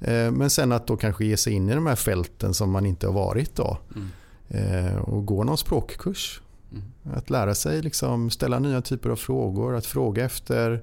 Eh, 0.00 0.30
men 0.30 0.50
sen 0.50 0.72
att 0.72 0.86
då 0.86 0.96
kanske 0.96 1.24
ge 1.24 1.36
sig 1.36 1.52
in 1.52 1.68
i 1.68 1.74
de 1.74 1.86
här 1.86 1.96
fälten 1.96 2.54
som 2.54 2.70
man 2.70 2.86
inte 2.86 3.06
har 3.06 3.14
varit 3.14 3.56
då. 3.56 3.78
Mm. 3.94 4.08
Eh, 4.48 4.96
och 4.96 5.26
gå 5.26 5.44
någon 5.44 5.58
språkkurs. 5.58 6.42
Mm. 6.72 6.84
Att 7.16 7.30
lära 7.30 7.54
sig 7.54 7.82
liksom 7.82 8.30
ställa 8.30 8.58
nya 8.58 8.80
typer 8.80 9.10
av 9.10 9.16
frågor, 9.16 9.74
att 9.74 9.86
fråga 9.86 10.24
efter 10.24 10.82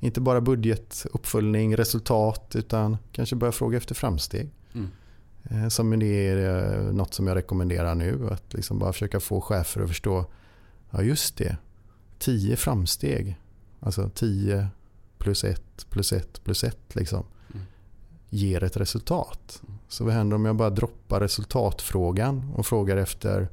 inte 0.00 0.20
bara 0.20 0.40
budgetuppföljning, 0.40 1.76
resultat 1.76 2.52
utan 2.56 2.96
kanske 3.12 3.36
börja 3.36 3.52
fråga 3.52 3.76
efter 3.76 3.94
framsteg. 3.94 4.50
Mm. 4.74 4.88
Eh, 5.50 5.68
som 5.68 5.98
det 5.98 6.28
är 6.28 6.76
eh, 6.76 6.92
något 6.92 7.14
som 7.14 7.26
jag 7.26 7.34
rekommenderar 7.34 7.94
nu. 7.94 8.28
Att 8.30 8.54
liksom 8.54 8.78
bara 8.78 8.92
försöka 8.92 9.20
få 9.20 9.40
chefer 9.40 9.80
att 9.80 9.88
förstå. 9.88 10.26
Ja 10.90 11.02
just 11.02 11.36
det. 11.36 11.56
10 12.18 12.56
framsteg. 12.56 13.40
Alltså 13.80 14.10
10 14.14 14.68
plus 15.18 15.44
1 15.44 15.86
plus 15.90 16.12
1 16.12 16.44
plus 16.44 16.64
1 16.64 16.78
liksom. 16.92 17.24
Mm. 17.54 17.66
Ger 18.30 18.64
ett 18.64 18.76
resultat. 18.76 19.62
Mm. 19.66 19.78
Så 19.88 20.04
vad 20.04 20.14
händer 20.14 20.36
om 20.36 20.44
jag 20.44 20.56
bara 20.56 20.70
droppar 20.70 21.20
resultatfrågan 21.20 22.52
och 22.54 22.66
frågar 22.66 22.96
efter 22.96 23.48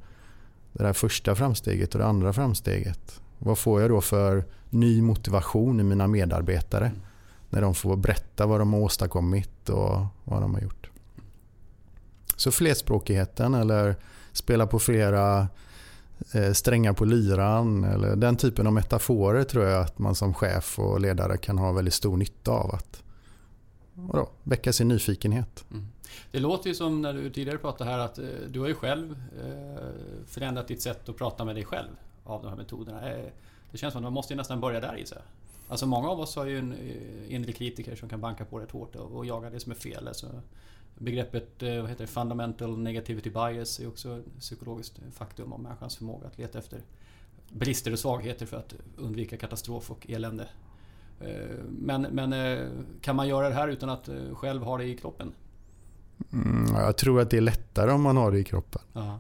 det 0.74 0.84
där 0.84 0.94
första 0.94 1.36
framsteget 1.36 1.96
och 1.96 2.00
det 2.00 2.08
andra 2.08 2.34
framsteget. 2.34 3.22
Vad 3.38 3.58
får 3.58 3.82
jag 3.82 3.90
då 3.90 4.02
för 4.02 4.46
ny 4.70 5.02
motivation 5.02 5.80
i 5.80 5.84
mina 5.84 6.08
medarbetare? 6.08 6.86
Mm. 6.86 7.00
När 7.50 7.62
de 7.62 7.76
får 7.76 7.96
berätta 7.96 8.46
vad 8.46 8.60
de 8.60 8.74
har 8.74 8.80
åstadkommit 8.80 9.70
och 9.70 10.06
vad 10.24 10.42
de 10.42 10.54
har 10.54 10.62
gjort. 10.62 10.91
Så 12.42 12.52
flerspråkigheten 12.52 13.54
eller 13.54 13.96
spela 14.32 14.68
på 14.68 14.80
flera 14.80 15.48
eh, 16.34 16.52
strängar 16.54 16.94
på 16.94 17.06
lyran 17.06 17.84
eller 17.84 18.16
den 18.16 18.38
typen 18.38 18.68
av 18.68 18.74
metaforer 18.74 19.44
tror 19.44 19.66
jag 19.66 19.82
att 19.82 20.00
man 20.00 20.16
som 20.16 20.34
chef 20.34 20.80
och 20.80 21.00
ledare 21.00 21.38
kan 21.38 21.58
ha 21.58 21.72
väldigt 21.72 21.94
stor 21.94 22.18
nytta 22.18 22.52
av 22.52 22.76
att 22.76 23.04
vadå, 23.94 24.30
väcka 24.44 24.74
sin 24.74 24.88
nyfikenhet. 24.88 25.66
Mm. 25.72 25.88
Det 26.32 26.40
låter 26.40 26.70
ju 26.70 26.76
som 26.76 27.02
när 27.02 27.14
du 27.14 27.30
tidigare 27.30 27.58
pratade 27.58 27.90
här 27.90 28.00
att 28.00 28.20
eh, 28.20 28.26
du 28.50 28.60
har 28.60 28.68
ju 28.68 28.76
själv 28.76 29.12
eh, 29.12 30.26
förändrat 30.28 30.68
ditt 30.68 30.82
sätt 30.82 31.10
att 31.10 31.18
prata 31.18 31.46
med 31.46 31.56
dig 31.56 31.66
själv 31.66 31.90
av 32.24 32.42
de 32.42 32.50
här 32.50 32.58
metoderna. 32.58 33.02
Det 33.72 33.78
känns 33.78 33.94
som 33.94 34.00
att 34.00 34.04
man 34.04 34.14
måste 34.14 34.36
nästan 34.36 34.60
börja 34.60 34.80
där 34.80 34.98
i 34.98 35.06
sig. 35.06 35.22
Alltså 35.68 35.86
många 35.86 36.10
av 36.10 36.20
oss 36.20 36.36
har 36.36 36.46
ju 36.46 36.60
en 36.60 36.76
inre 37.28 37.52
kritiker 37.52 37.96
som 37.96 38.10
kan 38.10 38.22
banka 38.22 38.46
på 38.46 38.60
rätt 38.60 38.72
hårt 38.72 38.96
och 38.96 39.26
jaga 39.26 39.50
det 39.50 39.60
som 39.60 39.72
är 39.72 39.76
fel. 39.76 40.08
Alltså 40.08 40.28
Begreppet 41.02 41.64
eh, 41.64 41.82
vad 41.82 41.90
heter 41.90 42.04
det, 42.04 42.12
fundamental 42.12 42.78
negativity 42.78 43.30
bias 43.30 43.80
är 43.80 43.88
också 43.88 44.18
ett 44.18 44.40
psykologiskt 44.40 45.00
faktum 45.14 45.54
om 45.54 45.64
människans 45.64 45.98
förmåga 45.98 46.28
att 46.28 46.38
leta 46.38 46.60
efter 46.60 46.80
brister 47.50 47.92
och 47.92 48.00
svagheter 48.00 48.46
för 48.46 48.58
att 48.58 48.76
undvika 48.98 49.38
katastrof 49.38 49.92
och 49.92 50.10
elände. 50.10 50.48
Eh, 51.20 51.58
men, 51.70 52.02
men 52.02 52.34
eh, 52.34 52.68
kan 53.02 53.16
man 53.16 53.28
göra 53.28 53.50
det 53.50 53.56
här 53.56 53.68
utan 53.68 53.90
att 53.90 54.10
själv 54.34 54.64
ha 54.64 54.78
det 54.78 54.86
i 54.86 54.98
kroppen? 54.98 55.34
Mm, 56.34 56.76
jag 56.76 56.98
tror 56.98 57.22
att 57.22 57.30
det 57.30 57.38
är 57.38 57.42
lättare 57.42 57.92
om 57.92 58.02
man 58.02 58.18
har 58.18 58.32
det 58.32 58.40
i 58.40 58.44
kroppen. 58.44 58.82
Aha. 58.94 59.20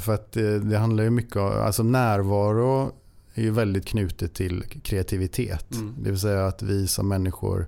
För 0.00 0.14
att 0.14 0.32
det, 0.32 0.58
det, 0.58 0.78
handlar 0.78 1.04
ju 1.04 1.10
mycket 1.10 1.36
om, 1.36 1.50
alltså 1.50 1.82
närvaro 1.82 2.92
är 3.34 3.42
ju 3.42 3.50
väldigt 3.50 3.86
knutet 3.86 4.34
till 4.34 4.62
kreativitet. 4.62 5.74
Mm. 5.74 5.94
Det 5.98 6.10
vill 6.10 6.20
säga 6.20 6.46
att 6.46 6.62
vi 6.62 6.86
som 6.86 7.08
människor 7.08 7.66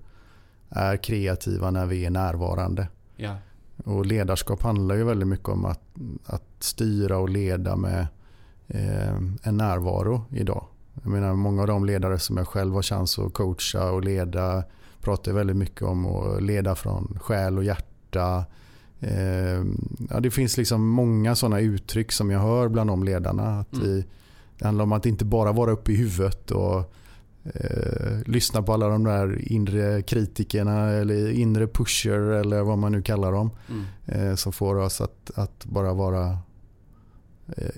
är 0.69 0.97
kreativa 0.97 1.71
när 1.71 1.87
vi 1.87 2.05
är 2.05 2.11
närvarande. 2.11 2.89
Ja. 3.17 3.37
Och 3.85 4.07
ledarskap 4.07 4.63
handlar 4.63 4.95
ju 4.95 5.05
väldigt 5.05 5.29
mycket 5.29 5.49
om 5.49 5.65
att, 5.65 5.83
att 6.27 6.45
styra 6.59 7.19
och 7.19 7.29
leda 7.29 7.77
med 7.77 8.07
eh, 8.69 9.17
en 9.43 9.57
närvaro 9.57 10.25
idag. 10.31 10.67
Jag 11.03 11.11
menar, 11.11 11.35
många 11.35 11.61
av 11.61 11.67
de 11.67 11.85
ledare 11.85 12.19
som 12.19 12.37
jag 12.37 12.49
själv 12.49 12.75
har 12.75 12.83
chans 12.83 13.19
att 13.19 13.33
coacha 13.33 13.91
och 13.91 14.05
leda 14.05 14.65
pratar 15.05 15.33
väldigt 15.33 15.57
mycket 15.57 15.83
om 15.83 16.07
att 16.07 16.43
leda 16.43 16.75
från 16.75 17.19
själ 17.23 17.59
och 17.59 17.65
hjärta. 17.65 18.45
Eh, 19.01 19.65
ja, 20.11 20.21
det 20.21 20.31
finns 20.31 20.57
liksom 20.57 20.89
många 20.89 21.35
sådana 21.35 21.61
uttryck 21.61 22.13
som 22.13 22.31
jag 22.31 22.41
hör 22.41 22.69
bland 22.69 22.91
de 22.91 23.05
ledarna. 23.05 23.59
Att 23.59 23.73
mm. 23.73 23.87
vi, 23.87 24.05
det 24.59 24.65
handlar 24.65 24.83
om 24.83 24.93
att 24.93 25.07
inte 25.07 25.25
bara 25.25 25.53
vara 25.53 25.71
uppe 25.71 25.93
i 25.93 25.97
huvudet 25.97 26.51
och 26.51 26.95
eh, 27.45 28.19
lyssna 28.27 28.63
på 28.63 28.73
alla 28.73 28.89
de 28.89 29.05
där 29.05 29.53
inre 29.53 30.03
kritikerna 30.03 30.91
eller 30.91 31.31
inre 31.31 31.67
pusher 31.67 32.19
eller 32.19 32.63
vad 32.63 32.79
man 32.79 32.93
nu 32.93 33.03
kallar 33.03 33.33
dem. 33.33 33.51
Mm. 33.69 33.85
Eh, 34.07 34.35
som 34.35 34.53
får 34.53 34.77
oss 34.77 35.01
att, 35.01 35.31
att 35.35 35.65
bara 35.65 35.93
vara 35.95 36.39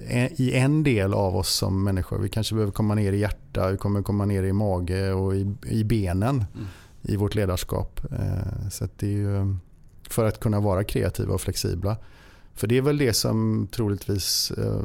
eh, 0.08 0.40
i 0.40 0.52
en 0.54 0.82
del 0.82 1.14
av 1.14 1.36
oss 1.36 1.48
som 1.48 1.84
människor. 1.84 2.18
Vi 2.18 2.28
kanske 2.28 2.54
behöver 2.54 2.72
komma 2.72 2.94
ner 2.94 3.12
i 3.12 3.18
hjärta, 3.18 3.70
vi 3.70 3.76
kommer 3.76 4.02
komma 4.02 4.24
ner 4.24 4.42
i 4.42 4.52
mage 4.52 5.12
och 5.12 5.36
i, 5.36 5.54
i 5.66 5.84
benen 5.84 6.44
mm. 6.54 6.66
i 7.02 7.16
vårt 7.16 7.34
ledarskap. 7.34 8.00
Eh, 8.12 8.68
så 8.70 8.88
det 8.96 9.06
är 9.06 9.10
ju 9.10 9.56
för 10.08 10.24
att 10.24 10.40
kunna 10.40 10.60
vara 10.60 10.84
kreativa 10.84 11.34
och 11.34 11.40
flexibla. 11.40 11.96
För 12.54 12.66
det 12.66 12.76
är 12.76 12.82
väl 12.82 12.98
det 12.98 13.12
som 13.12 13.68
troligtvis 13.72 14.50
eh, 14.50 14.82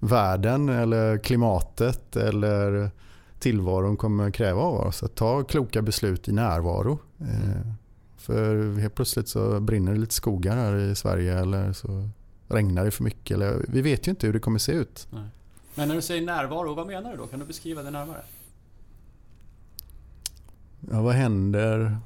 världen 0.00 0.68
eller 0.68 1.18
klimatet 1.18 2.16
eller 2.16 2.90
tillvaron 3.38 3.96
kommer 3.96 4.30
kräva 4.30 4.60
av 4.60 4.74
oss. 4.74 5.02
Att 5.02 5.14
ta 5.14 5.44
kloka 5.44 5.82
beslut 5.82 6.28
i 6.28 6.32
närvaro. 6.32 6.98
Mm. 7.20 7.32
Eh, 7.32 7.72
för 8.16 8.78
helt 8.78 8.94
plötsligt 8.94 9.28
så 9.28 9.60
brinner 9.60 9.92
det 9.92 9.98
lite 9.98 10.14
skogar 10.14 10.56
här 10.56 10.76
i 10.76 10.94
Sverige 10.94 11.38
eller 11.38 11.72
så 11.72 12.08
regnar 12.48 12.84
det 12.84 12.90
för 12.90 13.04
mycket. 13.04 13.34
Eller, 13.34 13.64
vi 13.68 13.82
vet 13.82 14.08
ju 14.08 14.10
inte 14.10 14.26
hur 14.26 14.34
det 14.34 14.40
kommer 14.40 14.58
se 14.58 14.72
ut. 14.72 15.08
Nej. 15.10 15.28
Men 15.74 15.88
när 15.88 15.94
du 15.94 16.02
säger 16.02 16.26
närvaro, 16.26 16.74
vad 16.74 16.86
menar 16.86 17.10
du 17.10 17.16
då? 17.16 17.26
Kan 17.26 17.40
du 17.40 17.46
beskriva 17.46 17.82
det 17.82 17.90
närmare? 17.90 18.22
Ja, 20.90 21.02
vad 21.02 21.14
händer 21.14 21.98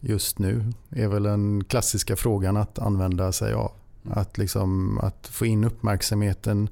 just 0.00 0.38
nu? 0.38 0.72
är 0.90 1.08
väl 1.08 1.22
den 1.22 1.64
klassiska 1.64 2.16
frågan 2.16 2.56
att 2.56 2.78
använda 2.78 3.32
sig 3.32 3.52
av. 3.52 3.72
Mm. 4.04 4.18
Att, 4.18 4.38
liksom, 4.38 4.98
att 4.98 5.26
få 5.26 5.46
in 5.46 5.64
uppmärksamheten. 5.64 6.68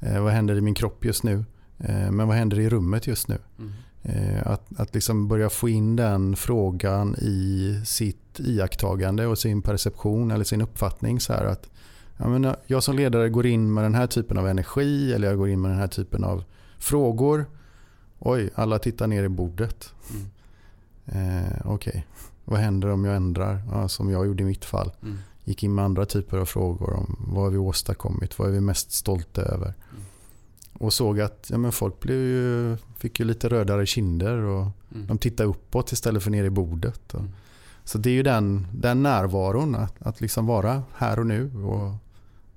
Eh, 0.00 0.22
vad 0.22 0.32
händer 0.32 0.54
i 0.54 0.60
min 0.60 0.74
kropp 0.74 1.04
just 1.04 1.22
nu? 1.22 1.44
Eh, 1.78 2.10
men 2.10 2.28
vad 2.28 2.36
händer 2.36 2.60
i 2.60 2.68
rummet 2.68 3.06
just 3.06 3.28
nu? 3.28 3.38
Mm. 3.58 3.72
Eh, 4.02 4.46
att, 4.46 4.80
att 4.80 4.94
liksom 4.94 5.28
börja 5.28 5.50
få 5.50 5.68
in 5.68 5.96
den 5.96 6.36
frågan 6.36 7.16
i 7.18 7.80
sitt 7.84 8.40
iakttagande 8.40 9.26
och 9.26 9.38
sin 9.38 9.62
perception 9.62 10.30
eller 10.30 10.44
sin 10.44 10.62
uppfattning. 10.62 11.20
Så 11.20 11.32
att, 11.32 11.70
jag, 12.16 12.30
menar, 12.30 12.56
jag 12.66 12.82
som 12.82 12.96
ledare 12.96 13.28
går 13.28 13.46
in 13.46 13.74
med 13.74 13.84
den 13.84 13.94
här 13.94 14.06
typen 14.06 14.38
av 14.38 14.48
energi 14.48 15.12
eller 15.12 15.28
jag 15.28 15.38
går 15.38 15.48
in 15.48 15.60
med 15.60 15.70
den 15.70 15.78
här 15.78 15.88
typen 15.88 16.24
av 16.24 16.44
frågor. 16.78 17.46
Oj, 18.18 18.50
alla 18.54 18.78
tittar 18.78 19.06
ner 19.06 19.24
i 19.24 19.28
bordet. 19.28 19.94
Mm. 20.10 20.26
Eh, 21.06 21.52
Okej, 21.64 21.90
okay. 21.90 22.02
vad 22.44 22.60
händer 22.60 22.90
om 22.90 23.04
jag 23.04 23.16
ändrar? 23.16 23.62
Ja, 23.70 23.88
som 23.88 24.10
jag 24.10 24.26
gjorde 24.26 24.42
i 24.42 24.46
mitt 24.46 24.64
fall. 24.64 24.92
Mm. 25.02 25.18
Gick 25.44 25.62
in 25.62 25.74
med 25.74 25.84
andra 25.84 26.06
typer 26.06 26.38
av 26.38 26.44
frågor 26.44 26.92
om 26.92 27.16
vad 27.18 27.44
har 27.44 27.50
vi 27.50 27.58
åstadkommit? 27.58 28.38
Vad 28.38 28.48
är 28.48 28.52
vi 28.52 28.60
mest 28.60 28.92
stolta 28.92 29.42
över? 29.42 29.66
Mm. 29.66 30.02
Och 30.78 30.92
såg 30.92 31.20
att 31.20 31.46
ja, 31.50 31.58
men 31.58 31.72
folk 31.72 32.00
blev 32.00 32.18
ju, 32.18 32.76
fick 32.98 33.20
ju 33.20 33.24
lite 33.24 33.48
rödare 33.48 33.86
kinder 33.86 34.38
och 34.38 34.66
mm. 34.94 35.06
de 35.06 35.18
tittade 35.18 35.48
uppåt 35.48 35.92
istället 35.92 36.22
för 36.22 36.30
ner 36.30 36.44
i 36.44 36.50
bordet. 36.50 37.14
Och, 37.14 37.20
mm. 37.20 37.32
Så 37.84 37.98
det 37.98 38.10
är 38.10 38.14
ju 38.14 38.22
den, 38.22 38.66
den 38.72 39.02
närvaron, 39.02 39.74
att, 39.74 40.02
att 40.02 40.20
liksom 40.20 40.46
vara 40.46 40.82
här 40.94 41.18
och 41.18 41.26
nu 41.26 41.64
och 41.64 41.92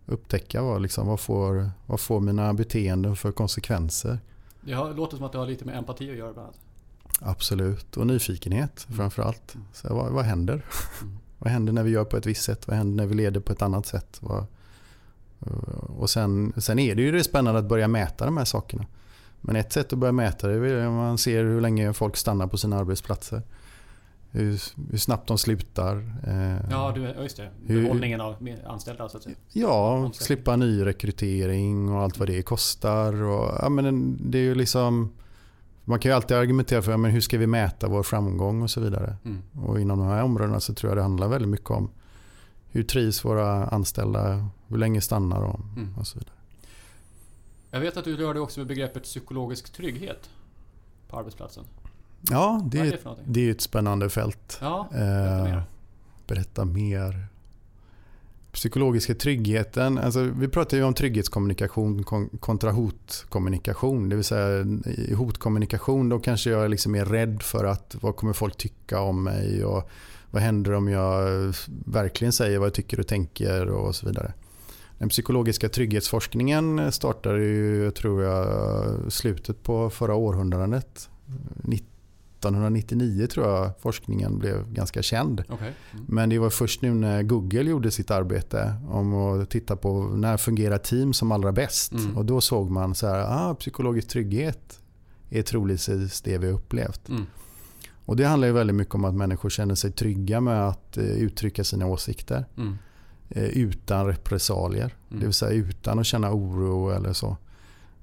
upptäcka 0.06 0.62
vad, 0.62 0.82
liksom, 0.82 1.08
vad, 1.08 1.20
får, 1.20 1.72
vad 1.86 2.00
får 2.00 2.20
mina 2.20 2.54
beteenden 2.54 3.16
för 3.16 3.32
konsekvenser. 3.32 4.20
Det 4.62 4.76
låter 4.76 5.18
som 5.18 5.26
att 5.26 5.32
det 5.32 5.38
har 5.38 5.46
lite 5.46 5.66
med 5.66 5.78
empati 5.78 6.12
att 6.12 6.18
göra 6.18 6.34
bland 6.34 6.48
annat. 6.48 6.60
Absolut, 7.22 7.98
och 7.98 8.08
nyfikenhet 8.08 8.86
mm. 8.88 8.98
framförallt. 8.98 9.56
Så 9.74 9.94
vad, 9.94 10.12
vad 10.12 10.26
händer? 10.26 10.54
Mm. 10.54 11.18
vad 11.40 11.52
händer 11.52 11.74
när 11.74 11.84
vi 11.84 11.92
gör 11.92 12.06
på 12.06 12.18
ett 12.18 12.26
visst 12.26 12.44
sätt? 12.44 12.68
Vad 12.68 12.78
händer 12.78 13.04
när 13.04 13.08
vi 13.08 13.16
leder 13.16 13.40
på 13.40 13.54
ett 13.54 13.62
annat 13.62 13.86
sätt? 13.86 14.18
Vad, 14.22 14.46
och 15.98 16.10
sen, 16.10 16.54
sen 16.58 16.80
är 16.80 16.96
det 16.96 17.02
ju 17.02 17.12
det 17.12 17.24
spännande 17.24 17.60
att 17.60 17.70
börja 17.70 17.88
mäta 17.88 18.26
de 18.26 18.38
här 18.38 18.46
sakerna. 18.46 18.86
Men 19.42 19.56
ett 19.56 19.74
sätt 19.74 19.94
att 19.94 20.00
börja 20.00 20.12
mäta 20.12 20.48
det 20.48 20.70
är 20.70 20.86
att 20.86 20.92
man 20.92 21.18
ser 21.18 21.44
hur 21.44 21.62
länge 21.62 21.94
folk 21.94 22.18
stannar 22.18 22.48
på 22.48 22.58
sina 22.58 22.78
arbetsplatser. 22.78 23.42
Hur, 24.32 24.62
hur 24.92 24.98
snabbt 24.98 25.28
de 25.28 25.38
slutar. 25.38 25.96
Eh, 26.28 26.70
ja, 26.72 26.98
just 26.98 27.38
det. 27.38 27.50
Behållningen 27.68 28.22
av 28.22 28.36
anställda 28.68 29.10
så 29.10 29.18
att 29.18 29.24
säga. 29.24 29.36
Ja, 29.54 30.12
slippa 30.14 30.56
nyrekrytering 30.56 31.90
och 31.90 32.02
allt 32.02 32.20
vad 32.20 32.28
det 32.28 32.42
kostar. 32.42 33.24
Och, 33.24 33.58
ja, 33.62 33.70
men 33.70 34.18
det 34.32 34.38
är 34.38 34.42
ju 34.42 34.56
liksom, 34.56 35.12
man 35.84 36.00
kan 36.00 36.12
ju 36.12 36.16
alltid 36.16 36.38
argumentera 36.38 36.82
för 36.82 36.98
men 36.98 37.12
hur 37.12 37.22
ska 37.22 37.38
vi 37.38 37.48
mäta 37.48 37.88
vår 37.88 38.04
framgång 38.04 38.62
och 38.62 38.70
så 38.70 38.82
vidare. 38.82 39.16
Mm. 39.26 39.42
Och 39.68 39.80
inom 39.80 40.00
de 40.00 40.08
här 40.08 40.24
områdena 40.24 40.60
så 40.60 40.74
tror 40.74 40.90
jag 40.90 40.98
det 40.98 41.02
handlar 41.02 41.28
väldigt 41.28 41.50
mycket 41.50 41.70
om 41.70 41.90
hur 42.72 42.84
trivs 42.84 43.26
våra 43.26 43.66
anställda? 43.68 44.48
Hur 44.68 44.78
länge 44.78 45.02
stannar 45.02 45.42
de? 45.42 45.74
Mm. 45.78 45.98
Och 45.98 46.08
så 46.08 46.20
vidare. 46.20 46.34
Jag 47.72 47.80
vet 47.80 47.98
att 47.98 48.06
du 48.06 48.18
rör 48.18 48.34
dig 48.34 48.42
också 48.42 48.60
med 48.60 48.68
begreppet 48.68 49.04
psykologisk 49.04 49.74
trygghet 49.74 50.30
på 51.10 51.18
arbetsplatsen. 51.20 51.64
Ja, 52.22 52.62
det 52.72 52.80
är, 52.80 52.86
är 52.86 52.92
det 52.92 53.00
det 53.26 53.48
är 53.48 53.52
ett 53.52 53.62
spännande 53.62 54.10
fält. 54.10 54.58
Ja, 54.62 54.88
berätta 54.92 55.38
Eh, 55.38 55.44
mer. 55.44 55.64
berätta 56.28 56.66
mer. 56.66 57.28
Psykologiska 58.52 59.16
tryggheten. 59.16 59.98
Alltså, 59.98 60.22
vi 60.24 60.48
pratar 60.48 60.78
ju 60.78 60.84
om 60.84 60.94
trygghetskommunikation 60.94 62.04
kon- 62.04 62.30
kontra 62.40 62.72
hotkommunikation. 62.72 64.10
Det 64.10 64.16
vill 64.16 64.26
säga 64.26 64.66
i 64.86 65.14
hotkommunikation 65.14 66.10
då 66.10 66.20
kanske 66.20 66.50
jag 66.50 66.70
liksom 66.72 66.96
är 66.96 67.06
rädd 67.06 67.42
för 67.44 67.66
att 67.66 67.96
vad 68.02 68.16
kommer 68.16 68.34
folk 68.34 68.58
tycka 68.58 69.00
om 69.02 69.24
mig 69.24 69.66
och 69.66 69.90
vad 70.32 70.42
händer 70.42 70.74
om 70.74 70.88
jag 70.88 71.54
verkligen 71.86 72.34
säger 72.34 72.60
vad 72.60 72.66
jag 72.66 72.74
tycker 72.74 73.00
och 73.00 73.08
tänker 73.08 73.70
och 73.70 73.96
så 73.96 74.06
vidare. 74.06 74.34
Den 74.98 75.10
psykologiska 75.10 75.70
trygghetsforskningen 75.70 76.92
startade 76.92 77.44
ju, 77.44 77.92
tror 77.92 78.24
jag, 78.24 79.14
slutet 79.14 79.64
på 79.64 79.90
förra 79.90 80.16
århundradet. 80.16 81.10
1999 82.40 83.28
tror 83.28 83.48
jag 83.48 83.72
forskningen 83.80 84.40
blev 84.40 84.74
ganska 84.74 85.02
känd. 85.02 85.44
Okej. 85.50 85.74
Mm. 85.92 86.06
Men 86.08 86.30
det 86.30 86.40
var 86.40 86.50
först 86.50 86.82
nu 86.82 86.94
när 86.94 87.24
Google 87.24 87.70
gjorde 87.70 87.92
sitt 87.92 88.12
arbete 88.12 88.74
om 88.90 89.14
att 89.14 89.50
titta 89.50 89.76
på 89.76 90.04
när 90.04 90.38
fungerar 90.38 90.78
team 90.78 91.14
som 91.14 91.32
allra 91.32 91.52
bäst. 91.52 91.92
Mm. 91.92 92.18
Och 92.18 92.26
då 92.26 92.42
såg 92.42 92.72
man 92.72 92.96
så 92.96 93.08
här, 93.08 93.26
ah, 93.28 93.56
psykologisk 93.56 94.08
trygghet 94.08 94.80
är 95.30 95.42
troligtvis 95.42 96.22
det 96.22 96.38
vi 96.38 96.48
upplevt. 96.48 97.10
Mm. 97.10 97.26
Och 98.10 98.16
det 98.16 98.26
handlar 98.26 98.48
ju 98.48 98.54
väldigt 98.54 98.76
mycket 98.76 98.96
om 98.96 99.06
att 99.06 99.16
människor 99.16 99.50
känner 99.50 99.76
sig 99.76 99.92
trygga 99.92 100.42
med 100.42 100.68
att 100.68 100.98
eh, 100.98 101.04
uttrycka 101.04 101.64
sina 101.64 101.86
åsikter 101.86 102.46
Mm. 102.58 102.78
eh, 103.30 103.44
utan 103.44 104.06
repressalier. 104.08 104.94
Mm. 105.10 105.20
Det 105.20 105.26
vill 105.26 105.34
säga 105.34 105.52
utan 105.52 106.00
att 106.00 106.06
känna 106.06 106.32
oro 106.34 106.90
eller 106.90 107.14
så. 107.14 107.38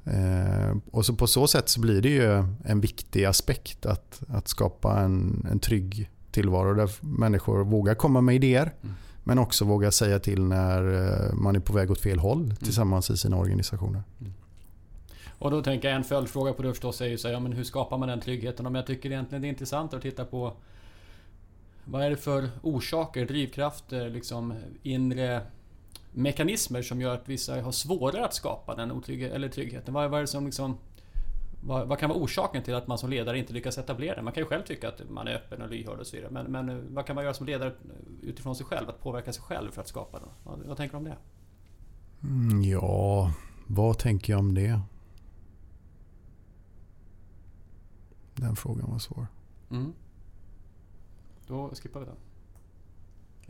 Eh, 0.04 0.76
och 0.90 1.07
så 1.07 1.14
på 1.14 1.26
så 1.26 1.46
sätt 1.46 1.68
så 1.68 1.80
blir 1.80 2.02
det 2.02 2.09
ju 2.09 2.44
en 2.64 2.80
viktig 2.80 3.24
aspekt 3.24 3.86
att, 3.86 4.22
att 4.28 4.48
skapa 4.48 5.00
en, 5.00 5.46
en 5.50 5.59
trygg 5.59 6.11
tillvaro 6.30 6.74
där 6.74 6.90
människor 7.00 7.64
vågar 7.64 7.94
komma 7.94 8.20
med 8.20 8.34
idéer 8.34 8.72
Mm. 8.82 8.94
men 9.24 9.38
också 9.38 9.64
vågar 9.64 9.90
säga 9.90 10.18
till 10.18 10.42
när 10.44 10.82
man 11.34 11.57
är 11.57 11.61
på 11.61 11.72
väg 11.72 11.90
åt 11.90 12.00
fel 12.00 12.18
håll 12.18 12.42
Mm. 12.44 12.57
tillsammans 12.57 13.11
i 13.11 13.16
sina 13.16 13.36
organisationer. 13.36 14.02
Och 15.39 15.51
då 15.51 15.62
tänker 15.62 15.89
jag 15.89 15.97
en 15.97 16.05
följdfråga 16.05 16.53
på 16.53 16.62
det 16.62 16.68
förstås 16.68 17.01
är 17.01 17.07
ju 17.07 17.18
så 17.18 17.28
här, 17.28 17.34
ja, 17.34 17.41
men 17.41 17.53
hur 17.53 17.64
skapar 17.64 17.99
man 17.99 18.09
den 18.09 18.20
tryggheten? 18.20 18.66
Om 18.66 18.74
jag 18.74 18.87
tycker 18.87 19.11
egentligen 19.11 19.43
det 19.43 19.49
är 19.49 19.51
intressant 19.51 19.95
att 19.95 20.03
titta 20.03 20.24
på 20.24 20.53
vad 21.84 22.03
är 22.03 22.11
det 22.11 22.16
för 22.16 22.49
orsaker, 22.62 23.26
drivkrafter, 23.26 24.11
liksom 24.11 24.55
inre 24.82 25.43
mekanismer 26.12 26.82
som 26.82 27.01
gör 27.01 27.14
att 27.14 27.28
vissa 27.28 27.62
har 27.62 27.72
svårare 27.72 28.24
att 28.24 28.34
skapa 28.34 28.74
den 28.74 28.93
otrygghet, 28.93 29.32
eller 29.32 29.49
tryggheten? 29.49 29.95
Vad, 29.95 30.11
vad 30.11 30.18
är 30.18 30.22
det 30.22 30.26
som 30.26 30.47
liksom 30.47 30.78
vad, 31.66 31.89
vad 31.89 31.99
kan 31.99 32.09
vara 32.09 32.18
orsaken 32.18 32.62
till 32.62 32.74
att 32.74 32.87
man 32.87 32.99
som 32.99 33.11
ledare 33.11 33.39
inte 33.39 33.53
lyckas 33.53 33.78
etablera 33.78 34.14
den? 34.14 34.24
Man 34.24 34.32
kan 34.32 34.43
ju 34.43 34.47
själv 34.47 34.62
tycka 34.62 34.89
att 34.89 35.01
man 35.11 35.28
är 35.28 35.34
öppen 35.34 35.62
och 35.62 35.70
lyhörd 35.70 35.99
och 35.99 36.07
så 36.07 36.16
vidare. 36.16 36.30
Men, 36.30 36.47
men 36.47 36.68
eh, 36.68 36.76
vad 36.89 37.07
kan 37.07 37.14
man 37.14 37.24
göra 37.24 37.34
som 37.34 37.47
ledare 37.47 37.72
utifrån 38.22 38.57
sig 38.57 38.66
själv? 38.66 38.89
Att 38.89 39.01
påverka 39.01 39.32
sig 39.32 39.43
själv 39.43 39.70
för 39.70 39.80
att 39.80 39.89
skapa 39.89 40.18
den? 40.18 40.28
Vad, 40.43 40.59
vad 40.66 40.76
tänker 40.76 40.93
du 40.93 40.99
om 40.99 41.05
det? 41.05 41.16
Mm, 42.22 42.62
ja, 42.62 43.32
vad 43.66 43.99
tänker 43.99 44.32
jag 44.32 44.41
om 44.41 44.55
det? 44.55 44.80
Den 48.37 48.57
frågan 48.57 48.91
var 48.91 48.99
svår. 48.99 49.26
Mm. 49.70 49.93
Då 51.47 51.70
skippar 51.82 52.01
vi 52.01 52.07
den. 52.07 52.14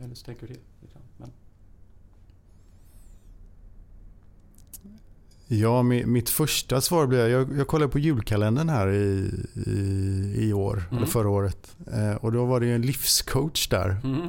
Eller 0.05 0.15
så 0.15 0.25
tänker 0.25 0.47
du 0.47 0.53
till. 0.53 0.63
lite. 0.81 0.99
Men, 1.17 1.31
Ja, 5.49 5.81
mi- 5.83 6.05
mitt 6.05 6.29
första 6.29 6.81
svar 6.81 7.07
blir, 7.07 7.27
jag, 7.27 7.57
jag 7.57 7.67
kollade 7.67 7.91
på 7.91 7.99
julkalendern 7.99 8.69
här 8.69 8.87
i, 8.89 9.31
i, 9.65 10.35
i 10.47 10.53
år, 10.53 10.83
Mm. 10.89 10.97
eller 10.97 11.07
förra 11.07 11.29
året. 11.29 11.75
Eh, 11.93 12.15
och 12.15 12.31
då 12.31 12.45
var 12.45 12.59
det 12.59 12.65
ju 12.65 12.75
en 12.75 12.81
livscoach 12.81 13.67
där. 13.67 13.97
mm. 14.03 14.27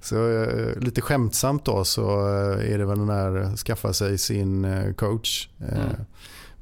Så 0.00 0.42
eh, 0.42 0.78
lite 0.80 1.00
skämtsamt 1.00 1.64
då 1.64 1.84
så 1.84 2.02
eh, 2.28 2.72
är 2.72 2.78
det 2.78 2.84
väl 2.86 2.98
den 2.98 3.06
där 3.06 3.56
skaffa 3.56 3.92
sig 3.92 4.18
sin 4.18 4.64
eh, 4.64 4.92
coach. 4.92 5.48
Eh, 5.58 5.74
Mm. 5.84 5.90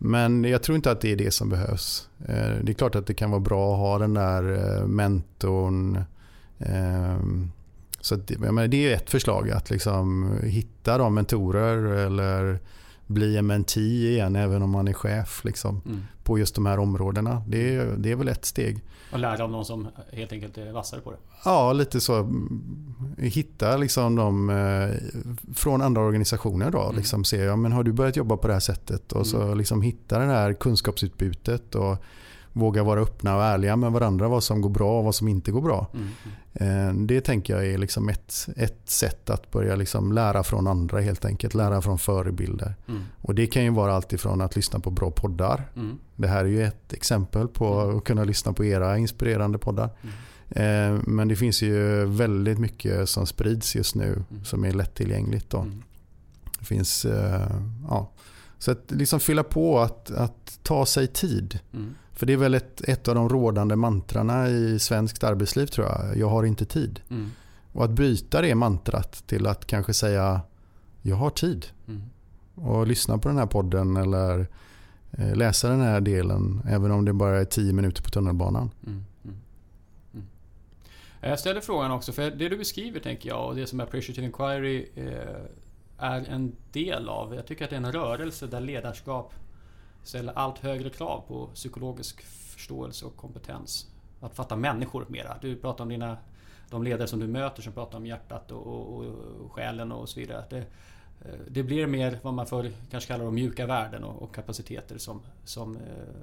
Men 0.05 0.44
jag 0.44 0.62
tror 0.62 0.76
inte 0.76 0.90
att 0.90 1.00
det 1.00 1.12
är 1.12 1.16
det 1.16 1.30
som 1.30 1.48
behövs. 1.48 2.09
Eh, 2.28 2.55
det 2.62 2.72
är 2.72 2.74
klart 2.74 2.94
att 2.94 3.07
det 3.07 3.14
kan 3.14 3.30
vara 3.30 3.40
bra 3.40 3.72
att 3.72 3.78
ha 3.78 3.98
den 3.98 4.14
där 4.14 4.53
eh, 4.53 4.86
mentorn. 4.86 6.05
Ehm, 6.59 7.50
så 8.00 8.14
att 8.14 8.28
det, 8.28 8.38
menar, 8.38 8.68
det 8.68 8.92
är 8.92 8.96
ett 8.96 9.11
förslag 9.11 9.50
att 9.50 9.70
liksom 9.70 10.36
hitta 10.42 10.98
de 10.98 11.14
mentorer 11.14 11.76
eller 11.76 12.61
bli 13.07 13.36
en 13.36 13.46
mentee 13.46 14.11
igen 14.11 14.36
även 14.36 14.62
om 14.62 14.70
man 14.70 14.88
är 14.88 14.92
chef 14.92 15.44
liksom, 15.44 15.80
Mm. 15.86 16.00
på 16.24 16.38
just 16.38 16.55
de 16.55 16.66
här 16.66 16.78
områdena. 16.78 17.42
Det, 17.48 17.76
är- 17.76 17.96
det 17.98 18.11
är 18.11 18.16
väl 18.16 18.28
ett 18.28 18.44
steg. 18.44 18.80
Och 19.12 19.18
lära 19.18 19.44
av 19.44 19.50
någon 19.50 19.64
som 19.64 19.88
helt 20.12 20.32
enkelt 20.32 20.59
är 20.59 20.72
vassare 20.72 21.00
på 21.00 21.11
det. 21.11 21.16
Ja, 21.44 21.72
lite 21.72 22.00
så. 22.00 22.14
mm, 22.14 23.14
Hitta 23.18 23.76
liksom 23.76 24.16
de 24.16 24.50
eh, 24.50 24.90
från 25.55 25.82
andra 25.82 26.03
organisationer 26.03 26.70
då. 26.70 26.82
Mm. 26.82 26.96
Liksom 26.96 27.24
se, 27.24 27.36
ja, 27.36 27.57
men 27.57 27.72
har 27.72 27.82
du 27.82 27.92
börjat 27.92 28.16
jobba 28.16 28.36
på 28.36 28.46
det 28.46 28.53
här 28.53 28.61
sättet? 28.61 29.12
Och 29.12 29.26
så 29.26 29.42
Mm. 29.42 29.59
liksom 29.59 29.82
hitta 29.82 30.18
det 30.18 30.24
här 30.24 30.53
kunskapsutbytet 30.53 31.74
och 31.74 31.96
våga 32.53 32.82
vara 32.82 33.00
öppna 33.00 33.36
och 33.36 33.42
ärliga 33.42 33.76
med 33.76 33.92
varandra 33.92 34.28
vad 34.28 34.42
som 34.44 34.61
går 34.61 34.70
bra 34.70 34.98
och 34.98 35.05
vad 35.05 35.14
som 35.14 35.28
inte 35.28 35.50
går 35.53 35.61
bra. 35.62 35.86
Mm. 35.94 36.09
Eh, 36.53 36.94
Det 37.07 37.20
tänker 37.20 37.55
jag 37.55 37.66
är 37.66 37.78
liksom 37.78 38.09
ett, 38.09 38.48
ett 38.57 38.80
sätt 38.84 39.30
att 39.30 39.50
börja 39.50 39.76
liksom 39.76 40.12
lära 40.12 40.42
från 40.42 40.66
andra 40.66 41.00
helt 41.00 41.24
enkelt. 41.24 41.55
Lära 41.55 41.82
från 41.82 41.98
förebilder. 41.98 42.74
Mm. 42.88 43.03
Och 43.20 43.34
det 43.34 43.46
kan 43.46 43.64
ju 43.64 43.70
vara 43.70 43.94
allt 43.94 44.12
ifrån 44.12 44.40
att 44.40 44.57
lyssna 44.57 44.80
på 44.80 44.90
bra 44.90 45.11
poddar. 45.11 45.70
Mm. 45.76 45.98
Det 46.16 46.28
här 46.28 46.44
är 46.44 46.48
ju 46.48 46.62
ett 46.64 46.92
exempel 46.92 47.48
på 47.48 47.80
Mm. 47.80 47.96
att 47.98 48.05
kunna 48.05 48.24
lyssna 48.24 48.53
på 48.53 48.64
era 48.64 48.98
inspirerande 48.98 49.59
poddar. 49.59 49.90
Mm. 50.03 50.14
Eh, 50.96 51.00
Men 51.07 51.28
det 51.28 51.36
finns 51.36 51.62
ju 51.62 52.05
väldigt 52.05 52.59
mycket 52.59 53.09
som 53.09 53.26
sprids 53.26 53.76
just 53.76 53.94
nu 53.94 54.24
Mm. 54.30 54.44
som 54.44 54.64
är 54.64 54.72
lättillgängligt. 54.72 55.50
Då. 55.50 55.59
Mm. 55.59 55.82
Det 56.59 56.64
finns, 56.64 57.05
eh, 57.05 57.50
ja. 57.88 58.11
Så 58.59 58.70
att 58.70 58.90
liksom 58.90 59.20
fylla 59.20 59.42
på 59.42 59.78
att, 59.80 60.11
att 60.11 60.59
ta 60.62 60.86
sig 60.86 61.07
tid. 61.07 61.59
Mm. 61.72 61.94
För 62.12 62.26
det 62.26 62.32
är 62.32 62.36
väl 62.36 62.54
ett, 62.54 62.80
ett 62.80 63.08
av 63.08 63.14
de 63.14 63.28
rådande 63.28 63.76
mantrarna 63.76 64.48
i 64.48 64.78
svenskt 64.78 65.24
arbetsliv 65.24 65.66
tror 65.66 65.86
jag. 65.86 66.16
Jag 66.16 66.28
har 66.28 66.44
inte 66.44 66.64
tid. 66.64 67.00
Mm. 67.10 67.30
Och 67.72 67.84
att 67.84 67.90
byta 67.90 68.40
det 68.40 68.54
mantrat 68.54 69.26
till 69.26 69.46
att 69.46 69.66
kanske 69.66 69.94
säga 69.94 70.40
jag 71.02 71.16
har 71.16 71.30
tid. 71.30 71.66
Mm. 71.88 72.02
Och 72.54 72.86
lyssna 72.86 73.18
på 73.18 73.28
den 73.28 73.38
här 73.38 73.46
podden 73.46 73.96
eller 73.96 74.46
eh, 75.10 75.36
läsa 75.36 75.68
den 75.68 75.80
här 75.80 76.00
delen 76.00 76.62
även 76.68 76.90
om 76.90 77.04
det 77.04 77.12
bara 77.12 77.40
är 77.40 77.44
10 77.44 77.72
minuter 77.72 78.02
på 78.02 78.10
tunnelbanan. 78.10 78.70
Mm. 78.86 79.04
Mm. 79.24 79.36
Mm. 80.14 80.26
Jag 81.20 81.38
ställer 81.38 81.60
frågan 81.60 81.90
också, 81.90 82.12
för 82.12 82.30
det 82.30 82.48
du 82.48 82.56
beskriver 82.56 83.00
tänker 83.00 83.28
jag 83.28 83.48
och 83.48 83.56
det 83.56 83.66
som 83.66 83.80
Appreciative 83.80 84.26
Inquiry 84.26 84.86
eh, 84.94 85.12
är 85.98 86.28
en 86.28 86.56
del 86.72 87.08
av. 87.08 87.34
Jag 87.34 87.46
tycker 87.46 87.64
att 87.64 87.70
det 87.70 87.76
är 87.76 87.80
en 87.80 87.92
rörelse 87.92 88.46
där 88.46 88.60
ledarskap 88.60 89.34
ställer 90.03 90.32
allt 90.32 90.59
högre 90.59 90.90
krav 90.90 91.24
på 91.28 91.46
psykologisk 91.46 92.22
förståelse 92.22 93.07
och 93.07 93.16
kompetens. 93.16 93.86
Att 94.20 94.34
fatta 94.34 94.57
människor 94.57 95.07
mera. 95.09 95.38
Du 95.40 95.57
pratar 95.57 95.84
om 95.84 95.88
dina, 95.88 96.16
de 96.70 96.82
ledare 96.82 97.09
som 97.09 97.20
du 97.20 97.26
möter 97.26 97.62
som 97.62 97.72
pratar 97.72 97.98
om 97.98 98.07
hjärtat 98.07 98.50
och, 98.50 98.66
och, 98.66 99.05
och 99.44 99.53
själen 99.53 99.92
och 99.92 100.09
så 100.09 100.20
vidare. 100.20 100.44
Det, 100.50 100.59
eh, 100.59 101.40
det 101.48 101.62
blir 101.62 101.86
mer 101.86 102.18
vad 102.22 102.34
man 102.34 102.46
förr 102.46 102.70
kanske 102.90 103.09
kallar 103.09 103.24
de 103.24 103.34
mjuka 103.34 103.66
värden 103.66 104.05
och, 104.05 104.22
och 104.22 104.34
kapaciteter 104.34 104.98
som, 104.98 105.20
som 105.44 105.76
eh, 105.76 105.82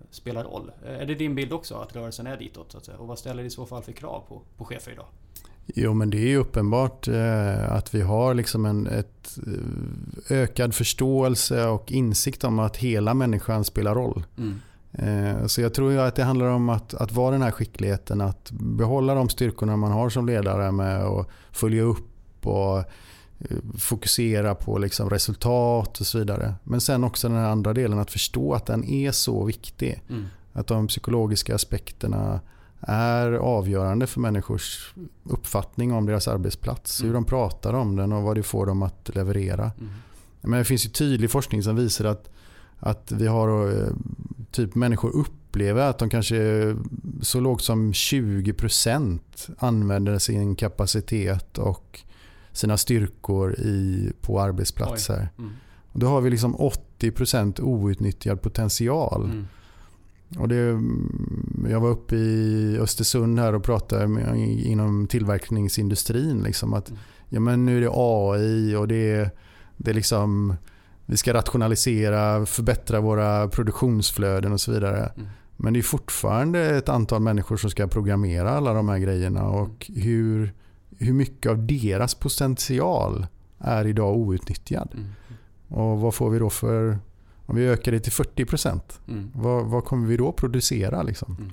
spelar 0.10 0.44
roll. 0.44 0.72
Är 0.86 1.06
det 1.06 1.16
din 1.16 1.36
bild 1.36 1.54
också 1.54 1.76
att 1.76 1.96
rörelsen 1.96 2.28
är 2.28 2.38
ditåt? 2.38 2.72
Så 2.72 2.78
att 2.78 2.86
säga? 2.86 2.98
Och 2.98 3.08
vad 3.08 3.20
ställer 3.20 3.44
det 3.44 3.48
i 3.48 3.50
så 3.50 3.66
fall 3.66 3.84
för 3.84 3.92
krav 3.92 4.24
på, 4.28 4.42
på 4.58 4.66
chefer 4.66 4.92
idag? 4.92 5.08
Jo 5.76 5.94
men 5.94 6.10
det 6.10 6.18
är 6.18 6.28
ju 6.28 6.38
uppenbart 6.38 7.08
eh, 7.08 7.72
att 7.72 7.96
vi 7.96 8.02
har 8.02 8.34
liksom 8.34 8.66
en 8.66 8.88
ett, 8.88 9.38
eh, 9.48 10.38
ökad 10.38 10.76
förståelse 10.76 11.68
och 11.68 11.92
insikt 11.92 12.44
om 12.44 12.60
att 12.60 12.78
hela 12.78 13.14
människan 13.14 13.64
spelar 13.64 13.96
roll. 13.96 14.24
Mm. 14.38 14.60
Eh, 14.94 15.46
Så 15.46 15.62
jag 15.62 15.74
tror 15.74 15.92
ju 15.92 16.02
att 16.02 16.16
det 16.16 16.24
handlar 16.24 16.46
om 16.46 16.70
att, 16.70 16.94
att 16.94 17.12
vara 17.12 17.32
den 17.32 17.42
här 17.42 17.52
skickligheten, 17.52 18.22
att 18.22 18.52
behålla 18.52 19.16
de 19.16 19.30
styrkorna 19.30 19.78
man 19.78 19.92
har 19.92 20.10
som 20.10 20.26
ledare 20.26 20.72
med 20.72 21.04
att 21.04 21.28
följa 21.52 21.84
upp 21.84 22.48
och 22.48 22.84
fokusera 23.78 24.56
på 24.56 24.78
liksom 24.78 25.10
resultat 25.10 26.00
och 26.00 26.06
så 26.06 26.20
vidare. 26.20 26.54
Men 26.64 26.82
sen 26.82 27.04
också 27.04 27.28
den 27.28 27.38
här 27.38 27.50
andra 27.50 27.74
delen 27.74 28.00
att 28.00 28.12
förstå 28.12 28.54
att 28.54 28.66
den 28.66 28.84
är 28.84 29.12
så 29.12 29.44
viktig. 29.44 30.04
Mm. 30.10 30.26
Att 30.54 30.68
de 30.68 30.88
psykologiska 30.88 31.56
aspekterna 31.56 32.40
är 32.82 33.32
avgörande 33.32 34.08
för 34.08 34.20
människors 34.20 34.94
uppfattning 35.24 35.94
om 35.94 36.06
deras 36.06 36.28
arbetsplats. 36.28 37.00
Mm. 37.02 37.08
Hur 37.08 37.14
de 37.14 37.26
pratar 37.26 37.74
om 37.74 37.96
den 37.96 38.14
och 38.14 38.24
vad 38.24 38.38
det 38.38 38.44
får 38.44 38.66
dem 38.66 38.84
att 38.84 39.10
leverera. 39.16 39.72
Mm. 39.80 39.92
Men 40.42 40.60
det 40.60 40.66
finns 40.66 40.86
ju 40.86 40.90
tydlig 40.90 41.32
forskning 41.32 41.64
som 41.64 41.76
visar 41.76 42.06
att, 42.06 42.30
att 42.80 43.12
vi 43.12 43.28
har 43.28 43.72
eh, 43.72 43.88
typ 44.52 44.76
människor 44.76 45.10
upplever 45.10 45.90
att 45.90 46.00
de 46.00 46.10
kanske 46.10 46.76
så 47.22 47.40
lågt 47.40 47.62
som 47.62 47.92
20% 47.92 49.20
använder 49.58 50.20
sin 50.20 50.56
kapacitet 50.56 51.58
och 51.58 52.00
sina 52.52 52.78
styrkor 52.78 53.54
i, 53.54 54.12
på 54.22 54.42
arbetsplatser. 54.42 55.30
Mm. 55.38 55.52
Då 55.94 56.08
har 56.08 56.22
vi 56.22 56.30
liksom 56.30 56.56
80% 57.00 57.62
outnyttjad 57.62 58.42
potential. 58.42 59.24
Mm. 59.24 59.48
Och 60.38 60.48
det, 60.48 60.82
jag 61.70 61.80
var 61.80 61.90
uppe 61.90 62.16
i 62.16 62.78
Östersund 62.82 63.40
här 63.40 63.56
och 63.56 63.64
pratade 63.64 64.08
med, 64.08 64.38
inom 64.66 65.08
tillverkningsindustrin. 65.08 66.44
Liksom 66.44 66.74
att, 66.74 66.90
Mm. 66.90 67.02
ja, 67.30 67.40
men 67.40 67.66
nu 67.66 67.78
är 67.78 67.82
det 67.82 67.92
AI 67.94 68.76
och 68.76 68.88
det 68.88 69.12
är, 69.12 69.32
det 69.78 69.92
är 69.92 69.96
liksom, 69.96 70.56
vi 71.06 71.18
ska 71.18 71.34
rationalisera, 71.34 72.46
förbättra 72.46 73.00
våra 73.00 73.48
produktionsflöden 73.48 74.52
och 74.52 74.62
så 74.62 74.72
vidare. 74.72 75.12
Mm. 75.16 75.28
Men 75.58 75.74
det 75.74 75.80
är 75.80 75.84
fortfarande 75.84 76.78
ett 76.78 76.90
antal 76.90 77.22
människor 77.22 77.58
som 77.58 77.70
ska 77.70 77.88
programmera 77.88 78.50
alla 78.50 78.74
de 78.74 78.90
här 78.90 78.98
grejerna. 78.98 79.48
Och 79.48 79.92
hur, 79.96 80.54
hur 80.98 81.14
mycket 81.14 81.52
av 81.52 81.68
deras 81.68 82.16
potential 82.16 83.28
är 83.58 83.88
idag 83.88 84.18
outnyttjad? 84.18 84.90
Mm. 84.94 85.08
Och 85.68 86.00
vad 86.00 86.14
får 86.14 86.30
vi 86.30 86.40
då 86.40 86.50
för... 86.50 87.00
Om 87.50 87.56
vi 87.56 87.68
ökar 87.68 87.92
det 87.92 88.00
till 88.00 88.12
40% 88.12 88.80
Mm. 89.08 89.32
vad, 89.36 89.66
vad 89.66 89.86
kommer 89.86 90.08
vi 90.08 90.18
då 90.18 90.32
producera? 90.32 91.04
Liksom? 91.04 91.36
Mm. 91.40 91.52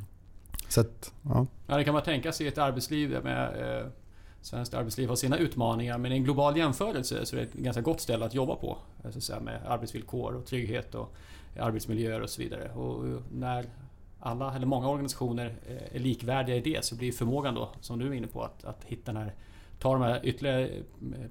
Så 0.68 0.80
att, 0.80 1.12
ja. 1.22 1.46
Ja, 1.66 1.76
det 1.76 1.84
kan 1.84 1.94
man 1.94 2.02
tänka 2.02 2.32
sig 2.32 2.46
i 2.46 2.48
ett 2.48 2.58
arbetsliv 2.58 3.10
där 3.10 3.22
med 3.22 3.76
eh, 3.80 3.86
Svenskt 4.40 4.74
arbetsliv 4.74 5.08
har 5.08 5.16
sina 5.16 5.38
utmaningar 5.38 5.98
men 5.98 6.12
i 6.12 6.16
en 6.16 6.24
global 6.24 6.56
jämförelse 6.56 7.26
så 7.26 7.36
är 7.36 7.40
det 7.40 7.46
ett 7.46 7.52
ganska 7.54 7.82
gott 7.82 8.00
ställe 8.00 8.24
att 8.24 8.34
jobba 8.34 8.54
på. 8.56 8.78
eh, 9.04 9.10
Så 9.10 9.18
att 9.18 9.24
säga, 9.24 9.40
med 9.40 9.60
arbetsvillkor 9.66 10.34
och 10.34 10.46
trygghet 10.46 10.94
och 10.94 11.14
arbetsmiljöer 11.60 12.20
och 12.22 12.30
så 12.30 12.42
vidare. 12.42 12.70
Och 12.72 13.22
när 13.32 13.66
alla, 14.20 14.54
eller 14.56 14.66
många 14.66 14.88
organisationer 14.88 15.56
eh, 15.68 15.96
är 15.96 15.98
likvärdiga 15.98 16.56
i 16.56 16.60
det 16.60 16.84
så 16.84 16.94
blir 16.96 17.12
förmågan 17.12 17.54
då, 17.54 17.70
som 17.80 17.98
du 17.98 18.06
är 18.08 18.12
inne 18.12 18.26
på, 18.26 18.42
att, 18.42 18.64
att 18.64 18.84
hitta 18.84 19.12
den 19.12 19.22
här 19.22 19.34
ta 19.78 19.92
de 19.92 20.02
här 20.02 20.20
ytterligare 20.26 20.66
eh, 20.66 20.82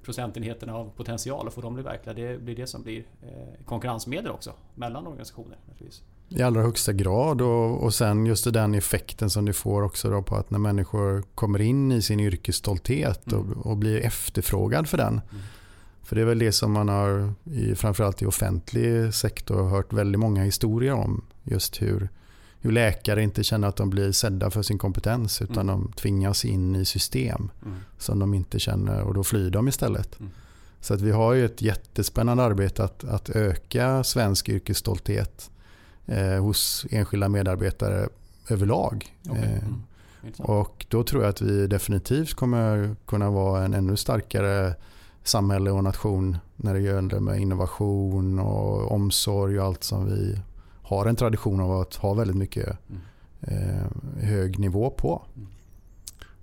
procentenheterna 0.04 0.76
av 0.76 0.89
potential 0.89 1.48
och 1.48 1.54
få 1.54 1.62
dem 1.62 1.74
bli 1.74 1.84
verkliga. 1.84 2.14
Det 2.14 2.41
blir 2.41 2.56
det 2.56 2.68
som 2.68 2.84
blir 2.84 3.06
eh, 3.22 3.66
konkurrensmedel 3.66 4.32
också 4.32 4.54
mellan 4.76 5.08
organisationer. 5.08 5.58
Naturligtvis. 5.68 6.04
I 6.30 6.41
allra 6.41 6.62
högsta 6.62 6.93
grad 6.93 7.41
och, 7.41 7.84
och 7.84 7.93
sen 7.93 8.26
just 8.26 8.54
den 8.54 8.76
effekten 8.76 9.30
som 9.30 9.46
du 9.46 9.54
får 9.54 9.82
också 9.82 10.10
då 10.10 10.22
på 10.22 10.36
att 10.36 10.52
när 10.52 10.60
människor 10.60 11.24
kommer 11.36 11.62
in 11.62 11.91
i 11.91 12.02
sin 12.02 12.20
yrkesstolthet 12.20 13.32
Mm. 13.32 13.52
och, 13.52 13.66
och 13.66 13.78
blir 13.78 14.02
efterfrågad 14.02 14.89
för 14.89 14.98
den. 14.98 15.14
Mm. 15.14 15.43
För 16.04 16.16
det 16.16 16.22
är 16.22 16.26
väl 16.26 16.39
det 16.39 16.52
som 16.52 16.72
man 16.72 16.89
har, 16.89 17.34
i, 17.43 17.76
framförallt 17.76 18.22
i 18.22 18.26
offentlig 18.26 19.14
sektor, 19.14 19.70
hört 19.70 19.93
väldigt 19.93 20.20
många 20.20 20.43
historier 20.43 20.93
om. 20.93 21.26
Just 21.43 21.82
hur, 21.82 22.10
hur 22.66 22.72
läkare 22.72 23.24
inte 23.24 23.43
känner 23.43 23.68
att 23.68 23.76
de 23.76 23.89
blir 23.89 24.11
sedda 24.11 24.49
för 24.49 24.61
sin 24.61 24.78
kompetens 24.78 25.41
utan 25.41 25.70
Mm. 25.70 25.82
de 25.82 25.91
tvingas 25.91 26.45
in 26.45 26.76
i 26.76 26.86
system 26.86 27.51
Mm. 27.66 27.78
som 27.97 28.20
de 28.20 28.34
inte 28.34 28.59
känner 28.59 29.01
och 29.01 29.13
då 29.13 29.24
flyr 29.24 29.49
de 29.49 29.68
istället. 29.68 30.20
Mm. 30.20 30.32
Så 30.82 30.93
att 30.93 31.01
vi 31.01 31.11
har 31.11 31.34
ju 31.34 31.45
ett 31.45 31.61
jättespännande 31.61 32.43
arbete 32.43 32.84
att, 32.84 33.03
att 33.03 33.30
öka 33.30 34.03
svensk 34.03 34.49
yrkesstolthet 34.49 35.49
eh, 36.05 36.43
hos 36.43 36.86
enskilda 36.91 37.30
medarbetare 37.30 38.09
överlag. 38.49 39.16
Okej. 39.30 39.43
Eh, 39.43 39.68
Mm. 40.24 40.34
Och 40.45 40.86
då 40.89 41.03
tror 41.03 41.24
jag 41.24 41.30
att 41.30 41.41
vi 41.41 41.68
definitivt 41.68 42.34
kommer 42.34 42.95
kunna 43.05 43.30
vara 43.32 43.66
en 43.66 43.74
ännu 43.74 43.97
starkare 43.97 44.76
samhälle 45.24 45.72
och 45.72 45.84
nation 45.84 46.38
när 46.55 46.74
det 46.74 46.80
gäller 46.80 47.20
med 47.20 47.39
innovation 47.39 48.39
och 48.39 48.91
omsorg 48.91 49.59
och 49.59 49.66
allt 49.66 49.84
som 49.84 50.05
vi 50.05 50.39
har 50.86 51.06
en 51.06 51.16
tradition 51.16 51.60
av 51.60 51.72
att 51.82 51.96
ha 51.96 52.14
väldigt 52.14 52.38
mycket 52.38 52.78
Mm. 52.90 53.02
eh, 53.42 54.24
hög 54.24 54.60
nivå 54.60 54.90
på. 54.90 55.22
Mm. 55.36 55.48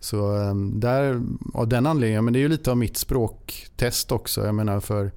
Så 0.00 0.36
eh, 0.36 0.54
där, 0.54 1.22
av 1.54 1.68
den 1.68 1.86
anledningen, 1.86 2.24
men 2.24 2.32
det 2.32 2.38
är 2.38 2.40
ju 2.40 2.48
lite 2.48 2.70
av 2.70 2.76
mitt 2.76 2.96
språktest 2.96 4.12
också. 4.12 4.46
Jag 4.46 4.54
menar 4.54 4.80
för 4.80 5.12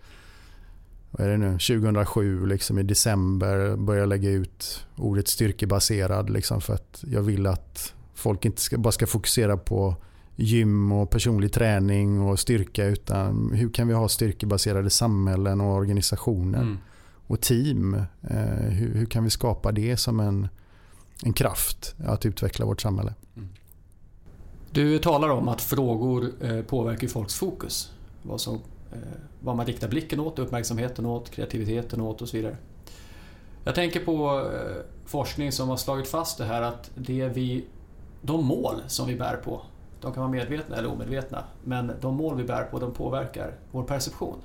vad 1.11 1.28
är 1.28 1.32
det 1.32 1.38
nu, 1.38 1.51
2007 1.51 2.45
liksom 2.45 2.80
i 2.80 2.84
december 2.84 3.76
började 3.76 4.01
jag 4.01 4.09
lägga 4.09 4.30
ut 4.30 4.86
ordet 4.97 5.28
styrkebaserad 5.28 6.30
liksom 6.30 6.61
för 6.61 6.73
att 6.73 7.03
jag 7.07 7.21
vill 7.21 7.47
att 7.47 7.93
folk 8.13 8.45
inte 8.45 8.61
ska, 8.61 8.78
bara 8.78 8.91
ska 8.91 9.07
fokusera 9.07 9.57
på 9.57 9.95
gym 10.36 10.91
och 10.91 11.09
personlig 11.09 11.53
träning 11.53 12.21
och 12.21 12.39
styrka 12.39 12.86
utan 12.86 13.51
hur 13.53 13.69
kan 13.69 13.88
vi 13.88 13.93
ha 13.93 14.09
styrkebaserade 14.09 14.89
samhällen 14.89 15.61
och 15.61 15.73
organisationer 15.76 16.61
Mm 16.61 16.78
och 17.28 17.41
team. 17.41 17.93
Eh, 18.21 18.38
hur, 18.69 18.93
hur 18.93 19.05
kan 19.05 19.23
vi 19.23 19.30
skapa 19.30 19.71
det 19.71 19.97
som 19.97 20.19
en, 20.19 20.47
en 21.23 21.34
kraft 21.34 21.95
att 22.05 22.26
utveckla 22.26 22.65
vårt 22.65 22.82
samhälle? 22.82 23.13
Mm. 23.36 23.49
Du 24.71 24.99
talar 24.99 25.30
om 25.30 25.47
att 25.47 25.61
frågor 25.61 26.32
eh, 26.41 26.61
påverkar 26.61 27.07
folks 27.07 27.36
fokus. 27.36 27.91
Vad, 28.21 28.41
som, 28.41 28.55
eh, 28.91 28.99
vad 29.41 29.55
man 29.55 29.65
riktar 29.65 29.88
blicken 29.88 30.19
åt, 30.19 30.39
uppmärksamheten 30.39 31.05
åt, 31.05 31.32
kreativiteten 31.32 32.01
åt 32.01 32.21
och 32.21 32.30
så 32.30 32.38
vidare. 32.38 32.57
Jag 33.63 33.76
tänker 33.76 34.05
på 34.05 34.41
eh, 34.53 34.84
forskning 35.05 35.51
som 35.51 35.69
har 35.69 35.78
slagit 35.78 36.07
fast 36.07 36.38
det 36.38 36.45
här 36.45 36.61
att 36.61 36.91
det 36.95 37.28
vi, 37.28 37.65
de 38.21 38.45
mål 38.45 38.82
som 38.88 39.07
vi 39.07 39.15
bär 39.15 39.36
på, 39.36 39.61
de 40.01 40.13
kan 40.13 40.21
vara 40.21 40.32
medvetna 40.32 40.76
eller 40.76 40.91
omedvetna, 40.91 41.43
men 41.63 41.91
de 42.01 42.15
mål 42.15 42.38
vi 42.38 42.43
bär 42.43 42.63
på 42.63 42.80
de 42.80 42.93
påverkar 42.93 43.53
vår 43.71 43.84
perception. 43.84 44.41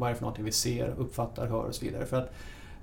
Vad 0.00 0.08
är 0.08 0.12
det 0.12 0.18
för 0.18 0.24
någonting 0.24 0.44
vi 0.44 0.52
ser, 0.52 0.94
uppfattar, 0.98 1.46
hör 1.46 1.64
och 1.64 1.74
så 1.74 1.84
vidare. 1.84 2.06
För 2.06 2.16
att 2.16 2.32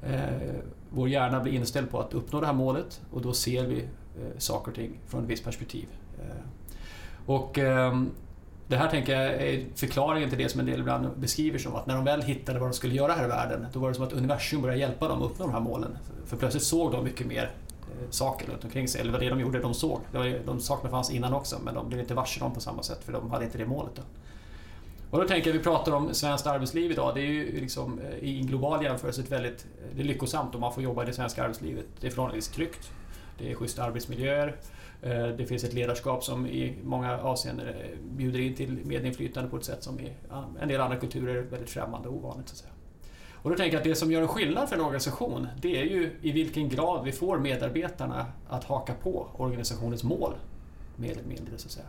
eh, 0.03 0.61
vår 0.89 1.09
hjärna 1.09 1.39
blir 1.39 1.53
inställd 1.53 1.89
på 1.91 1.99
att 1.99 2.13
uppnå 2.13 2.39
det 2.39 2.45
här 2.45 2.53
målet 2.53 3.01
och 3.11 3.21
då 3.21 3.33
ser 3.33 3.65
vi 3.65 3.77
eh, 3.77 4.37
saker 4.37 4.71
och 4.71 4.75
ting 4.75 4.99
från 5.07 5.23
ett 5.23 5.29
visst 5.29 5.43
perspektiv. 5.43 5.87
Eh, 6.19 6.43
och 7.25 7.59
eh, 7.59 8.01
det 8.67 8.75
här 8.77 8.89
tänker 8.89 9.21
jag 9.21 9.33
är 9.33 9.65
förklaringen 9.75 10.29
till 10.29 10.37
det 10.37 10.49
som 10.49 10.59
en 10.59 10.65
del 10.65 10.79
ibland 10.79 11.07
beskriver 11.17 11.59
som 11.59 11.75
att 11.75 11.87
när 11.87 11.95
de 11.95 12.03
väl 12.03 12.21
hittade 12.21 12.59
vad 12.59 12.69
de 12.69 12.73
skulle 12.73 12.95
göra 12.95 13.13
här 13.13 13.25
i 13.25 13.27
världen, 13.27 13.65
då 13.73 13.79
var 13.79 13.89
det 13.89 13.95
som 13.95 14.03
att 14.03 14.13
universum 14.13 14.61
började 14.61 14.79
hjälpa 14.79 15.07
dem 15.07 15.23
att 15.23 15.31
uppnå 15.31 15.45
de 15.45 15.53
här 15.53 15.59
målen. 15.59 15.97
För 16.25 16.37
plötsligt 16.37 16.63
såg 16.63 16.91
de 16.91 17.03
mycket 17.03 17.27
mer 17.27 17.51
eh, 17.81 18.09
saker 18.09 18.51
runt 18.51 18.63
omkring 18.63 18.87
sig, 18.87 19.01
eller 19.01 19.11
vad 19.11 19.21
det 19.21 19.29
de 19.29 19.39
gjorde, 19.39 19.59
de 19.59 19.73
såg. 19.73 19.99
De 20.45 20.59
sakerna 20.59 20.89
fanns 20.89 21.11
innan 21.11 21.33
också, 21.33 21.59
men 21.63 21.75
de 21.75 21.89
blev 21.89 21.99
inte 21.99 22.13
varse 22.13 22.39
dem 22.39 22.53
på 22.53 22.59
samma 22.59 22.83
sätt, 22.83 23.03
för 23.03 23.13
de 23.13 23.31
hade 23.31 23.45
inte 23.45 23.57
det 23.57 23.65
målet. 23.65 23.91
Då. 23.95 24.01
Och 25.11 25.19
då 25.19 25.27
tänker 25.27 25.49
jag, 25.49 25.57
vi 25.57 25.63
pratar 25.63 25.91
om 25.91 26.13
svenskt 26.13 26.47
arbetsliv 26.47 26.91
idag, 26.91 27.15
det 27.15 27.21
är 27.21 27.25
ju 27.25 27.61
liksom 27.61 27.99
eh, 27.99 28.29
i 28.29 28.39
en 28.39 28.47
global 28.47 28.83
jämförelse 28.83 29.21
ett 29.21 29.31
väldigt 29.31 29.65
det 29.95 30.01
är 30.01 30.05
lyckosamt 30.05 30.55
om 30.55 30.61
man 30.61 30.73
får 30.73 30.83
jobba 30.83 31.03
i 31.03 31.05
det 31.05 31.13
svenska 31.13 31.43
arbetslivet. 31.43 31.85
Det 31.99 32.07
är 32.07 32.11
förhållandevis 32.11 32.47
tryggt, 32.47 32.91
det 33.37 33.51
är 33.51 33.55
schyssta 33.55 33.83
arbetsmiljöer, 33.83 34.55
eh, 35.01 35.27
Det 35.27 35.45
finns 35.45 35.63
ett 35.63 35.73
ledarskap 35.73 36.23
som 36.23 36.47
i 36.47 36.75
många 36.83 37.19
avseenden 37.19 37.67
eh, 37.67 37.73
bjuder 38.01 38.39
in 38.39 38.55
till 38.55 38.85
medinflytande 38.85 39.49
på 39.49 39.57
ett 39.57 39.65
sätt 39.65 39.83
som 39.83 39.99
i 39.99 40.13
en 40.61 40.67
del 40.67 40.81
andra 40.81 40.97
kulturer 40.97 41.35
är 41.35 41.41
väldigt 41.41 41.69
främmande 41.69 42.09
och 42.09 42.15
ovanligt. 42.15 42.49
Så 42.49 42.53
att 42.53 42.57
säga. 42.57 42.71
Och 43.33 43.49
då 43.49 43.55
tänker 43.55 43.73
jag 43.73 43.79
att 43.79 43.83
det 43.83 43.95
som 43.95 44.11
gör 44.11 44.21
en 44.21 44.27
skillnad 44.27 44.69
för 44.69 44.75
en 44.75 44.81
organisation, 44.81 45.47
det 45.61 45.81
är 45.81 45.83
ju 45.83 46.11
i 46.21 46.31
vilken 46.31 46.69
grad 46.69 47.05
vi 47.05 47.11
får 47.11 47.39
medarbetarna 47.39 48.25
att 48.49 48.63
haka 48.63 48.93
på 48.93 49.27
organisationens 49.37 50.03
mål, 50.03 50.33
mer 50.95 51.11
eller 51.11 51.23
mindre. 51.23 51.57
Så 51.57 51.67
att 51.67 51.71
säga. 51.71 51.85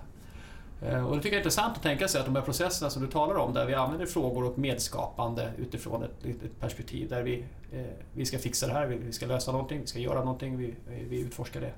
Eh, 0.83 1.07
och 1.07 1.17
det 1.17 1.23
tycker 1.23 1.37
jag 1.37 1.41
är 1.41 1.41
intressant 1.41 1.77
att 1.77 1.83
tänka 1.83 2.09
sig 2.09 2.21
att 2.21 2.27
de 2.27 2.37
här 2.37 2.43
processerna 2.43 2.91
som 2.91 3.03
du 3.03 3.09
talar 3.09 3.35
om, 3.35 3.53
där 3.53 3.67
vi 3.67 3.75
använder 3.75 4.07
frågor 4.07 4.45
och 4.45 4.59
medskapande 4.59 5.53
utifrån 5.57 6.03
ett, 6.03 6.25
ett 6.25 6.61
perspektiv 6.61 7.09
där 7.09 7.23
vi, 7.23 7.45
eh, 7.73 7.83
vi 8.13 8.27
ska 8.27 8.39
fixa 8.39 8.67
det 8.67 8.73
här, 8.73 8.87
vi, 8.87 8.97
vi 8.97 9.13
ska 9.13 9.27
lösa 9.27 9.53
någonting, 9.53 9.81
vi 9.81 9.87
ska 9.87 9.99
göra 9.99 10.19
någonting, 10.19 10.57
vi, 10.57 10.75
vi 11.09 11.21
utforskar 11.21 11.61
det 11.61 11.73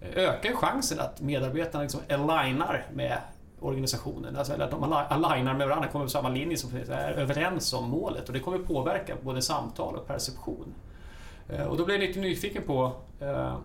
eh, 0.00 0.24
ökar 0.24 0.52
chansen 0.52 1.00
att 1.00 1.20
medarbetarna 1.20 1.82
liksom 1.82 2.00
alignar 2.08 2.86
med 2.92 3.18
organisationen. 3.60 4.36
Alltså 4.36 4.52
eller 4.52 4.64
att 4.64 4.70
de 4.70 4.92
alignar 5.24 5.54
med 5.54 5.68
varandra, 5.68 5.88
kommer 5.88 6.04
på 6.04 6.10
samma 6.10 6.28
linje, 6.28 6.56
som 6.56 6.70
är 6.76 7.12
överens 7.12 7.72
om 7.72 7.90
målet. 7.90 8.26
Och 8.28 8.32
det 8.32 8.40
kommer 8.40 8.58
påverka 8.58 9.16
både 9.22 9.42
samtal 9.42 9.96
och 9.96 10.06
perception. 10.06 10.74
Eh, 11.48 11.64
och 11.64 11.76
då 11.76 11.84
blir 11.84 11.94
jag 11.94 12.06
lite 12.06 12.20
nyfiken 12.20 12.62
på 12.62 12.92
eh, 13.20 13.56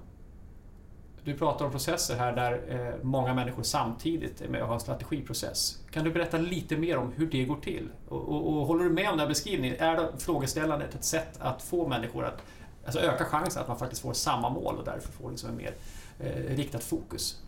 du 1.27 1.33
pratar 1.33 1.65
om 1.65 1.71
processer 1.71 2.15
här 2.15 2.35
där 2.35 2.61
eh, 2.67 3.03
många 3.03 3.33
människor 3.33 3.63
samtidigt 3.63 4.41
är 4.41 4.49
med 4.49 4.61
och 4.61 4.67
har 4.67 4.73
en 4.73 4.79
strategiprocess. 4.79 5.77
Kan 5.91 6.03
du 6.03 6.11
berätta 6.11 6.37
lite 6.37 6.77
mer 6.77 6.97
om 6.97 7.11
hur 7.15 7.27
det 7.27 7.45
går 7.45 7.55
till? 7.55 7.89
Och, 8.07 8.29
och, 8.29 8.47
och 8.47 8.67
håller 8.67 8.83
du 8.83 8.89
med 8.89 9.05
om 9.05 9.11
den 9.11 9.19
här 9.19 9.27
beskrivningen? 9.27 9.77
Är 9.79 10.09
frågeställandet 10.17 10.95
ett 10.95 11.03
sätt 11.03 11.37
att 11.39 11.61
få 11.61 11.87
människor 11.87 12.25
att 12.25 12.41
alltså 12.85 12.99
öka 12.99 13.25
chansen 13.25 13.61
att 13.61 13.67
man 13.67 13.77
faktiskt 13.77 14.01
får 14.01 14.13
samma 14.13 14.49
mål 14.49 14.75
och 14.75 14.85
därför 14.85 15.11
får 15.11 15.31
liksom 15.31 15.49
en 15.49 15.55
mer 15.57 15.73
eh, 16.19 16.55
riktat 16.55 16.83
fokus? 16.83 17.41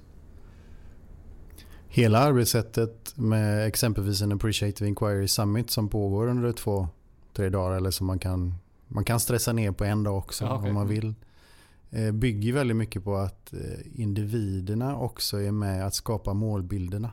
Hela 1.87 2.19
arbetssättet 2.19 3.13
med 3.17 3.67
exempelvis 3.67 4.21
en 4.21 4.31
Appreciative 4.31 4.87
Inquiry 4.87 5.27
Summit 5.27 5.69
som 5.69 5.89
pågår 5.89 6.27
under 6.27 6.51
två, 6.51 6.87
tre 7.33 7.49
dagar 7.49 7.77
eller 7.77 7.91
som 7.91 8.07
man 8.07 8.19
kan, 8.19 8.55
man 8.87 9.03
kan 9.05 9.19
stressa 9.19 9.53
ner 9.53 9.71
på 9.71 9.83
en 9.83 10.03
dag 10.03 10.17
också 10.17 10.45
Ja, 10.45 10.55
okej. 10.55 10.69
om 10.69 10.75
man 10.75 10.87
vill. 10.87 11.13
Eh, 11.89 12.11
Bygger 12.11 12.53
väldigt 12.53 12.77
mycket 12.77 13.03
på 13.03 13.15
att 13.15 13.53
eh, 13.53 13.59
individerna 14.01 14.97
också 14.97 15.41
är 15.41 15.51
med 15.51 15.87
att 15.87 15.93
skapa 15.93 16.33
målbilderna. 16.33 17.11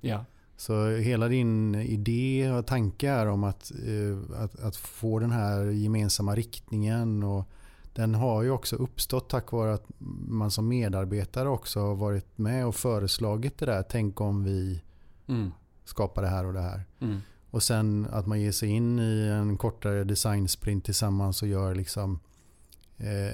Ja. 0.00 0.24
Så 0.56 0.88
hela 0.90 1.28
din 1.28 1.74
idé 1.74 2.50
och 2.50 2.66
tanke 2.66 3.08
är 3.10 3.26
om 3.26 3.44
att, 3.44 3.72
eh, 3.86 4.42
att, 4.42 4.60
att 4.60 4.76
få 4.76 5.18
den 5.18 5.30
här 5.30 5.64
gemensamma 5.64 6.34
riktningen 6.34 7.22
och 7.22 7.48
den 7.94 8.14
har 8.14 8.42
ju 8.42 8.50
också 8.50 8.76
uppstått 8.76 9.28
tack 9.28 9.52
vare 9.52 9.74
att 9.74 9.84
man 10.28 10.50
som 10.50 10.68
medarbetare 10.68 11.48
också 11.48 11.80
har 11.80 11.94
varit 11.94 12.38
med 12.38 12.66
och 12.66 12.74
föreslagit 12.74 13.58
det 13.58 13.66
där. 13.66 13.82
Tänk 13.82 14.20
om 14.20 14.44
vi 14.44 14.82
Mm. 15.26 15.50
skapar 15.84 16.22
det 16.22 16.28
här 16.28 16.44
och 16.46 16.52
det 16.52 16.60
här. 16.60 16.84
Mm. 17.00 17.18
Och 17.50 17.62
sen 17.62 18.06
att 18.10 18.26
man 18.26 18.40
ger 18.40 18.52
sig 18.52 18.68
in 18.68 18.98
i 18.98 19.28
en 19.28 19.56
kortare 19.56 20.04
designsprint 20.04 20.84
tillsammans 20.84 21.42
och 21.42 21.48
gör 21.48 21.74
liksom 21.74 22.20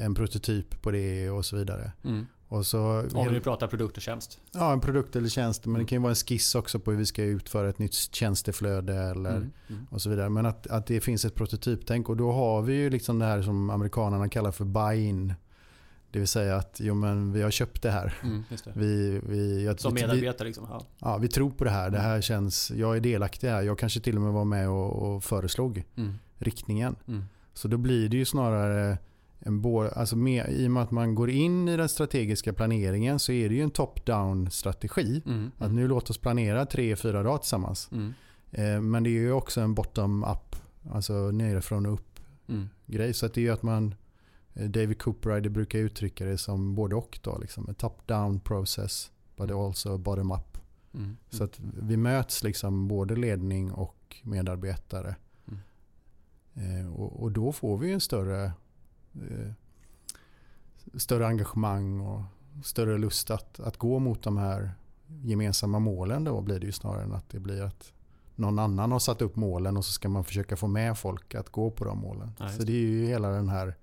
en 0.05 0.15
prototyp 0.15 0.83
på 0.83 0.91
det 0.91 1.31
och 1.31 1.45
så 1.47 1.57
vidare. 1.57 1.93
Mm. 2.05 2.27
Och 2.49 2.67
så, 2.67 3.05
Om 3.15 3.29
vi 3.35 3.41
pratar 3.41 3.67
produkt 3.67 3.97
och 3.97 4.03
tjänst. 4.03 4.41
Ja, 4.53 4.73
en 4.73 4.81
produkt 4.81 5.17
eller 5.17 5.29
tjänst. 5.29 5.67
Men 5.67 5.79
det 5.81 5.85
kan 5.87 5.97
ju 5.97 6.03
vara 6.03 6.11
en 6.13 6.17
skiss 6.17 6.55
också 6.55 6.79
på 6.81 6.91
hur 6.91 6.99
vi 6.99 7.07
ska 7.07 7.23
utföra 7.23 7.69
ett 7.69 7.79
nytt 7.79 7.95
tjänsteflöde 7.95 8.95
eller 8.97 9.31
Mm. 9.37 9.51
Mm. 9.69 9.87
och 9.91 10.03
så 10.03 10.11
vidare. 10.11 10.29
Men 10.29 10.47
att, 10.47 10.67
att 10.67 10.87
det 10.87 11.01
finns 11.01 11.25
ett 11.25 11.35
prototyptänk 11.35 12.09
och 12.09 12.17
då 12.17 12.33
har 12.33 12.63
vi 12.63 12.75
ju 12.75 12.91
liksom 12.91 13.19
det 13.19 13.25
här 13.25 13.43
som 13.43 13.71
amerikanerna 13.71 14.29
kallar 14.29 14.53
för 14.53 14.65
buy-in. 14.65 15.35
Det 16.11 16.19
vill 16.19 16.29
säga 16.29 16.57
att 16.57 16.77
jo, 16.81 16.95
men 16.95 17.33
vi 17.33 17.43
har 17.43 17.51
köpt 17.51 17.83
det 17.83 17.91
här. 17.91 18.15
Mm, 18.23 18.45
det. 18.65 18.73
Vi, 18.75 19.21
vi, 19.27 19.65
jag, 19.65 19.81
Som 19.81 19.95
vi, 19.95 20.01
medarbetare 20.01 20.49
liksom. 20.49 20.67
Ja. 20.71 20.87
ja, 20.99 21.17
vi 21.19 21.29
tror 21.29 21.51
på 21.51 21.65
det 21.65 21.71
här. 21.71 21.91
Det 21.91 21.99
här 21.99 22.21
känns, 22.21 22.71
jag 22.71 22.97
är 22.97 23.01
delaktig 23.01 23.49
här. 23.49 23.63
Jag 23.63 23.79
kanske 23.79 24.01
till 24.01 24.17
och 24.17 24.23
med 24.23 24.33
var 24.33 24.45
med 24.45 24.69
och, 24.69 25.15
och 25.15 25.25
föreslog 25.25 25.85
Mm. 25.97 26.15
riktningen. 26.39 26.97
Mm. 27.09 27.25
Så 27.55 27.69
då 27.69 27.77
blir 27.77 28.09
det 28.09 28.17
ju 28.17 28.25
snarare 28.25 28.99
en 29.41 29.61
bo, 29.61 29.81
alltså 29.81 30.17
med, 30.17 30.47
I 30.53 30.67
och 30.67 30.71
med 30.71 30.83
att 30.83 30.91
man 30.91 31.15
går 31.15 31.31
in 31.31 31.69
i 31.69 31.77
den 31.77 31.89
strategiska 31.89 32.53
planeringen 32.53 33.19
så 33.19 33.33
är 33.33 33.49
det 33.49 33.55
ju 33.55 33.63
en 33.63 33.71
top-down 33.71 34.51
strategi. 34.51 35.23
Mm. 35.27 35.51
Att 35.59 35.73
nu 35.73 35.89
låt 35.89 36.11
oss 36.11 36.19
planera 36.19 36.67
tre, 36.67 36.97
fyra 36.97 37.23
dagar 37.23 37.39
tillsammans. 37.39 37.89
Mm. 37.93 38.15
Eh, 38.51 38.81
men 38.81 39.03
det 39.03 39.11
är 39.11 39.21
ju 39.21 39.33
också 39.33 39.61
en 39.61 39.75
bottom-up, 39.75 40.57
alltså 40.91 41.13
nerifrån 41.13 41.87
och 41.87 41.93
upp 41.93 42.07
Mm. 42.51 42.69
grej. 42.87 43.15
Så 43.15 43.27
att 43.27 43.35
det 43.35 43.41
är 43.41 43.43
ju 43.43 43.51
att 43.51 43.63
man, 43.63 43.95
eh, 44.55 44.69
David 44.69 44.99
Cooperrider 45.03 45.51
brukar 45.51 45.79
uttrycka 45.79 46.25
det 46.25 46.39
som 46.39 46.75
både 46.75 46.95
och 46.95 47.19
då. 47.23 47.39
Liksom. 47.39 47.69
En 47.69 47.75
top-down 47.75 48.41
process, 48.41 49.11
but 49.37 49.51
also 49.51 49.99
bottom-up. 49.99 50.59
Mm. 50.95 51.17
Så 51.31 51.45
att 51.45 51.61
vi 51.83 51.97
möts 51.97 52.43
liksom 52.45 52.89
både 52.89 53.17
ledning 53.17 53.73
och 53.73 54.17
medarbetare. 54.23 55.17
Mm. 55.49 55.61
Eh, 56.55 56.93
och, 56.93 57.23
och 57.23 57.33
då 57.33 57.53
får 57.53 57.79
vi 57.79 57.93
en 57.93 58.01
större, 58.01 58.53
större 60.95 61.27
engagemang 61.27 62.01
och 62.01 62.23
större 62.65 62.99
lust 62.99 63.31
att, 63.31 63.61
att 63.61 63.77
gå 63.77 63.99
mot 63.99 64.23
de 64.23 64.37
här 64.37 64.71
gemensamma 65.23 65.79
målen. 65.79 66.25
Då 66.25 66.41
blir 66.41 66.61
det 66.61 66.67
ju 66.67 66.73
snarare 66.73 67.03
än 67.03 67.13
att 67.13 67.29
det 67.29 67.41
blir 67.41 67.63
att 67.63 67.93
någon 68.35 68.59
annan 68.59 68.93
har 68.93 68.99
satt 68.99 69.23
upp 69.23 69.37
målen 69.37 69.77
och 69.77 69.85
så 69.85 69.93
ska 69.93 70.09
man 70.09 70.25
försöka 70.25 70.57
få 70.57 70.67
med 70.67 70.99
folk 70.99 71.35
att 71.35 71.51
gå 71.51 71.71
på 71.71 71.85
de 71.85 71.99
målen. 71.99 72.33
Ja, 72.39 72.49
så 72.49 72.63
det 72.63 72.73
är 72.73 72.81
ju 72.81 73.07
hela 73.07 73.29
den 73.29 73.49
här 73.49 73.75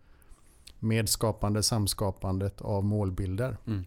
medskapande, 0.79 1.63
samskapandet 1.63 2.61
av 2.61 2.85
målbilder. 2.85 3.57
Mm. 3.67 3.85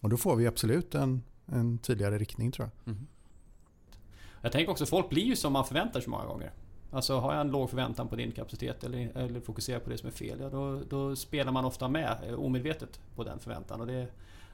Och 0.00 0.08
då 0.08 0.16
får 0.16 0.36
vi 0.36 0.46
absolut 0.46 0.94
en, 0.94 1.22
en 1.46 1.78
tydligare 1.78 2.18
riktning 2.18 2.52
tror 2.52 2.68
jag. 2.68 2.92
Mm. 2.92 3.06
Jag 4.40 4.52
tänker 4.52 4.72
också, 4.72 4.86
folk 4.86 5.08
blir 5.08 5.24
ju 5.24 5.36
som 5.36 5.52
man 5.52 5.64
förväntar 5.64 6.00
sig 6.00 6.10
många 6.10 6.26
gånger. 6.26 6.52
Alltså 6.90 7.18
har 7.18 7.32
jag 7.32 7.40
en 7.40 7.50
låg 7.50 7.70
förväntan 7.70 8.08
på 8.08 8.16
din 8.16 8.32
kapacitet 8.32 8.84
eller, 8.84 9.16
eller 9.16 9.40
fokuserar 9.40 9.78
på 9.78 9.90
det 9.90 9.98
som 9.98 10.06
är 10.06 10.12
fel, 10.12 10.38
ja, 10.40 10.48
då, 10.48 10.80
då 10.90 11.16
spelar 11.16 11.52
man 11.52 11.64
ofta 11.64 11.88
med 11.88 12.16
eh, 12.28 12.34
omedvetet 12.34 13.00
på 13.16 13.24
den 13.24 13.38
förväntan. 13.38 13.80
Och 13.80 13.86
det, 13.86 14.06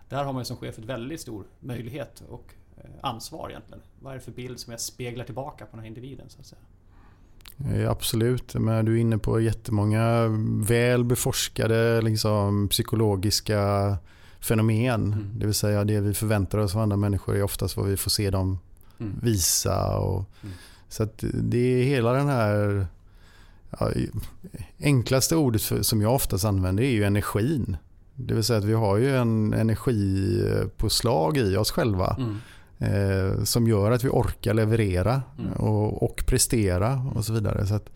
där 0.09 0.24
har 0.24 0.33
man 0.33 0.45
som 0.45 0.57
chef 0.57 0.78
ett 0.78 0.85
väldigt 0.85 1.20
stor 1.20 1.45
möjlighet 1.61 2.22
och 2.28 2.55
eh, 2.76 2.91
ansvar 3.01 3.51
egentligen. 3.51 3.83
Vad 4.01 4.12
är 4.12 4.18
det 4.18 4.24
för 4.24 4.33
bild 4.33 4.61
som 4.61 4.70
jag 4.70 4.80
speglar 4.80 5.24
tillbaka 5.24 5.64
på 5.66 5.70
den 5.70 5.80
här 5.80 5.87
individen 5.87 6.26
så 6.28 6.41
att 6.41 6.47
säga? 6.47 6.62
Eh, 7.83 7.91
Absolut, 7.91 8.55
men 8.55 8.85
du 8.85 8.97
är 8.97 9.01
inne 9.01 9.18
på 9.18 9.41
jättemånga 9.41 10.26
väl 10.68 11.05
beforskade 11.05 12.03
liksom, 12.03 12.68
psykologiska 12.68 13.97
fenomen. 14.41 15.12
Mm. 15.12 15.39
Det 15.39 15.47
vill 15.47 15.55
säga 15.55 15.85
det 15.85 16.01
vi 16.01 16.14
förväntar 16.14 16.59
oss 16.59 16.74
av 16.74 16.80
andra 16.80 16.97
människor 16.97 17.37
är 17.37 17.43
oftast 17.43 17.76
vad 17.76 17.87
vi 17.87 17.97
får 17.97 18.11
se 18.11 18.30
dem 18.30 18.59
Mm. 18.99 19.18
visa. 19.22 19.97
Och, 19.99 20.24
Mm. 20.43 20.55
Så 20.93 21.03
att 21.03 21.24
det 21.32 21.80
är 21.80 21.84
hela 21.84 22.12
den 22.12 22.28
här... 22.28 22.86
Ja, 23.78 23.90
enklaste 24.78 25.36
ordet 25.36 25.62
för, 25.62 25.82
som 25.82 26.01
jag 26.03 26.14
oftast 26.14 26.45
använder 26.45 26.82
är 26.82 26.90
ju 26.90 27.05
energin. 27.05 27.76
Det 28.14 28.34
vill 28.34 28.45
säga 28.45 28.59
att 28.59 28.64
vi 28.64 28.72
har 28.72 28.97
ju 28.97 29.16
en 29.16 29.55
energipåslag 29.55 31.36
i 31.36 31.57
oss 31.57 31.70
själva. 31.70 32.16
Mm. 32.18 32.36
Eh, 32.78 33.45
som 33.45 33.68
gör 33.68 33.90
att 33.90 34.05
vi 34.05 34.09
orkar 34.09 34.55
leverera 34.55 35.22
Mm. 35.38 35.53
och, 35.53 36.03
och 36.03 36.26
prestera 36.26 37.12
och 37.14 37.24
så 37.24 37.32
vidare. 37.32 37.66
Så 37.66 37.74
att 37.74 37.90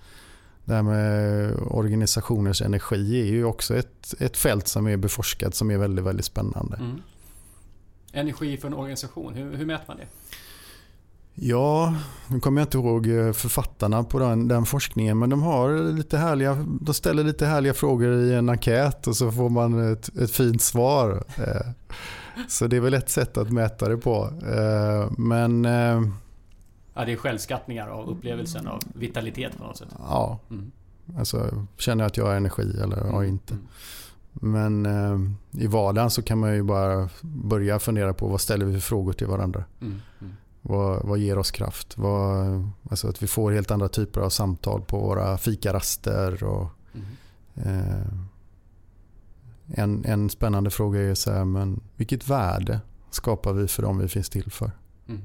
det 0.65 0.75
här 0.75 0.83
med 0.83 1.53
organisationers 1.71 2.63
energi 2.63 3.21
är 3.21 3.25
ju 3.25 3.45
också 3.45 3.77
ett, 3.77 4.15
ett 4.19 4.37
fält 4.37 4.69
som 4.69 4.87
är 4.87 4.97
beforskat 4.97 5.55
som 5.55 5.71
är 5.71 5.79
väldigt, 5.79 6.05
väldigt 6.05 6.27
spännande. 6.27 6.77
Mm. 6.77 7.03
Energi 8.13 8.57
för 8.57 8.69
en 8.69 8.75
organisation, 8.75 9.35
hur, 9.35 9.57
hur 9.57 9.67
mäter 9.67 9.85
man 9.89 9.97
det? 9.97 10.07
Ja, 11.39 11.95
nu 12.29 12.41
kommer 12.41 12.61
jag 12.61 12.67
inte 12.67 12.79
ihåg 12.79 13.07
eh, 13.09 13.33
författarna 13.33 14.05
på 14.05 14.19
den, 14.19 14.49
den 14.49 14.65
forskningen 14.67 15.19
men 15.19 15.31
de 15.31 15.43
har 15.43 15.93
lite 15.93 16.19
härliga, 16.19 16.67
de 16.81 16.95
ställer 16.95 17.25
lite 17.25 17.47
härliga 17.47 17.75
frågor 17.75 18.13
i 18.15 18.35
en 18.35 18.49
enkät 18.49 19.07
och 19.07 19.17
så 19.17 19.33
får 19.33 19.49
man 19.49 19.93
ett, 19.93 20.17
ett 20.17 20.31
fint 20.31 20.63
svar. 20.63 21.25
Eh, 21.39 21.71
Så 22.49 22.67
det 22.67 22.77
är 22.77 22.81
väl 22.81 22.95
ett 22.95 23.11
sätt 23.11 23.37
att 23.37 23.51
mäta 23.51 23.89
det 23.89 23.97
på. 23.97 24.25
Eh, 24.47 25.11
Men 25.19 25.65
Ja, 26.95 27.05
det 27.05 27.13
är 27.13 27.17
självskattningar 27.17 27.89
av 27.89 28.09
upplevelsen 28.09 28.67
av 28.67 28.81
vitalitet 28.95 29.59
på 29.59 29.65
något 29.65 29.77
sätt. 29.77 29.89
ja, 29.99 30.39
Mm. 30.51 30.71
alltså 31.19 31.65
känner 31.79 32.05
jag 32.05 32.09
att 32.09 32.17
jag 32.17 32.25
har 32.27 32.35
energi 32.35 32.79
eller 32.83 32.97
har 32.97 33.09
Mm. 33.23 33.25
inte. 33.29 33.55
Mm. 33.55 33.67
Men 34.83 35.37
i 35.51 35.67
vardagen 35.67 36.11
så 36.11 36.23
kan 36.23 36.39
man 36.39 36.55
ju 36.55 36.63
bara 36.63 37.09
börja 37.23 37.79
fundera 37.79 38.15
på 38.15 38.29
vad 38.29 38.41
ställer 38.41 38.67
vi 38.67 38.73
för 38.73 38.81
frågor 38.81 39.13
till 39.13 39.27
varandra. 39.27 39.65
Mm. 39.81 40.01
Vad, 40.69 41.05
vad 41.07 41.19
ger 41.19 41.39
oss 41.39 41.51
kraft? 41.51 41.99
Vad, 41.99 42.47
alltså 42.91 43.09
att 43.09 43.23
vi 43.23 43.27
får 43.27 43.53
helt 43.53 43.71
andra 43.71 43.89
typer 43.89 44.21
av 44.21 44.31
samtal 44.31 44.81
på 44.83 44.99
våra 44.99 45.39
fikaraster. 45.39 46.45
Och, 46.45 46.67
Mm. 46.95 47.07
eh, 47.81 48.07
en, 49.67 50.05
en 50.05 50.31
spännande 50.31 50.71
fråga 50.71 51.01
är 51.01 51.15
så 51.15 51.33
här, 51.33 51.45
men 51.45 51.81
vilket 51.97 52.29
värde 52.31 52.81
skapar 53.11 53.53
vi 53.53 53.69
för 53.69 53.83
dem 53.83 53.99
vi 53.99 54.09
finns 54.09 54.29
till 54.29 54.51
för? 54.51 54.71
Mm. 55.09 55.23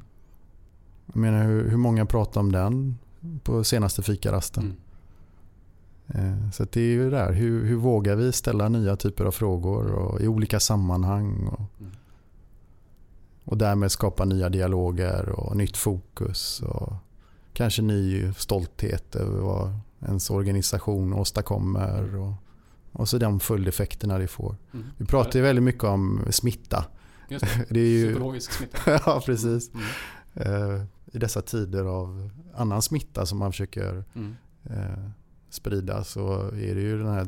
Jag 1.06 1.16
menar, 1.16 1.44
hur, 1.44 1.70
hur 1.70 1.78
många 1.78 2.06
pratar 2.06 2.42
om 2.42 2.52
den 2.52 2.98
på 3.44 3.64
senaste 3.64 4.04
fikarasten? 4.04 4.64
Mm. 4.64 6.34
Eh, 6.44 6.52
Så 6.52 6.66
det 6.72 6.82
är 6.82 6.86
ju 6.86 7.10
där, 7.10 7.32
hur, 7.34 7.66
hur 7.66 7.76
vågar 7.76 8.16
vi 8.16 8.32
ställa 8.32 8.70
nya 8.70 8.96
typer 8.96 9.26
av 9.26 9.32
frågor 9.32 9.92
och, 9.92 10.22
i 10.22 10.28
olika 10.28 10.60
sammanhang? 10.60 11.48
Och, 11.48 11.62
Mm. 11.80 11.92
Och 13.46 13.58
därmed 13.58 13.92
skapa 13.92 14.26
nya 14.26 14.50
dialoger 14.50 15.30
och 15.30 15.58
nytt 15.58 15.78
fokus 15.78 16.62
och 16.62 16.94
kanske 17.54 17.82
ny 17.82 18.34
stolthet 18.34 19.16
över 19.16 19.40
vad 19.40 19.74
ens 20.08 20.30
organisation 20.30 21.14
åstadkommer 21.14 22.16
och, 22.16 22.34
och 22.92 23.10
så 23.10 23.18
de 23.18 23.40
följdeffekterna 23.40 24.18
det 24.18 24.28
får. 24.28 24.56
Mm. 24.74 24.86
Vi 24.98 25.06
pratar 25.06 25.40
ju 25.40 25.42
väldigt 25.46 25.64
mycket 25.64 25.84
om 25.84 26.22
smitta. 26.30 26.86
Just 27.30 27.46
det. 27.46 27.66
Det 27.70 27.80
är 27.80 27.86
ju, 27.90 28.12
Psykologisk 28.12 28.52
smitta. 28.52 28.78
ja, 29.06 29.22
precis. 29.26 29.72
Mm. 29.74 29.86
Eh, 30.36 30.82
I 31.14 31.18
dessa 31.18 31.42
tider 31.42 31.86
av 31.86 32.30
annan 32.56 32.82
smitta 32.82 33.26
som 33.26 33.38
man 33.40 33.52
försöker 33.52 34.04
Mm. 34.16 34.36
eh, 34.64 35.10
sprida 35.50 36.04
så 36.04 36.34
är 36.42 36.76
det 36.76 36.82
ju 36.82 36.98
den 36.98 37.14
här 37.14 37.28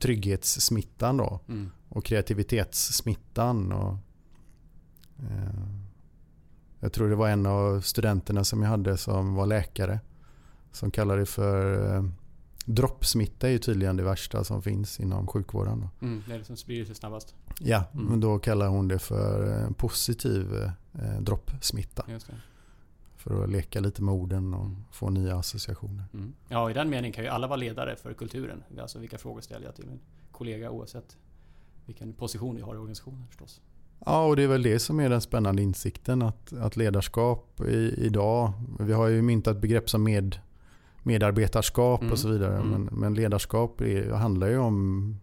trygghetssmittan 0.00 1.16
då 1.16 1.40
Mm. 1.48 1.70
och 1.88 2.04
kreativitetssmittan. 2.04 3.72
Och, 3.72 3.96
jag 6.80 6.92
tror 6.92 7.08
det 7.08 7.16
var 7.16 7.28
en 7.28 7.46
av 7.46 7.80
studenterna 7.80 8.44
som 8.44 8.62
jag 8.62 8.68
hade 8.70 8.96
som 8.96 9.34
var 9.34 9.46
läkare 9.46 10.00
som 10.72 10.90
kallade 10.90 11.20
det 11.20 11.26
för 11.26 11.94
eh, 11.96 12.04
droppsmitta 12.66 13.48
är 13.48 13.52
ju 13.52 13.58
tydligen 13.58 13.96
det 13.96 14.02
värsta 14.02 14.44
som 14.44 14.62
finns 14.62 15.00
inom 15.00 15.26
sjukvården. 15.26 15.80
Då. 15.80 16.06
Mm. 16.06 16.22
Det 16.28 16.34
är 16.34 16.38
det 16.38 16.44
som 16.44 16.56
sprider 16.56 16.84
sig 16.84 16.94
snabbast. 16.94 17.34
Ja, 17.60 17.84
Mm. 17.94 18.06
men 18.06 18.20
då 18.20 18.38
kallar 18.38 18.68
hon 18.68 18.88
det 18.88 18.98
för 18.98 19.62
eh, 19.62 19.70
positiv 19.70 20.54
eh, 20.92 21.20
droppsmitta. 21.20 22.04
För 23.16 23.44
att 23.44 23.50
leka 23.50 23.80
lite 23.80 24.02
med 24.02 24.14
orden 24.14 24.54
och 24.54 24.64
Mm. 24.64 24.84
få 24.90 25.10
nya 25.10 25.36
associationer. 25.36 26.04
Mm. 26.14 26.32
Ja, 26.48 26.70
i 26.70 26.74
den 26.74 26.90
meningen 26.90 27.12
kan 27.12 27.24
ju 27.24 27.30
alla 27.30 27.46
vara 27.46 27.56
ledare 27.56 27.96
för 27.96 28.14
kulturen. 28.14 28.62
Alltså 28.80 28.98
vilka 28.98 29.18
frågor 29.18 29.40
ställer 29.40 29.66
jag 29.66 29.74
till 29.76 29.86
min 29.86 30.00
kollega 30.32 30.70
oavsett 30.70 31.16
vilken 31.86 32.12
position 32.12 32.58
jag 32.58 32.66
har 32.66 32.74
i 32.74 32.78
organisationen 32.78 33.26
förstås. 33.26 33.60
Ja, 34.06 34.24
och 34.26 34.36
det 34.36 34.42
är 34.42 34.48
väl 34.48 34.62
det 34.62 34.78
som 34.78 35.00
är 35.00 35.10
den 35.10 35.20
spännande 35.20 35.62
insikten. 35.62 36.22
Att, 36.22 36.52
att 36.52 36.76
ledarskap 36.76 37.60
i, 37.60 37.94
idag, 37.98 38.52
vi 38.80 38.92
har 38.92 39.08
ju 39.08 39.22
myntat 39.22 39.60
begrepp 39.60 39.90
som 39.90 40.02
med, 40.02 40.38
medarbetarskap 41.02 42.00
Mm. 42.00 42.12
och 42.12 42.18
så 42.18 42.28
vidare. 42.28 42.56
Mm. 42.56 42.68
Men, 42.68 42.84
men 42.84 43.14
ledarskap 43.14 43.80
är, 43.80 44.10
handlar 44.12 44.48
ju 44.48 44.58
om, 44.58 45.16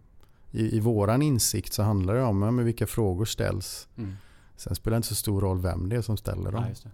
i, 0.50 0.76
i 0.76 0.80
våran 0.80 1.22
insikt 1.22 1.72
så 1.72 1.82
handlar 1.82 2.14
det 2.14 2.22
om 2.22 2.42
ja, 2.42 2.50
men 2.50 2.64
vilka 2.64 2.86
frågor 2.86 3.24
ställs. 3.24 3.88
Mm. 3.96 4.14
Sen 4.56 4.74
spelar 4.74 4.94
det 4.94 4.96
inte 4.96 5.08
så 5.08 5.14
stor 5.14 5.40
roll 5.40 5.60
vem 5.60 5.88
det 5.88 5.96
är 5.96 6.02
som 6.02 6.16
ställer 6.16 6.52
dem. 6.52 6.64
Ja, 6.68 6.90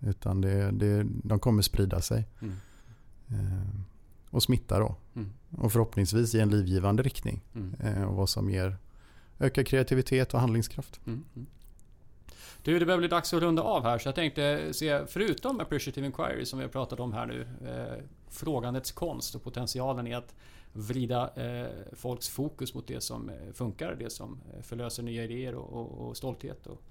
det. 0.00 0.10
Utan 0.10 0.40
det, 0.40 0.70
det, 0.70 1.06
de 1.24 1.38
kommer 1.38 1.62
sprida 1.62 2.00
sig. 2.00 2.28
Mm. 2.40 2.54
Eh, 3.28 3.80
och 4.30 4.42
smitta 4.42 4.78
då. 4.78 4.96
Mm. 5.14 5.28
Och 5.50 5.72
förhoppningsvis 5.72 6.34
i 6.34 6.40
en 6.40 6.50
livgivande 6.50 7.02
riktning. 7.02 7.40
Mm. 7.54 7.74
Eh, 7.80 8.02
och 8.02 8.14
vad 8.14 8.28
som 8.28 8.50
ger 8.50 8.76
Öka 9.42 9.64
kreativitet 9.64 10.34
och 10.34 10.40
handlingskraft. 10.40 11.00
Mm, 11.06 11.24
mm. 11.36 11.46
Du, 12.62 12.78
det 12.78 12.86
börjar 12.86 12.98
bli 12.98 13.08
dags 13.08 13.34
att 13.34 13.42
runda 13.42 13.62
av 13.62 13.82
här 13.82 13.98
så 13.98 14.08
jag 14.08 14.14
tänkte 14.14 14.72
se, 14.72 15.06
förutom 15.06 15.60
Appreciative 15.60 16.06
Inquiry 16.06 16.44
som 16.44 16.58
vi 16.58 16.64
har 16.64 16.70
pratat 16.70 17.00
om 17.00 17.12
här 17.12 17.26
nu, 17.26 17.40
eh, 17.68 18.04
frågandets 18.28 18.92
konst 18.92 19.34
och 19.34 19.42
potentialen 19.42 20.06
i 20.06 20.14
att 20.14 20.34
vrida 20.72 21.30
eh, 21.34 21.70
folks 21.92 22.28
fokus 22.28 22.74
mot 22.74 22.86
det 22.86 23.00
som 23.00 23.28
eh, 23.28 23.52
funkar, 23.52 23.96
det 23.98 24.10
som 24.10 24.40
eh, 24.54 24.62
förlöser 24.62 25.02
nya 25.02 25.24
idéer 25.24 25.54
och, 25.54 25.72
och, 25.72 26.08
och 26.08 26.16
stolthet. 26.16 26.66
Och, 26.66 26.82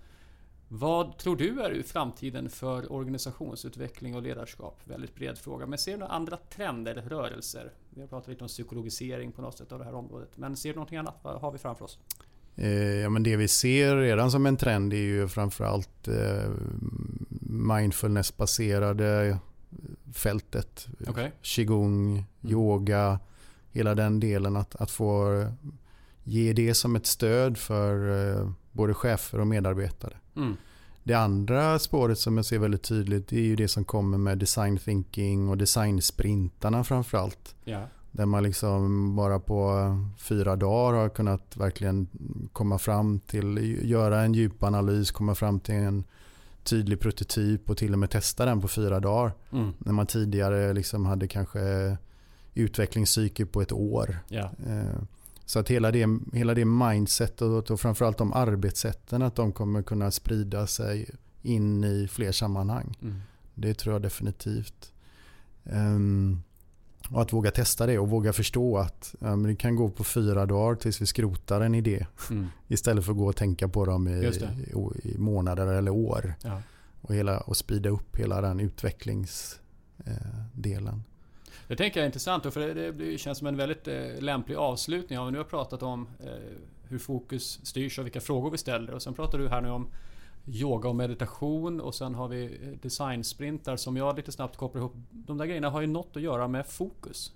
vad 0.74 1.18
tror 1.18 1.36
du 1.36 1.62
är 1.62 1.84
framtiden 1.84 2.49
för 2.49 2.91
organisationsutveckling 2.91 4.16
och 4.16 4.22
ledarskap? 4.22 4.80
Väldigt 4.84 5.16
bred 5.16 5.38
fråga. 5.38 5.66
Men 5.66 5.80
ser 5.80 5.91
du 5.91 5.97
några 5.97 6.14
andra 6.14 6.38
trender, 6.38 6.95
rörelser? 6.95 7.74
Vi 7.89 8.02
har 8.02 8.08
pratat 8.08 8.28
lite 8.28 8.43
om 8.43 8.47
psykologisering 8.47 9.32
på 9.32 9.41
något 9.41 9.58
sätt 9.58 9.72
av 9.72 9.80
det 9.80 9.86
här 9.86 9.93
området. 9.93 10.38
Men 10.38 10.56
ser 10.56 10.70
du 10.70 10.76
någonting 10.76 10.97
annat? 10.97 11.16
Vad 11.22 11.41
har 11.41 11.52
vi 11.52 11.58
framför 11.58 11.86
oss? 11.86 11.99
Eh, 12.62 12.99
ja, 12.99 13.09
men 13.09 13.24
det 13.24 13.36
vi 13.36 13.47
ser 13.47 13.95
redan 13.95 14.32
som 14.32 14.45
en 14.45 14.57
trend 14.57 14.93
är 14.93 14.97
ju 14.97 15.28
framförallt 15.28 16.07
eh, 16.07 16.49
mindfulness-baserade 17.39 19.38
fältet. 20.14 20.88
Okay. 21.07 21.30
Qigong, 21.41 22.12
mm. 22.12 22.24
yoga, 22.43 23.20
hela 23.72 23.95
den 23.95 24.20
delen. 24.20 24.55
Att, 24.55 24.76
att 24.76 24.91
få 24.91 25.45
ge 26.24 26.53
det 26.53 26.74
som 26.74 26.95
ett 26.95 27.05
stöd 27.05 27.57
för 27.57 27.95
eh, 28.39 28.51
både 28.72 28.93
chefer 28.93 29.39
och 29.39 29.47
medarbetare. 29.47 30.14
Mm. 30.36 30.57
Det 31.03 31.14
andra 31.14 31.80
spåret 31.80 32.20
som 32.20 32.38
jag 32.38 32.45
ser 32.45 32.59
väldigt 32.59 32.84
tydligt 32.84 33.32
är 33.32 33.41
ju 33.41 33.55
det 33.55 33.68
som 33.68 33.86
kommer 33.86 34.18
med 34.18 34.38
design 34.38 34.78
thinking 34.78 35.49
och 35.49 35.57
designsprintarna 35.57 36.84
framförallt. 36.84 37.55
Ja. 37.64 37.88
Där 38.12 38.26
man 38.26 38.43
liksom 38.43 39.16
bara 39.16 39.39
på 39.39 39.97
fyra 40.18 40.55
dagar 40.55 40.99
har 40.99 41.09
kunnat 41.09 41.57
verkligen 41.57 42.07
komma 42.53 42.78
fram 42.78 43.20
till, 43.20 43.80
göra 43.89 44.22
en 44.22 44.34
djupanalys, 44.34 45.12
komma 45.12 45.36
fram 45.36 45.59
till 45.59 45.76
en 45.76 46.03
tydlig 46.64 46.99
prototyp 46.99 47.70
och 47.70 47.78
till 47.78 47.93
och 47.93 47.99
med 47.99 48.09
testa 48.09 48.45
den 48.45 48.62
på 48.62 48.68
fyra 48.68 48.99
dagar. 48.99 49.34
Mm. 49.51 49.74
När 49.78 49.93
man 49.93 50.07
tidigare 50.07 50.74
liksom 50.74 51.05
hade 51.05 51.28
kanske 51.28 51.97
utvecklingscykel 52.53 53.45
på 53.47 53.62
ett 53.62 53.72
år. 53.72 54.20
Eh, 54.68 55.01
så 55.45 55.59
att 55.59 55.70
hela 55.70 55.91
det, 55.91 56.20
hela 56.34 56.53
det 56.53 56.66
mindsetet 56.66 57.70
och 57.72 57.80
framförallt 57.80 58.18
de 58.18 58.34
arbetssätten 58.34 59.22
att 59.22 59.36
de 59.36 59.51
kommer 59.51 59.82
kunna 59.82 60.12
sprida 60.12 60.68
sig 60.68 61.09
in 61.41 61.84
i 61.84 62.07
fler 62.07 62.32
sammanhang. 62.32 62.97
Mm. 63.01 63.22
Det 63.55 63.74
tror 63.74 63.95
jag 63.95 64.01
definitivt. 64.01 64.93
Um, 65.64 66.43
och 67.14 67.22
att 67.22 67.34
våga 67.34 67.51
testa 67.51 67.86
det 67.86 67.99
och 67.99 68.09
våga 68.09 68.34
förstå 68.34 68.78
att 68.78 69.16
um, 69.20 69.43
det 69.43 69.55
kan 69.55 69.76
gå 69.76 69.89
på 69.89 70.03
fyra 70.03 70.45
dagar 70.45 70.76
tills 70.76 71.01
vi 71.01 71.05
skrotar 71.05 71.62
en 71.62 71.76
idé. 71.76 72.05
Mm. 72.30 72.47
Istället 72.68 73.05
för 73.05 73.12
att 73.12 73.18
gå 73.18 73.28
och 73.28 73.36
tänka 73.36 73.68
på 73.68 73.86
dem 73.86 74.07
i, 74.07 74.12
i, 74.12 74.47
i 75.03 75.18
månader 75.18 75.68
eller 75.68 75.91
år. 75.91 76.34
Ja. 76.43 76.62
Och, 77.01 77.16
hela, 77.16 77.39
och 77.39 77.57
sprida 77.57 77.89
upp 77.89 78.18
hela 78.18 78.41
den 78.41 78.59
utvecklingsdelen. 78.59 80.88
Eh, 80.88 80.93
det 81.68 81.76
tänker 81.76 81.99
jag 81.99 82.03
är 82.03 82.07
intressant, 82.07 82.53
för 82.53 82.91
det 82.91 83.18
känns 83.18 83.38
som 83.38 83.47
en 83.47 83.57
väldigt 83.57 83.88
eh, 83.88 84.20
lämplig 84.20 84.55
avslutning. 84.55 85.26
Vi 85.26 85.32
nu 85.32 85.38
har 85.38 85.45
pratat 85.45 85.84
om 85.84 86.07
eh, 86.20 86.28
hur 86.84 86.99
fokus 86.99 87.59
styrs 87.64 87.99
och 87.99 88.05
vilka 88.05 88.22
frågor 88.22 88.51
vi 88.51 88.57
ställer. 88.57 88.93
Och 88.93 89.01
sen 89.01 89.14
pratar 89.14 89.38
du 89.38 89.49
här 89.49 89.62
nu 89.62 89.70
om 89.70 89.88
yoga 90.47 90.89
och 90.89 90.95
meditation 90.95 91.81
och 91.81 91.95
sen 91.95 92.15
har 92.15 92.27
vi 92.27 92.43
eh, 92.45 92.69
designsprintar 92.81 93.75
som 93.75 93.97
jag 93.97 94.15
lite 94.15 94.31
snabbt 94.31 94.57
kopplar 94.57 94.81
ihop. 94.81 94.95
De 95.09 95.37
där 95.37 95.45
grejerna 95.45 95.69
har 95.69 95.81
ju 95.81 95.87
något 95.87 96.15
att 96.15 96.21
göra 96.21 96.47
med 96.47 96.65
fokus. 96.65 97.31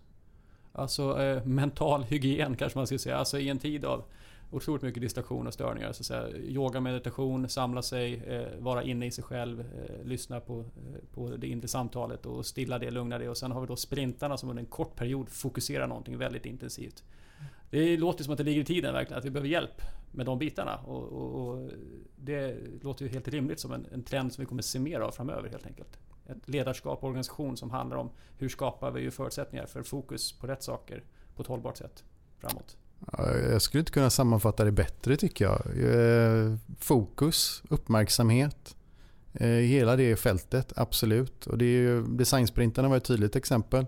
Alltså 0.73 1.21
eh, 1.21 1.45
mental 1.45 2.03
hygien 2.03 2.55
kanske 2.55 2.79
man 2.79 2.87
ska 2.87 2.97
säga. 2.97 3.17
Alltså 3.17 3.39
i 3.39 3.49
en 3.49 3.59
tid 3.59 3.85
av 3.85 4.03
otroligt 4.51 4.81
mycket 4.81 5.01
distraktion 5.01 5.47
och 5.47 5.53
störningar. 5.53 5.93
Så 5.93 6.01
att 6.01 6.05
säga, 6.05 6.37
yoga, 6.37 6.79
meditation, 6.79 7.49
samla 7.49 7.81
sig, 7.81 8.15
eh, 8.15 8.59
vara 8.59 8.83
inne 8.83 9.05
i 9.05 9.11
sig 9.11 9.23
själv, 9.23 9.59
eh, 9.59 10.05
lyssna 10.05 10.39
på, 10.39 10.59
eh, 10.59 10.65
på 11.13 11.29
det 11.29 11.47
inre 11.47 11.67
samtalet 11.67 12.25
och 12.25 12.45
stilla 12.45 12.79
det, 12.79 12.91
lugna 12.91 13.17
det. 13.17 13.29
Och 13.29 13.37
sen 13.37 13.51
har 13.51 13.61
vi 13.61 13.67
då 13.67 13.75
sprintarna 13.75 14.37
som 14.37 14.49
under 14.49 14.63
en 14.63 14.69
kort 14.69 14.95
period 14.95 15.29
fokuserar 15.29 15.87
någonting 15.87 16.17
väldigt 16.17 16.45
intensivt. 16.45 17.03
Det 17.69 17.97
låter 17.97 18.23
som 18.23 18.33
att 18.33 18.37
det 18.37 18.43
ligger 18.43 18.61
i 18.61 18.65
tiden 18.65 18.93
verkligen, 18.93 19.19
att 19.19 19.25
vi 19.25 19.29
behöver 19.29 19.49
hjälp 19.49 19.81
med 20.11 20.25
de 20.25 20.39
bitarna. 20.39 20.75
Och, 20.75 21.03
och, 21.03 21.47
och 21.47 21.69
det 22.15 22.57
låter 22.81 23.05
ju 23.05 23.11
helt 23.11 23.27
rimligt 23.27 23.59
som 23.59 23.71
en, 23.71 23.85
en 23.93 24.03
trend 24.03 24.33
som 24.33 24.41
vi 24.41 24.45
kommer 24.45 24.61
se 24.61 24.79
mer 24.79 24.99
av 24.99 25.11
framöver 25.11 25.49
helt 25.49 25.65
enkelt. 25.65 25.99
Ett 26.25 26.49
ledarskap 26.49 26.99
och 27.03 27.07
organisation 27.07 27.57
som 27.57 27.71
handlar 27.71 27.97
om 27.97 28.09
hur 28.37 28.49
skapar 28.49 28.91
vi 28.91 29.11
förutsättningar 29.11 29.65
för 29.65 29.83
fokus 29.83 30.31
på 30.31 30.47
rätt 30.47 30.63
saker 30.63 31.03
på 31.35 31.41
ett 31.41 31.47
hållbart 31.47 31.77
sätt 31.77 32.03
framåt. 32.39 32.77
Jag 33.51 33.61
skulle 33.61 33.79
inte 33.79 33.91
kunna 33.91 34.09
sammanfatta 34.09 34.63
det 34.63 34.71
bättre 34.71 35.17
tycker 35.17 35.45
jag. 35.45 35.61
Eh, 35.93 36.55
fokus, 36.79 37.63
uppmärksamhet, 37.69 38.75
eh, 39.33 39.47
hela 39.47 39.95
det 39.95 40.15
fältet, 40.15 40.73
absolut. 40.75 41.47
Och 41.47 41.57
det 41.57 41.65
är 41.65 41.79
ju, 41.79 42.01
designsprintarna 42.01 42.89
var 42.89 42.97
ett 42.97 43.03
tydligt 43.03 43.35
exempel. 43.35 43.85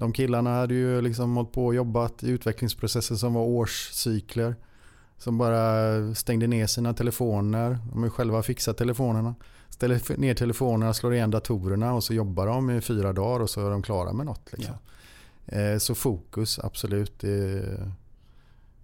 De 0.00 0.12
killarna 0.12 0.50
hade 0.54 0.74
ju 0.74 1.00
liksom 1.00 1.36
hållit 1.36 1.52
på 1.52 1.66
och 1.66 1.74
jobbat 1.74 2.22
i 2.22 2.30
utvecklingsprocesser 2.30 3.14
som 3.14 3.34
var 3.34 3.42
årscykler. 3.42 4.56
Som 5.18 5.38
bara 5.38 6.14
stängde 6.14 6.46
ner 6.46 6.66
sina 6.66 6.94
telefoner. 6.94 7.78
De 7.92 8.02
har 8.02 8.10
själva 8.10 8.42
fixat 8.42 8.76
telefonerna. 8.76 9.34
Ställer 9.68 10.18
ner 10.18 10.34
telefonerna, 10.34 10.94
slår 10.94 11.14
igen 11.14 11.30
datorerna 11.30 11.94
och 11.94 12.04
så 12.04 12.14
jobbar 12.14 12.46
de 12.46 12.70
i 12.70 12.80
fyra 12.80 13.12
dagar 13.12 13.40
och 13.40 13.50
så 13.50 13.66
är 13.66 13.70
de 13.70 13.82
klara 13.82 14.12
med 14.12 14.26
något. 14.26 14.52
Liksom. 14.52 14.74
Ja. 15.46 15.78
Så 15.78 15.94
fokus, 15.94 16.58
absolut. 16.58 17.24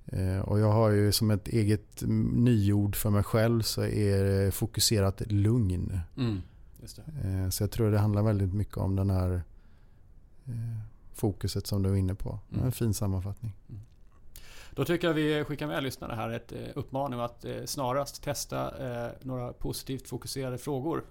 Eh, 0.06 0.38
och 0.38 0.60
jag 0.60 0.72
har 0.72 0.90
ju 0.90 1.12
som 1.12 1.30
ett 1.30 1.48
eget 1.48 2.02
nyord 2.32 2.96
för 2.96 3.10
mig 3.10 3.22
själv 3.22 3.62
så 3.62 3.82
är 3.82 4.24
det 4.24 4.50
fokuserat 4.50 5.22
lugn. 5.26 6.00
Mm, 6.16 6.42
eh, 7.24 7.50
så 7.50 7.62
jag 7.62 7.70
tror 7.70 7.90
det 7.90 7.98
handlar 7.98 8.22
väldigt 8.22 8.54
mycket 8.54 8.76
om 8.76 8.96
den 8.96 9.10
här 9.10 9.42
eh, 10.46 10.95
fokuset 11.16 11.66
som 11.66 11.82
du 11.82 11.90
är 11.90 11.94
inne 11.94 12.14
på. 12.14 12.38
Mm. 12.52 12.64
En 12.64 12.72
fin 12.72 12.94
sammanfattning. 12.94 13.52
Mm. 13.68 13.80
Då 14.74 14.84
tycker 14.84 15.06
jag 15.06 15.14
vi 15.14 15.44
skickar 15.44 15.66
med 15.66 15.82
lyssnarna 15.82 16.14
här 16.14 16.30
ett 16.30 16.52
uppmaning 16.74 17.20
att 17.20 17.44
snarast 17.64 18.22
testa 18.22 18.72
några 19.22 19.52
positivt 19.52 20.08
fokuserade 20.08 20.58
frågor 20.58 21.04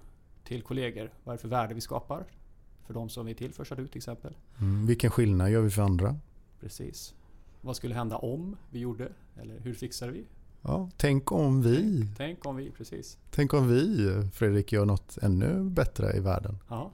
till 0.44 0.62
kollegor. 0.62 1.12
Vad 1.24 1.32
är 1.32 1.36
det 1.36 1.42
för 1.42 1.48
värde 1.48 1.74
vi 1.74 1.80
skapar? 1.80 2.24
För 2.86 2.94
de 2.94 3.08
som 3.08 3.26
vi 3.26 3.34
tillförs 3.34 3.68
du 3.68 3.86
till 3.86 3.96
exempel. 3.96 4.36
Mm, 4.60 4.86
vilken 4.86 5.10
skillnad 5.10 5.50
gör 5.50 5.60
vi 5.60 5.70
för 5.70 5.82
andra? 5.82 6.16
Precis. 6.60 7.14
Vad 7.60 7.76
skulle 7.76 7.94
hända 7.94 8.16
om 8.16 8.56
vi 8.70 8.78
gjorde? 8.78 9.08
Eller 9.40 9.60
hur 9.60 9.74
fixar 9.74 10.08
vi? 10.08 10.24
Ja, 10.62 10.90
tänk 10.96 11.32
om 11.32 11.62
vi. 11.62 11.98
Tänk, 11.98 12.16
tänk 12.16 12.46
om 12.46 12.56
vi, 12.56 12.70
precis. 12.70 13.18
Tänk 13.30 13.54
om 13.54 13.68
vi, 13.68 14.12
Fredrik, 14.34 14.72
gör 14.72 14.84
något 14.84 15.18
ännu 15.22 15.70
bättre 15.70 16.16
i 16.16 16.20
världen. 16.20 16.58
Ja, 16.68 16.90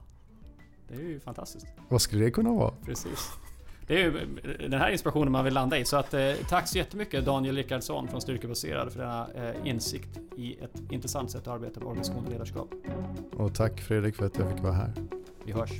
det 0.96 1.02
är 1.02 1.08
ju 1.08 1.20
fantastiskt. 1.20 1.66
Vad 1.88 2.02
skulle 2.02 2.24
det 2.24 2.30
kunna 2.30 2.52
vara? 2.52 2.74
Precis. 2.84 3.30
Det 3.86 3.94
är 3.94 3.98
ju 3.98 4.12
den 4.68 4.80
här 4.80 4.90
inspirationen 4.90 5.32
man 5.32 5.44
vill 5.44 5.54
landa 5.54 5.78
i. 5.78 5.84
Så 5.84 5.96
att, 5.96 6.14
eh, 6.14 6.32
tack 6.48 6.68
så 6.68 6.78
jättemycket 6.78 7.24
Daniel 7.24 7.56
Rickardsson 7.56 8.08
från 8.08 8.20
Styrkebaserad 8.20 8.92
för 8.92 8.98
denna 8.98 9.28
eh, 9.34 9.68
insikt 9.68 10.20
i 10.36 10.52
ett 10.52 10.82
intressant 10.90 11.30
sätt 11.30 11.40
att 11.40 11.54
arbeta 11.54 11.80
med 11.80 11.88
organisation 11.88 12.24
och 12.24 12.32
ledarskap. 12.32 12.74
Och 13.36 13.54
tack 13.54 13.80
Fredrik 13.80 14.16
för 14.16 14.26
att 14.26 14.38
jag 14.38 14.52
fick 14.52 14.62
vara 14.62 14.72
här. 14.72 14.92
Vi 15.44 15.52
hörs. 15.52 15.70